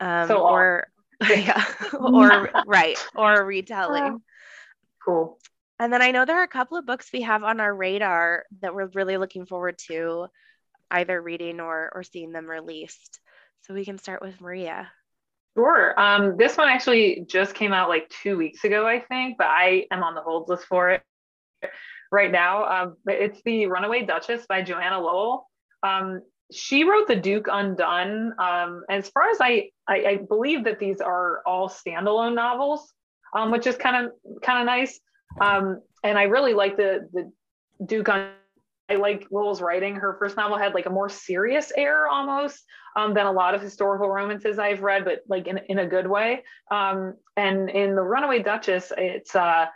Um, 0.00 0.28
so 0.28 0.46
or 0.46 0.88
yeah, 1.30 1.64
or 1.98 2.50
right, 2.66 2.98
or 3.14 3.34
a 3.34 3.44
retelling. 3.44 4.20
Cool. 5.04 5.36
And 5.80 5.92
then 5.92 6.00
I 6.00 6.12
know 6.12 6.24
there 6.24 6.38
are 6.38 6.44
a 6.44 6.48
couple 6.48 6.78
of 6.78 6.86
books 6.86 7.10
we 7.12 7.22
have 7.22 7.42
on 7.42 7.58
our 7.58 7.74
radar 7.74 8.44
that 8.60 8.72
we're 8.72 8.86
really 8.94 9.16
looking 9.16 9.46
forward 9.46 9.78
to 9.88 10.28
either 10.92 11.20
reading 11.20 11.58
or 11.58 11.90
or 11.92 12.04
seeing 12.04 12.30
them 12.30 12.46
released. 12.46 13.18
So 13.62 13.74
we 13.74 13.84
can 13.84 13.98
start 13.98 14.22
with 14.22 14.40
Maria. 14.40 14.92
Sure. 15.56 15.98
Um, 16.00 16.36
this 16.36 16.56
one 16.56 16.68
actually 16.68 17.24
just 17.28 17.56
came 17.56 17.72
out 17.72 17.88
like 17.88 18.08
two 18.22 18.38
weeks 18.38 18.62
ago, 18.62 18.86
I 18.86 19.00
think, 19.00 19.38
but 19.38 19.48
I 19.48 19.86
am 19.90 20.04
on 20.04 20.14
the 20.14 20.20
hold 20.20 20.48
list 20.48 20.66
for 20.66 20.90
it 20.90 21.02
right 22.12 22.30
now. 22.30 22.64
Um, 22.64 22.96
it's 23.06 23.40
the 23.44 23.66
Runaway 23.66 24.04
Duchess 24.04 24.46
by 24.46 24.62
Joanna 24.62 25.00
Lowell. 25.00 25.48
Um, 25.82 26.20
she 26.52 26.84
wrote 26.84 27.08
The 27.08 27.16
Duke 27.16 27.48
Undone. 27.50 28.34
Um, 28.38 28.84
as 28.88 29.08
far 29.08 29.30
as 29.30 29.38
I, 29.40 29.70
I, 29.88 30.04
I, 30.04 30.16
believe 30.28 30.64
that 30.64 30.78
these 30.78 31.00
are 31.00 31.40
all 31.46 31.68
standalone 31.68 32.34
novels, 32.34 32.92
um, 33.34 33.50
which 33.50 33.66
is 33.66 33.76
kind 33.76 34.06
of 34.06 34.12
kind 34.42 34.60
of 34.60 34.66
nice. 34.66 35.00
Um, 35.40 35.80
and 36.04 36.18
I 36.18 36.24
really 36.24 36.52
like 36.52 36.76
the 36.76 37.08
the 37.12 37.32
Duke 37.84 38.08
Undone. 38.08 38.34
I 38.90 38.96
like 38.96 39.26
Lowell's 39.30 39.62
writing. 39.62 39.94
Her 39.96 40.16
first 40.18 40.36
novel 40.36 40.58
had 40.58 40.74
like 40.74 40.84
a 40.84 40.90
more 40.90 41.08
serious 41.08 41.72
air 41.74 42.08
almost 42.08 42.62
um, 42.94 43.14
than 43.14 43.24
a 43.24 43.32
lot 43.32 43.54
of 43.54 43.62
historical 43.62 44.08
romances 44.08 44.58
I've 44.58 44.82
read, 44.82 45.06
but 45.06 45.20
like 45.28 45.46
in, 45.46 45.58
in 45.68 45.78
a 45.78 45.86
good 45.86 46.06
way. 46.06 46.44
Um, 46.70 47.14
and 47.36 47.70
in 47.70 47.94
The 47.94 48.02
Runaway 48.02 48.42
Duchess, 48.42 48.92
it's 48.98 49.34
uh, 49.34 49.66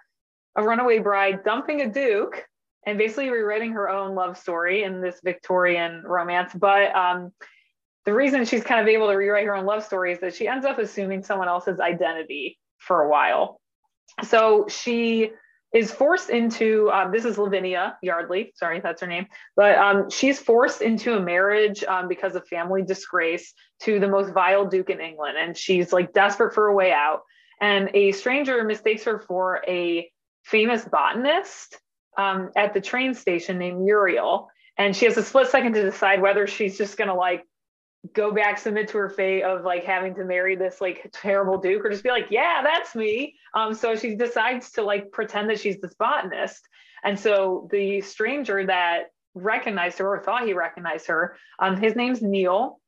a 0.56 0.62
runaway 0.62 0.98
bride 0.98 1.44
dumping 1.44 1.82
a 1.82 1.88
duke 1.88 2.44
and 2.86 2.98
basically 2.98 3.30
rewriting 3.30 3.72
her 3.72 3.90
own 3.90 4.14
love 4.14 4.38
story 4.38 4.84
in 4.84 5.00
this 5.00 5.20
Victorian 5.22 6.02
romance. 6.04 6.52
But 6.54 6.94
um, 6.94 7.32
the 8.04 8.14
reason 8.14 8.44
she's 8.44 8.62
kind 8.62 8.80
of 8.80 8.86
able 8.86 9.08
to 9.08 9.14
rewrite 9.14 9.44
her 9.44 9.54
own 9.54 9.66
love 9.66 9.84
story 9.84 10.12
is 10.12 10.20
that 10.20 10.34
she 10.34 10.46
ends 10.46 10.64
up 10.64 10.78
assuming 10.78 11.24
someone 11.24 11.48
else's 11.48 11.80
identity 11.80 12.58
for 12.78 13.02
a 13.02 13.08
while. 13.08 13.60
So 14.24 14.66
she 14.68 15.32
is 15.74 15.90
forced 15.90 16.30
into 16.30 16.90
um, 16.92 17.10
this 17.10 17.24
is 17.24 17.36
Lavinia 17.36 17.98
Yardley, 18.00 18.52
sorry, 18.54 18.80
that's 18.80 19.00
her 19.00 19.06
name, 19.06 19.26
but 19.56 19.76
um, 19.76 20.08
she's 20.08 20.38
forced 20.38 20.80
into 20.80 21.16
a 21.16 21.20
marriage 21.20 21.82
um, 21.84 22.08
because 22.08 22.36
of 22.36 22.46
family 22.46 22.82
disgrace 22.82 23.52
to 23.80 23.98
the 23.98 24.08
most 24.08 24.32
vile 24.32 24.64
duke 24.64 24.88
in 24.88 25.00
England, 25.00 25.36
and 25.36 25.56
she's 25.56 25.92
like 25.92 26.12
desperate 26.12 26.54
for 26.54 26.68
a 26.68 26.74
way 26.74 26.92
out. 26.92 27.22
And 27.60 27.90
a 27.94 28.12
stranger 28.12 28.62
mistakes 28.64 29.04
her 29.04 29.18
for 29.18 29.62
a 29.66 30.08
famous 30.46 30.84
botanist 30.84 31.78
um, 32.16 32.50
at 32.56 32.72
the 32.72 32.80
train 32.80 33.14
station 33.14 33.58
named 33.58 33.80
Muriel. 33.80 34.48
And 34.78 34.94
she 34.94 35.04
has 35.06 35.16
a 35.16 35.22
split 35.22 35.48
second 35.48 35.72
to 35.74 35.82
decide 35.82 36.22
whether 36.22 36.46
she's 36.46 36.78
just 36.78 36.96
going 36.96 37.08
to 37.08 37.14
like 37.14 37.44
go 38.12 38.32
back, 38.32 38.58
submit 38.58 38.88
to 38.88 38.98
her 38.98 39.08
fate 39.08 39.42
of 39.42 39.64
like 39.64 39.84
having 39.84 40.14
to 40.14 40.24
marry 40.24 40.54
this 40.54 40.80
like 40.80 41.10
terrible 41.12 41.58
duke 41.58 41.84
or 41.84 41.90
just 41.90 42.04
be 42.04 42.10
like, 42.10 42.28
yeah, 42.30 42.62
that's 42.62 42.94
me. 42.94 43.34
Um, 43.54 43.74
so 43.74 43.96
she 43.96 44.14
decides 44.14 44.70
to 44.72 44.82
like 44.82 45.10
pretend 45.10 45.50
that 45.50 45.58
she's 45.58 45.80
this 45.80 45.94
botanist. 45.94 46.68
And 47.02 47.18
so 47.18 47.68
the 47.72 48.00
stranger 48.00 48.64
that 48.66 49.06
recognized 49.34 49.98
her 49.98 50.08
or 50.08 50.22
thought 50.22 50.46
he 50.46 50.54
recognized 50.54 51.08
her, 51.08 51.36
um, 51.58 51.76
his 51.76 51.96
name's 51.96 52.22
Neil. 52.22 52.78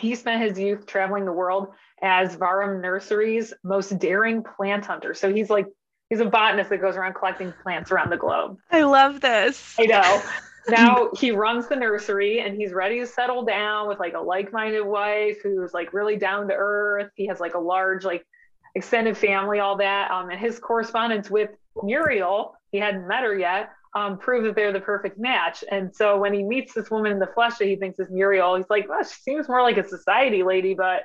He 0.00 0.14
spent 0.14 0.42
his 0.42 0.58
youth 0.58 0.86
traveling 0.86 1.26
the 1.26 1.32
world 1.32 1.68
as 2.00 2.36
Varum 2.36 2.80
Nursery's 2.80 3.52
most 3.62 3.98
daring 3.98 4.42
plant 4.42 4.86
hunter. 4.86 5.12
So 5.12 5.32
he's 5.32 5.50
like 5.50 5.66
He's 6.12 6.20
a 6.20 6.26
botanist 6.26 6.68
that 6.68 6.82
goes 6.82 6.94
around 6.94 7.14
collecting 7.14 7.54
plants 7.62 7.90
around 7.90 8.10
the 8.10 8.18
globe. 8.18 8.58
I 8.70 8.82
love 8.82 9.22
this. 9.22 9.74
I 9.78 9.86
know. 9.86 10.22
now 10.68 11.08
he 11.18 11.30
runs 11.30 11.68
the 11.68 11.74
nursery 11.74 12.40
and 12.40 12.54
he's 12.54 12.74
ready 12.74 13.00
to 13.00 13.06
settle 13.06 13.46
down 13.46 13.88
with 13.88 13.98
like 13.98 14.12
a 14.12 14.20
like-minded 14.20 14.82
wife 14.82 15.38
who's 15.42 15.72
like 15.72 15.94
really 15.94 16.16
down 16.16 16.48
to 16.48 16.54
earth. 16.54 17.10
He 17.14 17.28
has 17.28 17.40
like 17.40 17.54
a 17.54 17.58
large 17.58 18.04
like 18.04 18.26
extended 18.74 19.16
family, 19.16 19.60
all 19.60 19.78
that. 19.78 20.10
Um, 20.10 20.28
and 20.28 20.38
his 20.38 20.58
correspondence 20.58 21.30
with 21.30 21.48
Muriel, 21.82 22.56
he 22.72 22.78
hadn't 22.78 23.08
met 23.08 23.22
her 23.22 23.34
yet, 23.34 23.70
um, 23.94 24.18
prove 24.18 24.44
that 24.44 24.54
they're 24.54 24.70
the 24.70 24.80
perfect 24.80 25.18
match. 25.18 25.64
And 25.70 25.96
so 25.96 26.18
when 26.18 26.34
he 26.34 26.42
meets 26.42 26.74
this 26.74 26.90
woman 26.90 27.12
in 27.12 27.20
the 27.20 27.30
flesh 27.34 27.56
that 27.56 27.68
he 27.68 27.76
thinks 27.76 27.98
is 27.98 28.10
Muriel, 28.10 28.56
he's 28.56 28.68
like, 28.68 28.86
well, 28.86 29.02
she 29.02 29.14
seems 29.22 29.48
more 29.48 29.62
like 29.62 29.78
a 29.78 29.88
society 29.88 30.42
lady, 30.42 30.74
but 30.74 31.04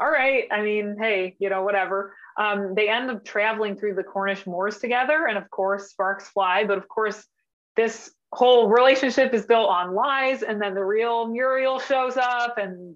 all 0.00 0.10
right. 0.10 0.48
I 0.50 0.62
mean, 0.62 0.96
hey, 0.98 1.36
you 1.38 1.48
know, 1.48 1.62
whatever. 1.62 2.16
Um, 2.38 2.74
they 2.74 2.88
end 2.88 3.10
up 3.10 3.24
traveling 3.24 3.76
through 3.76 3.94
the 3.94 4.02
Cornish 4.02 4.46
moors 4.46 4.78
together. 4.78 5.26
And 5.26 5.38
of 5.38 5.50
course, 5.50 5.90
sparks 5.90 6.28
fly. 6.28 6.64
But 6.64 6.78
of 6.78 6.88
course, 6.88 7.24
this 7.76 8.10
whole 8.32 8.68
relationship 8.68 9.34
is 9.34 9.46
built 9.46 9.68
on 9.68 9.94
lies. 9.94 10.42
And 10.42 10.60
then 10.60 10.74
the 10.74 10.84
real 10.84 11.26
Muriel 11.26 11.78
shows 11.78 12.16
up 12.16 12.58
and 12.58 12.94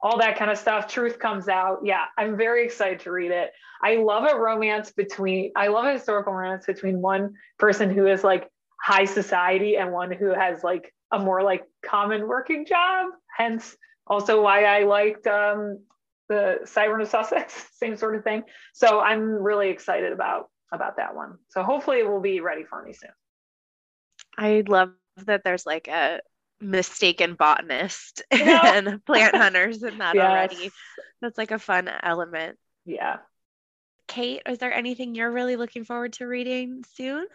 all 0.00 0.18
that 0.18 0.36
kind 0.36 0.50
of 0.50 0.58
stuff. 0.58 0.86
Truth 0.86 1.18
comes 1.18 1.48
out. 1.48 1.80
Yeah, 1.82 2.04
I'm 2.16 2.36
very 2.36 2.64
excited 2.64 3.00
to 3.00 3.10
read 3.10 3.30
it. 3.30 3.52
I 3.82 3.96
love 3.96 4.24
a 4.30 4.36
romance 4.36 4.90
between, 4.92 5.52
I 5.56 5.68
love 5.68 5.86
a 5.86 5.92
historical 5.92 6.32
romance 6.32 6.66
between 6.66 7.00
one 7.00 7.34
person 7.58 7.90
who 7.90 8.06
is 8.06 8.22
like 8.24 8.48
high 8.80 9.04
society 9.04 9.76
and 9.76 9.92
one 9.92 10.12
who 10.12 10.32
has 10.32 10.62
like 10.62 10.94
a 11.12 11.18
more 11.18 11.42
like 11.42 11.64
common 11.84 12.28
working 12.28 12.66
job. 12.66 13.10
Hence, 13.36 13.76
also 14.06 14.42
why 14.42 14.64
I 14.64 14.84
liked 14.84 15.26
um, 15.26 15.80
the 16.28 16.60
Siren 16.64 17.00
of 17.00 17.08
Sussex, 17.08 17.66
same 17.78 17.96
sort 17.96 18.16
of 18.16 18.24
thing. 18.24 18.44
So 18.74 19.00
I'm 19.00 19.22
really 19.22 19.70
excited 19.70 20.12
about 20.12 20.50
about 20.72 20.96
that 20.98 21.14
one. 21.14 21.38
So 21.48 21.62
hopefully 21.62 21.98
it 21.98 22.08
will 22.08 22.20
be 22.20 22.40
ready 22.40 22.64
for 22.64 22.82
me 22.82 22.92
soon. 22.92 23.10
I 24.36 24.62
love 24.68 24.92
that 25.24 25.42
there's 25.44 25.64
like 25.66 25.88
a 25.88 26.20
mistaken 26.60 27.34
botanist 27.34 28.22
yeah. 28.32 28.74
and 28.74 29.04
plant 29.04 29.34
hunters 29.36 29.82
in 29.82 29.98
that 29.98 30.14
yes. 30.14 30.24
already. 30.24 30.70
That's 31.20 31.38
like 31.38 31.50
a 31.50 31.58
fun 31.58 31.90
element. 32.02 32.58
Yeah. 32.84 33.16
Kate, 34.06 34.42
is 34.48 34.58
there 34.58 34.72
anything 34.72 35.14
you're 35.14 35.30
really 35.30 35.56
looking 35.56 35.84
forward 35.84 36.14
to 36.14 36.26
reading 36.26 36.84
soon? 36.94 37.26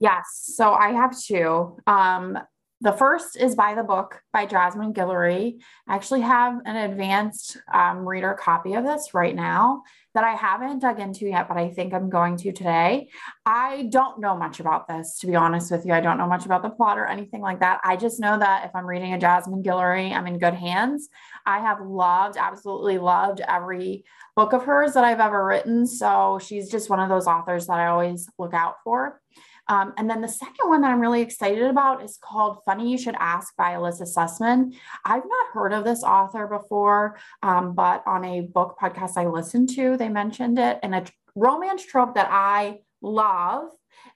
Yes. 0.00 0.24
So 0.54 0.72
I 0.72 0.92
have 0.92 1.18
two. 1.18 1.76
Um, 1.86 2.38
the 2.80 2.92
first 2.92 3.36
is 3.36 3.56
by 3.56 3.74
the 3.74 3.82
book 3.82 4.22
by 4.32 4.46
Jasmine 4.46 4.94
Guillory. 4.94 5.58
I 5.88 5.96
actually 5.96 6.20
have 6.20 6.60
an 6.64 6.76
advanced 6.76 7.56
um, 7.72 8.08
reader 8.08 8.34
copy 8.34 8.74
of 8.74 8.84
this 8.84 9.14
right 9.14 9.34
now 9.34 9.82
that 10.14 10.22
I 10.22 10.34
haven't 10.34 10.78
dug 10.78 11.00
into 11.00 11.26
yet, 11.26 11.48
but 11.48 11.56
I 11.56 11.70
think 11.70 11.92
I'm 11.92 12.08
going 12.08 12.36
to 12.38 12.52
today. 12.52 13.08
I 13.44 13.88
don't 13.90 14.20
know 14.20 14.36
much 14.36 14.60
about 14.60 14.86
this, 14.86 15.18
to 15.20 15.26
be 15.26 15.34
honest 15.34 15.72
with 15.72 15.86
you. 15.86 15.92
I 15.92 16.00
don't 16.00 16.18
know 16.18 16.28
much 16.28 16.46
about 16.46 16.62
the 16.62 16.70
plot 16.70 16.98
or 16.98 17.06
anything 17.06 17.40
like 17.40 17.60
that. 17.60 17.80
I 17.82 17.96
just 17.96 18.20
know 18.20 18.38
that 18.38 18.64
if 18.66 18.70
I'm 18.74 18.86
reading 18.86 19.12
a 19.12 19.18
Jasmine 19.18 19.64
Guillory, 19.64 20.12
I'm 20.12 20.28
in 20.28 20.38
good 20.38 20.54
hands. 20.54 21.08
I 21.46 21.58
have 21.58 21.80
loved, 21.80 22.36
absolutely 22.36 22.98
loved 22.98 23.40
every 23.40 24.04
book 24.36 24.52
of 24.52 24.64
hers 24.64 24.94
that 24.94 25.04
I've 25.04 25.20
ever 25.20 25.44
written. 25.44 25.84
So 25.84 26.38
she's 26.40 26.70
just 26.70 26.90
one 26.90 27.00
of 27.00 27.08
those 27.08 27.26
authors 27.26 27.66
that 27.66 27.78
I 27.78 27.88
always 27.88 28.28
look 28.38 28.54
out 28.54 28.76
for. 28.84 29.20
Um, 29.68 29.92
and 29.96 30.08
then 30.08 30.20
the 30.20 30.28
second 30.28 30.68
one 30.68 30.80
that 30.80 30.90
I'm 30.90 31.00
really 31.00 31.20
excited 31.20 31.64
about 31.64 32.02
is 32.02 32.18
called 32.22 32.58
Funny 32.64 32.90
You 32.90 32.98
Should 32.98 33.16
Ask 33.18 33.54
by 33.56 33.74
Elissa 33.74 34.04
Sussman. 34.04 34.74
I've 35.04 35.24
not 35.24 35.52
heard 35.52 35.72
of 35.72 35.84
this 35.84 36.02
author 36.02 36.46
before, 36.46 37.18
um, 37.42 37.74
but 37.74 38.02
on 38.06 38.24
a 38.24 38.42
book 38.42 38.76
podcast 38.80 39.12
I 39.16 39.26
listened 39.26 39.68
to, 39.70 39.96
they 39.96 40.08
mentioned 40.08 40.58
it. 40.58 40.78
And 40.82 40.94
a 40.94 41.04
romance 41.34 41.84
trope 41.84 42.14
that 42.14 42.28
I 42.30 42.78
love, 43.02 43.68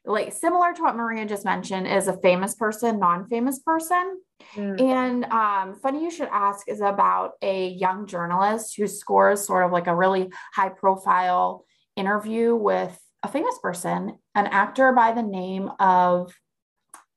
like 0.04 0.32
similar 0.32 0.72
to 0.72 0.82
what 0.82 0.96
Maria 0.96 1.26
just 1.26 1.44
mentioned, 1.44 1.86
is 1.86 2.08
a 2.08 2.16
famous 2.20 2.54
person, 2.54 2.98
non 2.98 3.28
famous 3.28 3.58
person. 3.58 4.20
Mm. 4.54 4.80
And 4.80 5.24
um, 5.26 5.78
Funny 5.80 6.04
You 6.04 6.10
Should 6.10 6.28
Ask 6.32 6.68
is 6.68 6.80
about 6.80 7.32
a 7.42 7.68
young 7.68 8.06
journalist 8.06 8.76
who 8.76 8.86
scores 8.86 9.46
sort 9.46 9.64
of 9.64 9.72
like 9.72 9.86
a 9.86 9.94
really 9.94 10.30
high 10.54 10.70
profile 10.70 11.64
interview 11.96 12.54
with 12.54 12.98
a 13.22 13.28
famous 13.28 13.58
person, 13.62 14.18
an 14.34 14.46
actor 14.46 14.92
by 14.92 15.12
the 15.12 15.22
name 15.22 15.70
of 15.78 16.32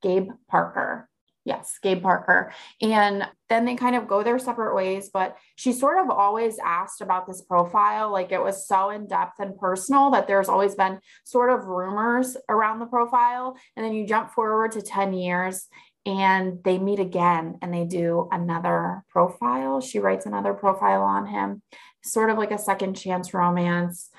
Gabe 0.01 0.29
Parker. 0.47 1.09
Yes, 1.45 1.77
Gabe 1.81 2.01
Parker. 2.01 2.51
And 2.81 3.27
then 3.49 3.65
they 3.65 3.75
kind 3.75 3.95
of 3.95 4.07
go 4.07 4.23
their 4.23 4.39
separate 4.39 4.75
ways, 4.75 5.11
but 5.13 5.37
she 5.55 5.73
sort 5.73 5.99
of 5.99 6.09
always 6.09 6.57
asked 6.63 7.01
about 7.01 7.27
this 7.27 7.41
profile. 7.41 8.11
Like 8.11 8.31
it 8.31 8.41
was 8.41 8.67
so 8.67 8.89
in 8.89 9.07
depth 9.07 9.39
and 9.39 9.55
personal 9.55 10.09
that 10.11 10.27
there's 10.27 10.49
always 10.49 10.73
been 10.73 10.99
sort 11.23 11.51
of 11.51 11.65
rumors 11.65 12.35
around 12.49 12.79
the 12.79 12.87
profile. 12.87 13.55
And 13.75 13.85
then 13.85 13.93
you 13.93 14.07
jump 14.07 14.31
forward 14.31 14.71
to 14.71 14.81
10 14.81 15.13
years 15.13 15.67
and 16.05 16.63
they 16.63 16.79
meet 16.79 16.99
again 16.99 17.59
and 17.61 17.71
they 17.71 17.85
do 17.85 18.27
another 18.31 19.03
profile. 19.09 19.81
She 19.81 19.99
writes 19.99 20.25
another 20.25 20.53
profile 20.53 21.03
on 21.03 21.27
him, 21.27 21.61
sort 22.03 22.31
of 22.31 22.37
like 22.39 22.51
a 22.51 22.57
second 22.57 22.95
chance 22.95 23.35
romance 23.35 24.09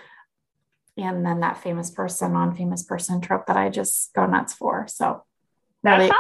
and 0.96 1.24
then 1.24 1.40
that 1.40 1.62
famous 1.62 1.90
person 1.90 2.34
on 2.34 2.54
famous 2.54 2.82
person 2.82 3.20
trope 3.20 3.46
that 3.46 3.56
I 3.56 3.68
just 3.68 4.12
go 4.14 4.26
nuts 4.26 4.54
for. 4.54 4.86
So 4.88 5.24
that's 5.82 6.12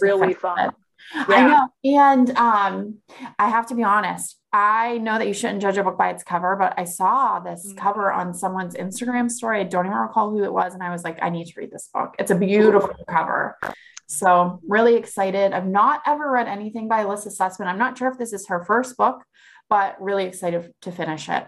really, 0.00 0.20
really 0.20 0.34
fun. 0.34 0.72
Yeah. 1.14 1.24
I 1.28 1.46
know. 1.46 1.68
And 1.98 2.30
um, 2.38 2.98
I 3.38 3.48
have 3.48 3.66
to 3.66 3.74
be 3.74 3.82
honest, 3.82 4.38
I 4.52 4.98
know 4.98 5.18
that 5.18 5.26
you 5.26 5.34
shouldn't 5.34 5.62
judge 5.62 5.76
a 5.76 5.84
book 5.84 5.98
by 5.98 6.10
its 6.10 6.22
cover, 6.22 6.56
but 6.56 6.74
I 6.78 6.84
saw 6.84 7.40
this 7.40 7.66
mm-hmm. 7.66 7.78
cover 7.78 8.12
on 8.12 8.34
someone's 8.34 8.74
Instagram 8.74 9.30
story. 9.30 9.60
I 9.60 9.64
don't 9.64 9.86
even 9.86 9.96
recall 9.96 10.30
who 10.30 10.44
it 10.44 10.52
was. 10.52 10.74
And 10.74 10.82
I 10.82 10.90
was 10.90 11.04
like, 11.04 11.18
I 11.22 11.30
need 11.30 11.46
to 11.46 11.52
read 11.56 11.70
this 11.70 11.88
book. 11.92 12.14
It's 12.18 12.30
a 12.30 12.34
beautiful 12.34 12.94
cover. 13.08 13.58
So, 14.06 14.60
really 14.68 14.96
excited. 14.96 15.52
I've 15.52 15.66
not 15.66 16.02
ever 16.06 16.30
read 16.30 16.46
anything 16.46 16.86
by 16.86 17.02
Elissa 17.02 17.30
Sussman. 17.30 17.66
I'm 17.66 17.78
not 17.78 17.96
sure 17.96 18.08
if 18.08 18.18
this 18.18 18.34
is 18.34 18.48
her 18.48 18.62
first 18.62 18.96
book, 18.98 19.24
but 19.70 20.00
really 20.02 20.26
excited 20.26 20.70
to 20.82 20.92
finish 20.92 21.30
it. 21.30 21.46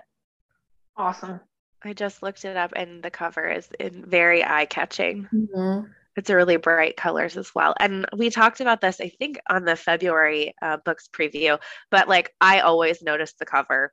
Awesome. 0.96 1.40
I 1.84 1.92
just 1.92 2.22
looked 2.22 2.44
it 2.44 2.56
up 2.56 2.72
and 2.74 3.02
the 3.02 3.10
cover 3.10 3.48
is 3.48 3.68
very 3.80 4.44
eye 4.44 4.66
catching. 4.66 5.28
Mm-hmm. 5.32 5.86
It's 6.16 6.30
a 6.30 6.36
really 6.36 6.56
bright 6.56 6.96
colors 6.96 7.36
as 7.36 7.54
well. 7.54 7.74
And 7.78 8.06
we 8.16 8.30
talked 8.30 8.60
about 8.60 8.80
this, 8.80 9.00
I 9.00 9.08
think, 9.08 9.38
on 9.48 9.64
the 9.64 9.76
February 9.76 10.54
uh, 10.62 10.78
books 10.84 11.08
preview, 11.12 11.60
but 11.90 12.08
like 12.08 12.32
I 12.40 12.60
always 12.60 13.02
notice 13.02 13.34
the 13.38 13.46
cover. 13.46 13.92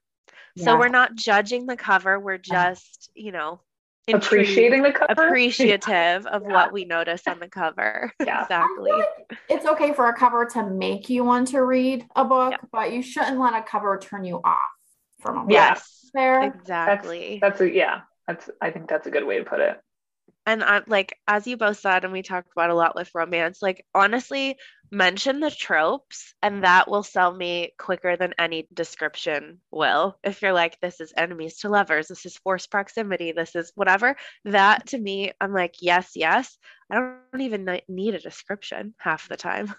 Yeah. 0.55 0.65
So 0.65 0.77
we're 0.77 0.89
not 0.89 1.15
judging 1.15 1.65
the 1.65 1.77
cover. 1.77 2.19
We're 2.19 2.37
just, 2.37 3.09
you 3.15 3.31
know, 3.31 3.61
appreciating 4.07 4.83
the 4.83 4.91
cover. 4.91 5.27
Appreciative 5.27 6.27
of 6.27 6.43
yeah. 6.47 6.53
what 6.53 6.71
we 6.71 6.85
notice 6.85 7.23
on 7.27 7.39
the 7.39 7.47
cover. 7.47 8.13
Yeah. 8.23 8.41
exactly. 8.43 8.91
Like 8.91 9.39
it's 9.49 9.65
okay 9.65 9.93
for 9.93 10.07
a 10.07 10.13
cover 10.13 10.45
to 10.45 10.69
make 10.69 11.09
you 11.09 11.23
want 11.23 11.47
to 11.49 11.63
read 11.63 12.05
a 12.15 12.23
book, 12.23 12.51
yeah. 12.51 12.57
but 12.71 12.93
you 12.93 13.01
shouldn't 13.01 13.39
let 13.39 13.55
a 13.55 13.63
cover 13.63 13.97
turn 13.97 14.25
you 14.25 14.41
off 14.43 14.59
from 15.19 15.37
a 15.37 15.41
book. 15.41 15.51
Yes 15.51 16.01
there. 16.14 16.41
Exactly. 16.43 17.39
That's, 17.41 17.59
that's 17.59 17.70
a 17.70 17.74
yeah. 17.74 18.01
That's 18.28 18.49
I 18.62 18.72
think 18.72 18.89
that's 18.89 19.07
a 19.07 19.12
good 19.12 19.26
way 19.26 19.39
to 19.39 19.45
put 19.45 19.59
it. 19.59 19.80
And 20.45 20.64
I'm 20.64 20.84
like, 20.88 21.18
as 21.28 21.45
you 21.45 21.55
both 21.55 21.80
said, 21.80 22.03
and 22.03 22.12
we 22.12 22.24
talked 22.24 22.51
about 22.51 22.72
a 22.72 22.76
lot 22.76 22.95
with 22.95 23.12
romance, 23.14 23.62
like 23.62 23.86
honestly, 23.93 24.57
mention 24.91 25.39
the 25.39 25.51
tropes, 25.51 26.34
and 26.41 26.64
that 26.64 26.89
will 26.89 27.03
sell 27.03 27.32
me 27.32 27.74
quicker 27.78 28.18
than 28.18 28.34
any 28.39 28.68
description 28.74 29.59
will. 29.70 30.18
If 30.24 30.41
you're 30.41 30.51
like, 30.51 30.80
this 30.82 30.99
is 30.99 31.14
enemies 31.16 31.57
to 31.59 31.70
lovers, 31.70 32.07
this 32.07 32.26
is 32.26 32.38
forced 32.38 32.72
proximity, 32.72 33.32
this 33.34 33.55
is 33.55 33.72
whatever, 33.76 34.18
that 34.45 34.88
to 34.88 34.97
me, 34.97 35.32
I'm 35.39 35.53
like, 35.53 35.76
yes, 35.80 36.12
yes. 36.16 36.57
I 36.89 36.95
don't 36.95 37.41
even 37.41 37.80
need 37.88 38.16
a 38.16 38.20
description 38.20 38.95
half 38.97 39.30
the 39.30 39.38
time. 39.38 39.74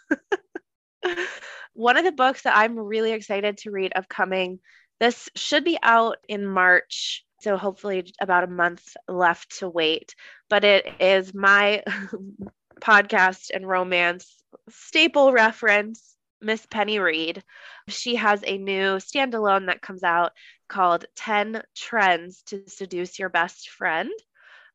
One 1.74 1.96
of 1.96 2.04
the 2.04 2.12
books 2.12 2.42
that 2.42 2.56
I'm 2.56 2.78
really 2.78 3.12
excited 3.12 3.58
to 3.58 3.70
read 3.70 3.92
upcoming 3.96 4.60
this 5.02 5.28
should 5.34 5.64
be 5.64 5.76
out 5.82 6.18
in 6.28 6.46
March. 6.46 7.26
So 7.40 7.56
hopefully 7.56 8.14
about 8.20 8.44
a 8.44 8.46
month 8.46 8.96
left 9.08 9.58
to 9.58 9.68
wait. 9.68 10.14
But 10.48 10.62
it 10.62 10.86
is 11.00 11.34
my 11.34 11.82
podcast 12.80 13.50
and 13.52 13.66
romance 13.66 14.32
staple 14.68 15.32
reference, 15.32 16.14
Miss 16.40 16.64
Penny 16.66 17.00
Reid. 17.00 17.42
She 17.88 18.14
has 18.14 18.44
a 18.46 18.58
new 18.58 18.98
standalone 18.98 19.66
that 19.66 19.82
comes 19.82 20.04
out 20.04 20.30
called 20.68 21.06
10 21.16 21.64
Trends 21.74 22.42
to 22.42 22.62
Seduce 22.68 23.18
Your 23.18 23.28
Best 23.28 23.70
Friend 23.70 24.12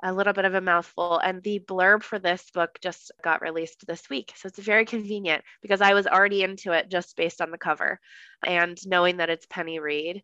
a 0.04 0.14
little 0.14 0.34
bit 0.34 0.46
of 0.46 0.54
a 0.54 0.62
mouthful. 0.62 1.20
And 1.20 1.42
the 1.42 1.60
blurb 1.60 2.04
for 2.04 2.20
this 2.20 2.50
book 2.54 2.78
just 2.82 3.12
got 3.24 3.42
released 3.42 3.86
this 3.88 4.10
week. 4.10 4.34
So 4.36 4.48
it's 4.48 4.60
very 4.60 4.86
convenient 4.86 5.44
because 5.62 5.82
I 5.82 5.94
was 5.94 6.08
already 6.08 6.44
into 6.44 6.72
it 6.72 6.90
just 6.90 7.16
based 7.16 7.42
on 7.42 7.52
the 7.52 7.58
cover 7.58 8.00
and 8.46 8.78
knowing 8.86 9.18
that 9.18 9.30
it's 9.30 9.48
Penny 9.48 9.80
Reid. 9.80 10.24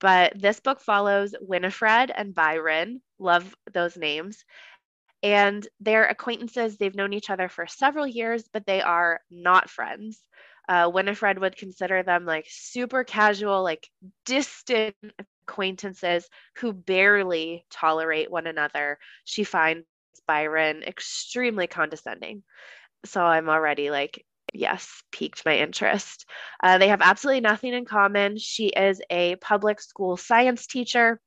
But 0.00 0.32
this 0.40 0.60
book 0.60 0.80
follows 0.80 1.34
Winifred 1.40 2.12
and 2.14 2.34
Byron. 2.34 3.02
Love 3.18 3.54
those 3.72 3.96
names. 3.96 4.44
And 5.22 5.66
they're 5.80 6.06
acquaintances. 6.06 6.76
They've 6.76 6.94
known 6.94 7.12
each 7.12 7.30
other 7.30 7.48
for 7.48 7.66
several 7.66 8.06
years, 8.06 8.44
but 8.52 8.66
they 8.66 8.80
are 8.80 9.20
not 9.30 9.68
friends. 9.68 10.22
Uh, 10.68 10.90
Winifred 10.92 11.40
would 11.40 11.56
consider 11.56 12.04
them 12.04 12.24
like 12.24 12.46
super 12.48 13.02
casual, 13.02 13.64
like 13.64 13.88
distant 14.24 14.94
acquaintances 15.48 16.28
who 16.56 16.72
barely 16.72 17.64
tolerate 17.70 18.30
one 18.30 18.46
another. 18.46 18.98
She 19.24 19.44
finds 19.44 19.86
Byron 20.26 20.82
extremely 20.82 21.66
condescending. 21.66 22.42
So 23.06 23.22
I'm 23.22 23.48
already 23.48 23.90
like, 23.90 24.24
yes, 24.52 25.02
piqued 25.10 25.44
my 25.46 25.56
interest. 25.56 26.26
Uh, 26.62 26.78
they 26.78 26.88
have 26.88 27.00
absolutely 27.00 27.40
nothing 27.40 27.72
in 27.72 27.84
common. 27.84 28.36
She 28.36 28.66
is 28.68 29.00
a 29.10 29.36
public 29.36 29.80
school 29.80 30.16
science 30.16 30.66
teacher 30.66 31.20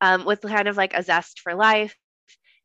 um, 0.00 0.24
with 0.24 0.42
kind 0.42 0.68
of 0.68 0.76
like 0.76 0.94
a 0.94 1.02
zest 1.02 1.40
for 1.40 1.54
life. 1.54 1.96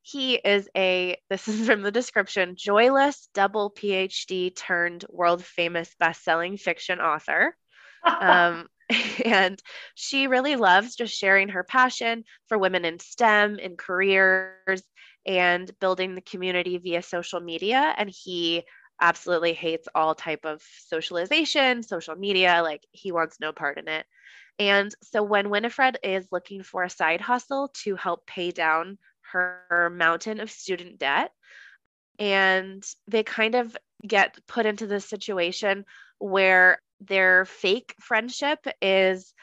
He 0.02 0.36
is 0.36 0.68
a, 0.76 1.18
this 1.30 1.48
is 1.48 1.66
from 1.66 1.82
the 1.82 1.92
description, 1.92 2.56
joyless 2.58 3.30
double 3.34 3.72
PhD 3.72 4.54
turned 4.54 5.06
world 5.10 5.44
famous 5.44 5.96
best 5.98 6.24
selling 6.24 6.58
fiction 6.58 7.00
author. 7.00 7.56
um, 8.04 8.68
and 9.26 9.62
she 9.96 10.28
really 10.28 10.56
loves 10.56 10.96
just 10.96 11.18
sharing 11.18 11.50
her 11.50 11.64
passion 11.64 12.24
for 12.48 12.58
women 12.58 12.86
in 12.86 13.00
STEM, 13.00 13.60
in 13.60 13.78
careers, 13.78 14.84
and 15.26 15.72
building 15.80 16.16
the 16.16 16.22
community 16.22 16.78
via 16.78 17.02
social 17.02 17.40
media. 17.40 17.94
And 17.98 18.10
he 18.10 18.64
absolutely 19.00 19.54
hates 19.54 19.88
all 19.96 20.16
type 20.16 20.46
of 20.46 20.62
socialization, 20.88 21.84
social 21.84 22.16
media, 22.16 22.62
like 22.64 22.86
he 22.92 23.12
wants 23.12 23.40
no 23.40 23.52
part 23.52 23.78
in 23.78 23.88
it. 23.88 24.06
And 24.60 24.94
so 25.02 25.24
when 25.24 25.50
Winifred 25.50 25.98
is 26.04 26.28
looking 26.32 26.62
for 26.62 26.84
a 26.84 26.90
side 26.90 27.22
hustle 27.22 27.72
to 27.84 27.96
help 27.96 28.28
pay 28.28 28.52
down 28.52 28.98
her 29.32 29.92
mountain 29.96 30.40
of 30.40 30.52
student 30.52 31.00
debt, 31.00 31.32
and 32.20 32.84
they 33.08 33.24
kind 33.24 33.56
of 33.56 33.76
get 34.06 34.38
put 34.48 34.66
into 34.66 34.86
this 34.86 35.08
situation 35.08 35.86
where 36.20 36.80
their 37.02 37.46
fake 37.46 37.96
friendship 38.00 38.60
is 38.82 39.34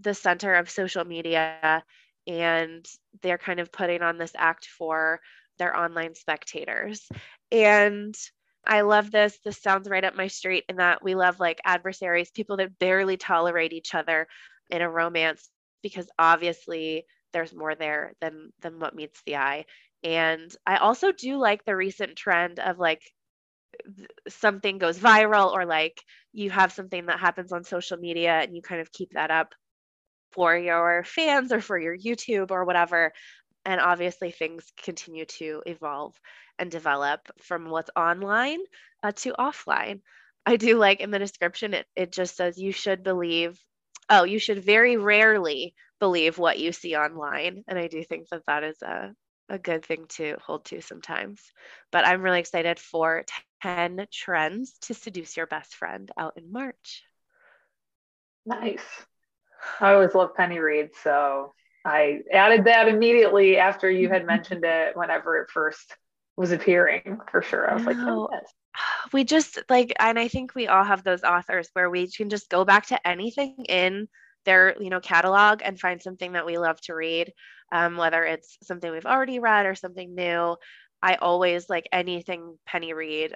the 0.00 0.14
center 0.14 0.54
of 0.54 0.70
social 0.70 1.04
media 1.04 1.82
and 2.26 2.86
they're 3.22 3.38
kind 3.38 3.60
of 3.60 3.72
putting 3.72 4.02
on 4.02 4.16
this 4.16 4.32
act 4.36 4.66
for 4.66 5.20
their 5.58 5.76
online 5.76 6.14
spectators. 6.14 7.06
And 7.50 8.14
I 8.64 8.82
love 8.82 9.10
this. 9.10 9.38
This 9.44 9.60
sounds 9.60 9.88
right 9.88 10.04
up 10.04 10.14
my 10.14 10.28
street 10.28 10.64
in 10.68 10.76
that 10.76 11.02
we 11.02 11.14
love 11.14 11.40
like 11.40 11.60
adversaries, 11.64 12.30
people 12.30 12.56
that 12.58 12.78
barely 12.78 13.16
tolerate 13.16 13.72
each 13.72 13.94
other 13.94 14.28
in 14.70 14.82
a 14.82 14.90
romance 14.90 15.50
because 15.82 16.08
obviously 16.18 17.04
there's 17.32 17.54
more 17.54 17.74
there 17.74 18.12
than 18.20 18.52
than 18.60 18.78
what 18.78 18.94
meets 18.94 19.22
the 19.24 19.36
eye. 19.36 19.64
And 20.02 20.54
I 20.66 20.76
also 20.76 21.12
do 21.12 21.36
like 21.36 21.64
the 21.64 21.76
recent 21.76 22.16
trend 22.16 22.58
of 22.58 22.78
like 22.78 23.02
something 24.28 24.78
goes 24.78 24.98
viral 24.98 25.52
or 25.52 25.64
like 25.64 26.00
you 26.32 26.50
have 26.50 26.72
something 26.72 27.06
that 27.06 27.20
happens 27.20 27.52
on 27.52 27.64
social 27.64 27.96
media 27.96 28.40
and 28.40 28.54
you 28.54 28.62
kind 28.62 28.80
of 28.80 28.92
keep 28.92 29.10
that 29.12 29.30
up 29.30 29.54
for 30.32 30.56
your 30.56 31.02
fans 31.04 31.52
or 31.52 31.60
for 31.60 31.78
your 31.78 31.96
YouTube 31.96 32.50
or 32.50 32.64
whatever. 32.64 33.12
And 33.64 33.80
obviously, 33.80 34.30
things 34.30 34.72
continue 34.82 35.26
to 35.26 35.62
evolve 35.66 36.14
and 36.58 36.70
develop 36.70 37.20
from 37.42 37.68
what's 37.68 37.90
online 37.96 38.60
uh, 39.02 39.12
to 39.16 39.32
offline. 39.32 40.00
I 40.46 40.56
do 40.56 40.78
like 40.78 41.00
in 41.00 41.10
the 41.10 41.18
description, 41.18 41.74
it, 41.74 41.86
it 41.94 42.12
just 42.12 42.36
says 42.36 42.58
you 42.58 42.72
should 42.72 43.02
believe, 43.02 43.58
oh, 44.08 44.24
you 44.24 44.38
should 44.38 44.64
very 44.64 44.96
rarely 44.96 45.74
believe 45.98 46.38
what 46.38 46.58
you 46.58 46.72
see 46.72 46.96
online. 46.96 47.62
And 47.68 47.78
I 47.78 47.88
do 47.88 48.02
think 48.02 48.28
that 48.30 48.42
that 48.46 48.64
is 48.64 48.80
a, 48.82 49.10
a 49.50 49.58
good 49.58 49.84
thing 49.84 50.06
to 50.10 50.36
hold 50.40 50.64
to 50.66 50.80
sometimes. 50.80 51.40
But 51.92 52.06
I'm 52.06 52.22
really 52.22 52.40
excited 52.40 52.78
for 52.78 53.24
10 53.62 54.06
trends 54.12 54.78
to 54.82 54.94
seduce 54.94 55.36
your 55.36 55.46
best 55.46 55.74
friend 55.74 56.10
out 56.16 56.34
in 56.36 56.50
March. 56.50 57.02
Nice. 58.46 58.84
I 59.80 59.92
always 59.92 60.14
love 60.14 60.34
Penny 60.34 60.58
Reid. 60.58 60.90
So 61.02 61.52
I 61.84 62.20
added 62.32 62.64
that 62.64 62.88
immediately 62.88 63.58
after 63.58 63.90
you 63.90 64.08
had 64.08 64.26
mentioned 64.34 64.64
it 64.64 64.96
whenever 64.96 65.36
it 65.38 65.50
first 65.50 65.96
was 66.36 66.52
appearing 66.52 67.18
for 67.30 67.42
sure. 67.42 67.70
I 67.70 67.74
was 67.74 67.84
like, 67.84 67.96
oh, 67.98 68.28
yes. 68.32 68.52
we 69.12 69.24
just 69.24 69.58
like, 69.68 69.92
and 69.98 70.18
I 70.18 70.28
think 70.28 70.54
we 70.54 70.68
all 70.68 70.84
have 70.84 71.02
those 71.02 71.22
authors 71.22 71.68
where 71.72 71.90
we 71.90 72.10
can 72.10 72.30
just 72.30 72.48
go 72.48 72.64
back 72.64 72.86
to 72.86 73.06
anything 73.06 73.64
in 73.68 74.08
their, 74.44 74.74
you 74.80 74.90
know, 74.90 75.00
catalog 75.00 75.60
and 75.62 75.78
find 75.78 76.00
something 76.00 76.32
that 76.32 76.46
we 76.46 76.56
love 76.56 76.80
to 76.82 76.94
read, 76.94 77.32
um, 77.72 77.96
whether 77.96 78.24
it's 78.24 78.58
something 78.62 78.90
we've 78.90 79.06
already 79.06 79.38
read 79.38 79.66
or 79.66 79.74
something 79.74 80.14
new. 80.14 80.56
I 81.02 81.14
always 81.14 81.68
like 81.68 81.88
anything 81.92 82.58
Penny 82.66 82.92
Reid 82.92 83.34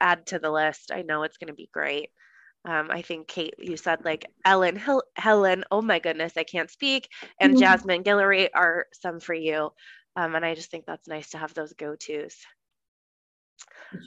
add 0.00 0.26
to 0.26 0.38
the 0.38 0.50
list. 0.50 0.90
I 0.92 1.02
know 1.02 1.22
it's 1.22 1.38
going 1.38 1.48
to 1.48 1.54
be 1.54 1.70
great. 1.72 2.10
Um, 2.64 2.90
I 2.90 3.02
think 3.02 3.26
Kate, 3.26 3.54
you 3.58 3.76
said 3.76 4.04
like 4.04 4.26
Ellen, 4.44 4.76
Hel- 4.76 5.04
Helen, 5.16 5.64
oh 5.70 5.82
my 5.82 5.98
goodness, 5.98 6.34
I 6.36 6.44
can't 6.44 6.70
speak, 6.70 7.08
and 7.40 7.52
mm-hmm. 7.52 7.60
Jasmine 7.60 8.04
Guillory 8.04 8.48
are 8.54 8.86
some 8.92 9.18
for 9.18 9.34
you. 9.34 9.70
Um, 10.14 10.34
and 10.34 10.44
I 10.44 10.54
just 10.54 10.70
think 10.70 10.84
that's 10.86 11.08
nice 11.08 11.30
to 11.30 11.38
have 11.38 11.54
those 11.54 11.72
go 11.72 11.96
tos. 11.96 12.36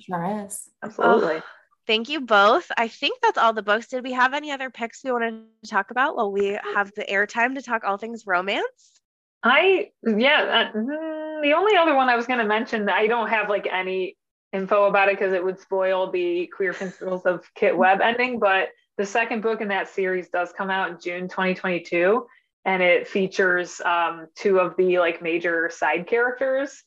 Sure 0.06 0.46
is. 0.46 0.70
Absolutely. 0.84 1.36
Oh, 1.36 1.42
thank 1.88 2.10
you 2.10 2.22
both. 2.22 2.72
I 2.78 2.88
think 2.88 3.20
that's 3.22 3.38
all 3.38 3.54
the 3.54 3.64
books. 3.64 3.88
Did 3.88 4.04
we 4.04 4.14
have 4.14 4.34
any 4.34 4.52
other 4.52 4.70
picks 4.70 5.04
we 5.04 5.12
wanted 5.12 5.44
to 5.64 5.70
talk 5.70 5.92
about 5.92 6.16
while 6.16 6.32
we 6.32 6.58
have 6.76 6.92
the 6.96 7.04
airtime 7.04 7.56
to 7.56 7.62
talk 7.62 7.84
all 7.84 7.98
things 7.98 8.24
romance? 8.26 9.02
I, 9.46 9.92
yeah, 10.04 10.72
uh, 10.74 10.78
mm, 10.78 11.44
the 11.44 11.54
only 11.54 11.78
other 11.78 11.96
one 11.96 12.10
I 12.10 12.16
was 12.16 12.26
going 12.26 12.40
to 12.40 12.46
mention, 12.46 12.90
I 12.90 13.06
don't 13.06 13.30
have 13.30 13.48
like 13.48 13.68
any 13.72 14.18
info 14.52 14.86
about 14.86 15.08
it 15.08 15.20
because 15.20 15.34
it 15.34 15.44
would 15.44 15.60
spoil 15.60 16.10
the 16.10 16.48
Queer 16.48 16.74
Principles 16.74 17.26
of 17.26 17.48
Kit 17.54 17.78
Webb 17.78 18.02
ending. 18.02 18.40
But 18.40 18.70
the 18.98 19.06
second 19.06 19.42
book 19.42 19.62
in 19.62 19.68
that 19.68 19.88
series 19.88 20.30
does 20.30 20.52
come 20.52 20.72
out 20.72 20.90
in 20.90 21.00
June 21.00 21.28
2022, 21.30 22.26
and 22.66 22.82
it 22.82 23.08
features 23.08 23.80
um, 23.82 24.28
two 24.34 24.58
of 24.58 24.76
the 24.78 24.98
like 24.98 25.22
major 25.22 25.70
side 25.72 26.08
characters 26.08 26.82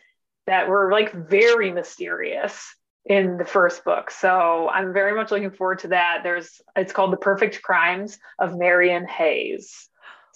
that 0.49 0.69
were 0.69 0.91
like 0.91 1.13
very 1.13 1.71
mysterious 1.71 2.75
in 3.05 3.37
the 3.37 3.45
first 3.45 3.85
book. 3.85 4.11
So 4.11 4.69
I'm 4.69 4.93
very 4.93 5.15
much 5.15 5.31
looking 5.31 5.53
forward 5.53 5.79
to 5.81 5.89
that. 5.89 6.23
There's 6.25 6.61
it's 6.75 6.93
called 6.93 7.13
The 7.13 7.19
Perfect 7.19 7.63
Crimes 7.63 8.19
of 8.41 8.57
Marian 8.59 9.07
Hayes. 9.07 9.89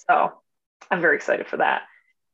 So 0.08 0.32
I'm 0.88 1.00
very 1.00 1.16
excited 1.16 1.48
for 1.48 1.56
that. 1.56 1.82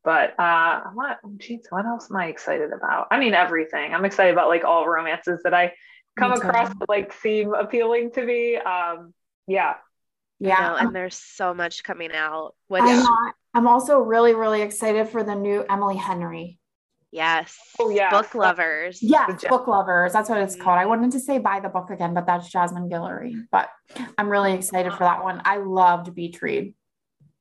But 0.05 0.39
uh, 0.39 0.83
what, 0.95 1.19
geez, 1.39 1.67
what 1.71 1.85
else 1.85 2.09
am 2.11 2.17
I 2.17 2.27
excited 2.27 2.73
about? 2.73 3.09
I 3.11 3.19
mean, 3.19 3.35
everything. 3.35 3.95
I'm 3.95 4.05
excited 4.05 4.33
about 4.33 4.49
like 4.49 4.65
all 4.65 4.87
romances 4.87 5.41
that 5.45 5.55
I 5.55 5.73
come 6.19 6.33
across 6.33 6.69
that 6.69 6.89
like 6.89 7.13
seem 7.13 7.53
appealing 7.55 8.13
to 8.13 8.25
me. 8.25 8.57
Um, 8.57 9.13
yeah. 9.47 9.75
Yeah. 10.41 10.77
and 10.79 10.95
there's 10.95 11.17
so 11.17 11.53
much 11.53 11.83
coming 11.83 12.13
out. 12.13 12.55
What 12.69 12.83
I'm, 12.83 13.03
not, 13.03 13.35
I'm 13.55 13.67
also 13.67 13.99
really, 13.99 14.35
really 14.35 14.63
excited 14.63 15.09
for 15.09 15.25
the 15.25 15.35
new 15.35 15.65
Emily 15.69 15.97
Henry. 15.97 16.59
Yes. 17.11 17.57
Oh, 17.79 17.89
yeah. 17.89 18.11
Book 18.11 18.35
lovers. 18.35 19.03
Yes, 19.03 19.45
book 19.49 19.67
lovers. 19.67 20.13
That's 20.13 20.29
what 20.29 20.41
it's 20.41 20.57
called. 20.57 20.79
I 20.79 20.87
wanted 20.87 21.13
to 21.13 21.21
say 21.21 21.39
buy 21.39 21.61
the 21.61 21.71
book 21.71 21.91
again, 21.91 22.13
but 22.13 22.27
that's 22.27 22.49
Jasmine 22.51 22.91
Guillory. 22.91 23.35
But 23.51 23.71
I'm 24.19 24.29
really 24.29 24.53
excited 24.53 24.93
for 24.93 25.05
that 25.05 25.23
one. 25.25 25.41
I 25.45 25.57
loved 25.57 26.15
Beach 26.15 26.41
Read. 26.43 26.75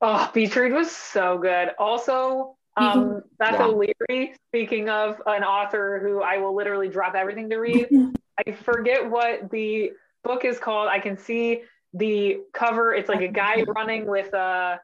Oh, 0.00 0.30
Beach 0.32 0.54
Read 0.54 0.72
was 0.72 0.90
so 0.90 1.38
good. 1.38 1.70
Also, 1.78 2.56
um, 2.76 3.22
Beth 3.38 3.54
yeah. 3.54 3.66
O'Leary, 3.66 4.34
speaking 4.48 4.88
of 4.88 5.20
an 5.26 5.42
author 5.42 6.00
who 6.02 6.22
I 6.22 6.38
will 6.38 6.54
literally 6.54 6.88
drop 6.88 7.14
everything 7.14 7.50
to 7.50 7.56
read, 7.56 7.88
I 8.46 8.52
forget 8.52 9.10
what 9.10 9.50
the 9.50 9.92
book 10.22 10.44
is 10.44 10.58
called. 10.58 10.88
I 10.88 11.00
can 11.00 11.16
see 11.16 11.62
the 11.94 12.38
cover. 12.52 12.94
It's 12.94 13.08
like 13.08 13.22
a 13.22 13.28
guy 13.28 13.62
running 13.76 14.06
with 14.06 14.32
a, 14.34 14.80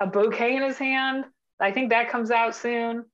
a 0.00 0.06
bouquet 0.06 0.56
in 0.56 0.62
his 0.62 0.78
hand. 0.78 1.26
I 1.60 1.72
think 1.72 1.90
that 1.90 2.08
comes 2.08 2.30
out 2.30 2.54
soon. 2.54 3.04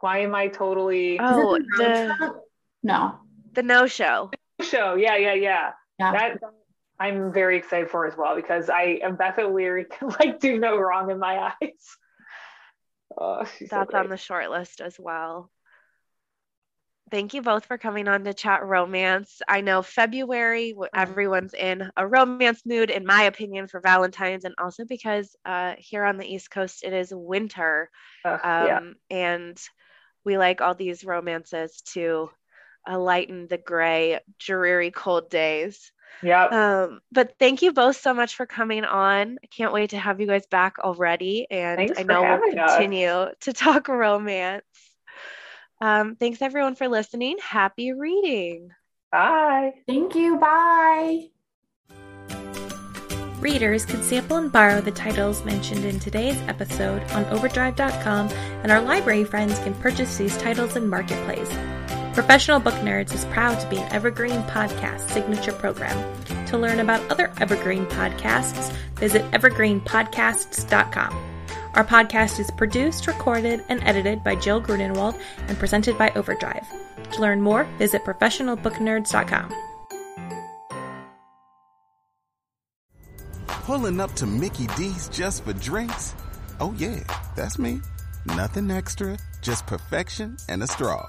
Why 0.00 0.18
am 0.18 0.34
I 0.34 0.48
totally? 0.48 1.18
Oh, 1.20 1.58
the, 1.78 2.34
no, 2.82 3.18
the 3.54 3.62
no 3.62 3.86
show. 3.86 4.30
Show, 4.60 4.94
yeah, 4.94 5.16
yeah, 5.16 5.34
yeah. 5.34 5.70
yeah. 5.98 6.12
That 6.12 6.40
I'm 6.98 7.32
very 7.32 7.56
excited 7.56 7.90
for 7.90 8.06
as 8.06 8.16
well 8.16 8.36
because 8.36 8.70
I 8.70 9.00
am 9.02 9.16
Beth 9.16 9.38
O'Leary 9.38 9.84
can 9.84 10.08
like 10.20 10.40
do 10.40 10.58
no 10.58 10.76
wrong 10.76 11.10
in 11.10 11.18
my 11.18 11.52
eyes. 11.62 11.96
Oh, 13.16 13.44
That's 13.70 13.92
so 13.92 13.98
on 13.98 14.08
the 14.08 14.16
short 14.16 14.50
list 14.50 14.80
as 14.80 14.98
well. 14.98 15.50
Thank 17.10 17.34
you 17.34 17.42
both 17.42 17.66
for 17.66 17.78
coming 17.78 18.08
on 18.08 18.24
to 18.24 18.34
chat 18.34 18.64
romance. 18.64 19.40
I 19.46 19.60
know 19.60 19.82
February, 19.82 20.74
mm-hmm. 20.74 20.84
everyone's 20.98 21.54
in 21.54 21.90
a 21.96 22.06
romance 22.06 22.62
mood, 22.64 22.90
in 22.90 23.04
my 23.04 23.24
opinion, 23.24 23.68
for 23.68 23.80
Valentine's, 23.80 24.44
and 24.44 24.54
also 24.58 24.84
because 24.84 25.36
uh, 25.44 25.74
here 25.78 26.04
on 26.04 26.16
the 26.16 26.26
East 26.26 26.50
Coast 26.50 26.82
it 26.82 26.92
is 26.92 27.12
winter, 27.14 27.90
uh, 28.24 28.30
um, 28.30 28.38
yeah. 28.42 28.80
and 29.10 29.60
we 30.24 30.38
like 30.38 30.60
all 30.60 30.74
these 30.74 31.04
romances 31.04 31.82
to 31.92 32.30
uh, 32.90 32.98
lighten 32.98 33.46
the 33.48 33.58
gray, 33.58 34.20
dreary, 34.38 34.90
cold 34.90 35.30
days. 35.30 35.92
Yeah. 36.22 36.44
Um, 36.46 37.00
but 37.12 37.34
thank 37.38 37.62
you 37.62 37.72
both 37.72 37.96
so 37.96 38.14
much 38.14 38.36
for 38.36 38.46
coming 38.46 38.84
on. 38.84 39.38
I 39.42 39.46
can't 39.48 39.72
wait 39.72 39.90
to 39.90 39.98
have 39.98 40.20
you 40.20 40.26
guys 40.26 40.46
back 40.46 40.78
already. 40.78 41.46
And 41.50 41.76
thanks 41.76 41.98
I 41.98 42.02
know 42.02 42.22
we'll 42.22 42.54
continue 42.54 43.08
us. 43.08 43.34
to 43.42 43.52
talk 43.52 43.88
romance. 43.88 44.64
Um, 45.80 46.16
thanks 46.16 46.40
everyone 46.40 46.76
for 46.76 46.88
listening. 46.88 47.36
Happy 47.42 47.92
reading. 47.92 48.70
Bye. 49.12 49.74
Thank 49.86 50.14
you. 50.14 50.38
Bye. 50.38 51.28
Readers 53.38 53.84
can 53.84 54.02
sample 54.02 54.38
and 54.38 54.50
borrow 54.50 54.80
the 54.80 54.90
titles 54.90 55.44
mentioned 55.44 55.84
in 55.84 56.00
today's 56.00 56.40
episode 56.48 57.02
on 57.10 57.26
Overdrive.com, 57.26 58.28
and 58.62 58.72
our 58.72 58.80
library 58.80 59.24
friends 59.24 59.58
can 59.58 59.74
purchase 59.74 60.16
these 60.16 60.34
titles 60.38 60.76
in 60.76 60.88
Marketplace. 60.88 61.50
Professional 62.14 62.60
Book 62.60 62.74
Nerds 62.74 63.12
is 63.12 63.24
proud 63.26 63.58
to 63.58 63.68
be 63.68 63.76
an 63.76 63.92
Evergreen 63.92 64.40
Podcast 64.44 65.10
signature 65.10 65.52
program. 65.52 66.14
To 66.46 66.56
learn 66.56 66.78
about 66.78 67.02
other 67.10 67.32
Evergreen 67.40 67.86
podcasts, 67.86 68.72
visit 68.94 69.28
evergreenpodcasts.com. 69.32 71.30
Our 71.74 71.84
podcast 71.84 72.38
is 72.38 72.52
produced, 72.52 73.08
recorded, 73.08 73.64
and 73.68 73.82
edited 73.82 74.22
by 74.22 74.36
Jill 74.36 74.62
Grunenwald 74.62 75.20
and 75.48 75.58
presented 75.58 75.98
by 75.98 76.10
Overdrive. 76.10 76.64
To 77.14 77.20
learn 77.20 77.40
more, 77.40 77.64
visit 77.78 78.04
professionalbooknerds.com. 78.04 79.52
Pulling 83.48 84.00
up 84.00 84.12
to 84.12 84.26
Mickey 84.26 84.68
D's 84.76 85.08
just 85.08 85.42
for 85.42 85.52
drinks? 85.54 86.14
Oh, 86.60 86.72
yeah, 86.78 87.00
that's 87.34 87.58
me. 87.58 87.80
Nothing 88.24 88.70
extra, 88.70 89.18
just 89.42 89.66
perfection 89.66 90.36
and 90.48 90.62
a 90.62 90.68
straw. 90.68 91.08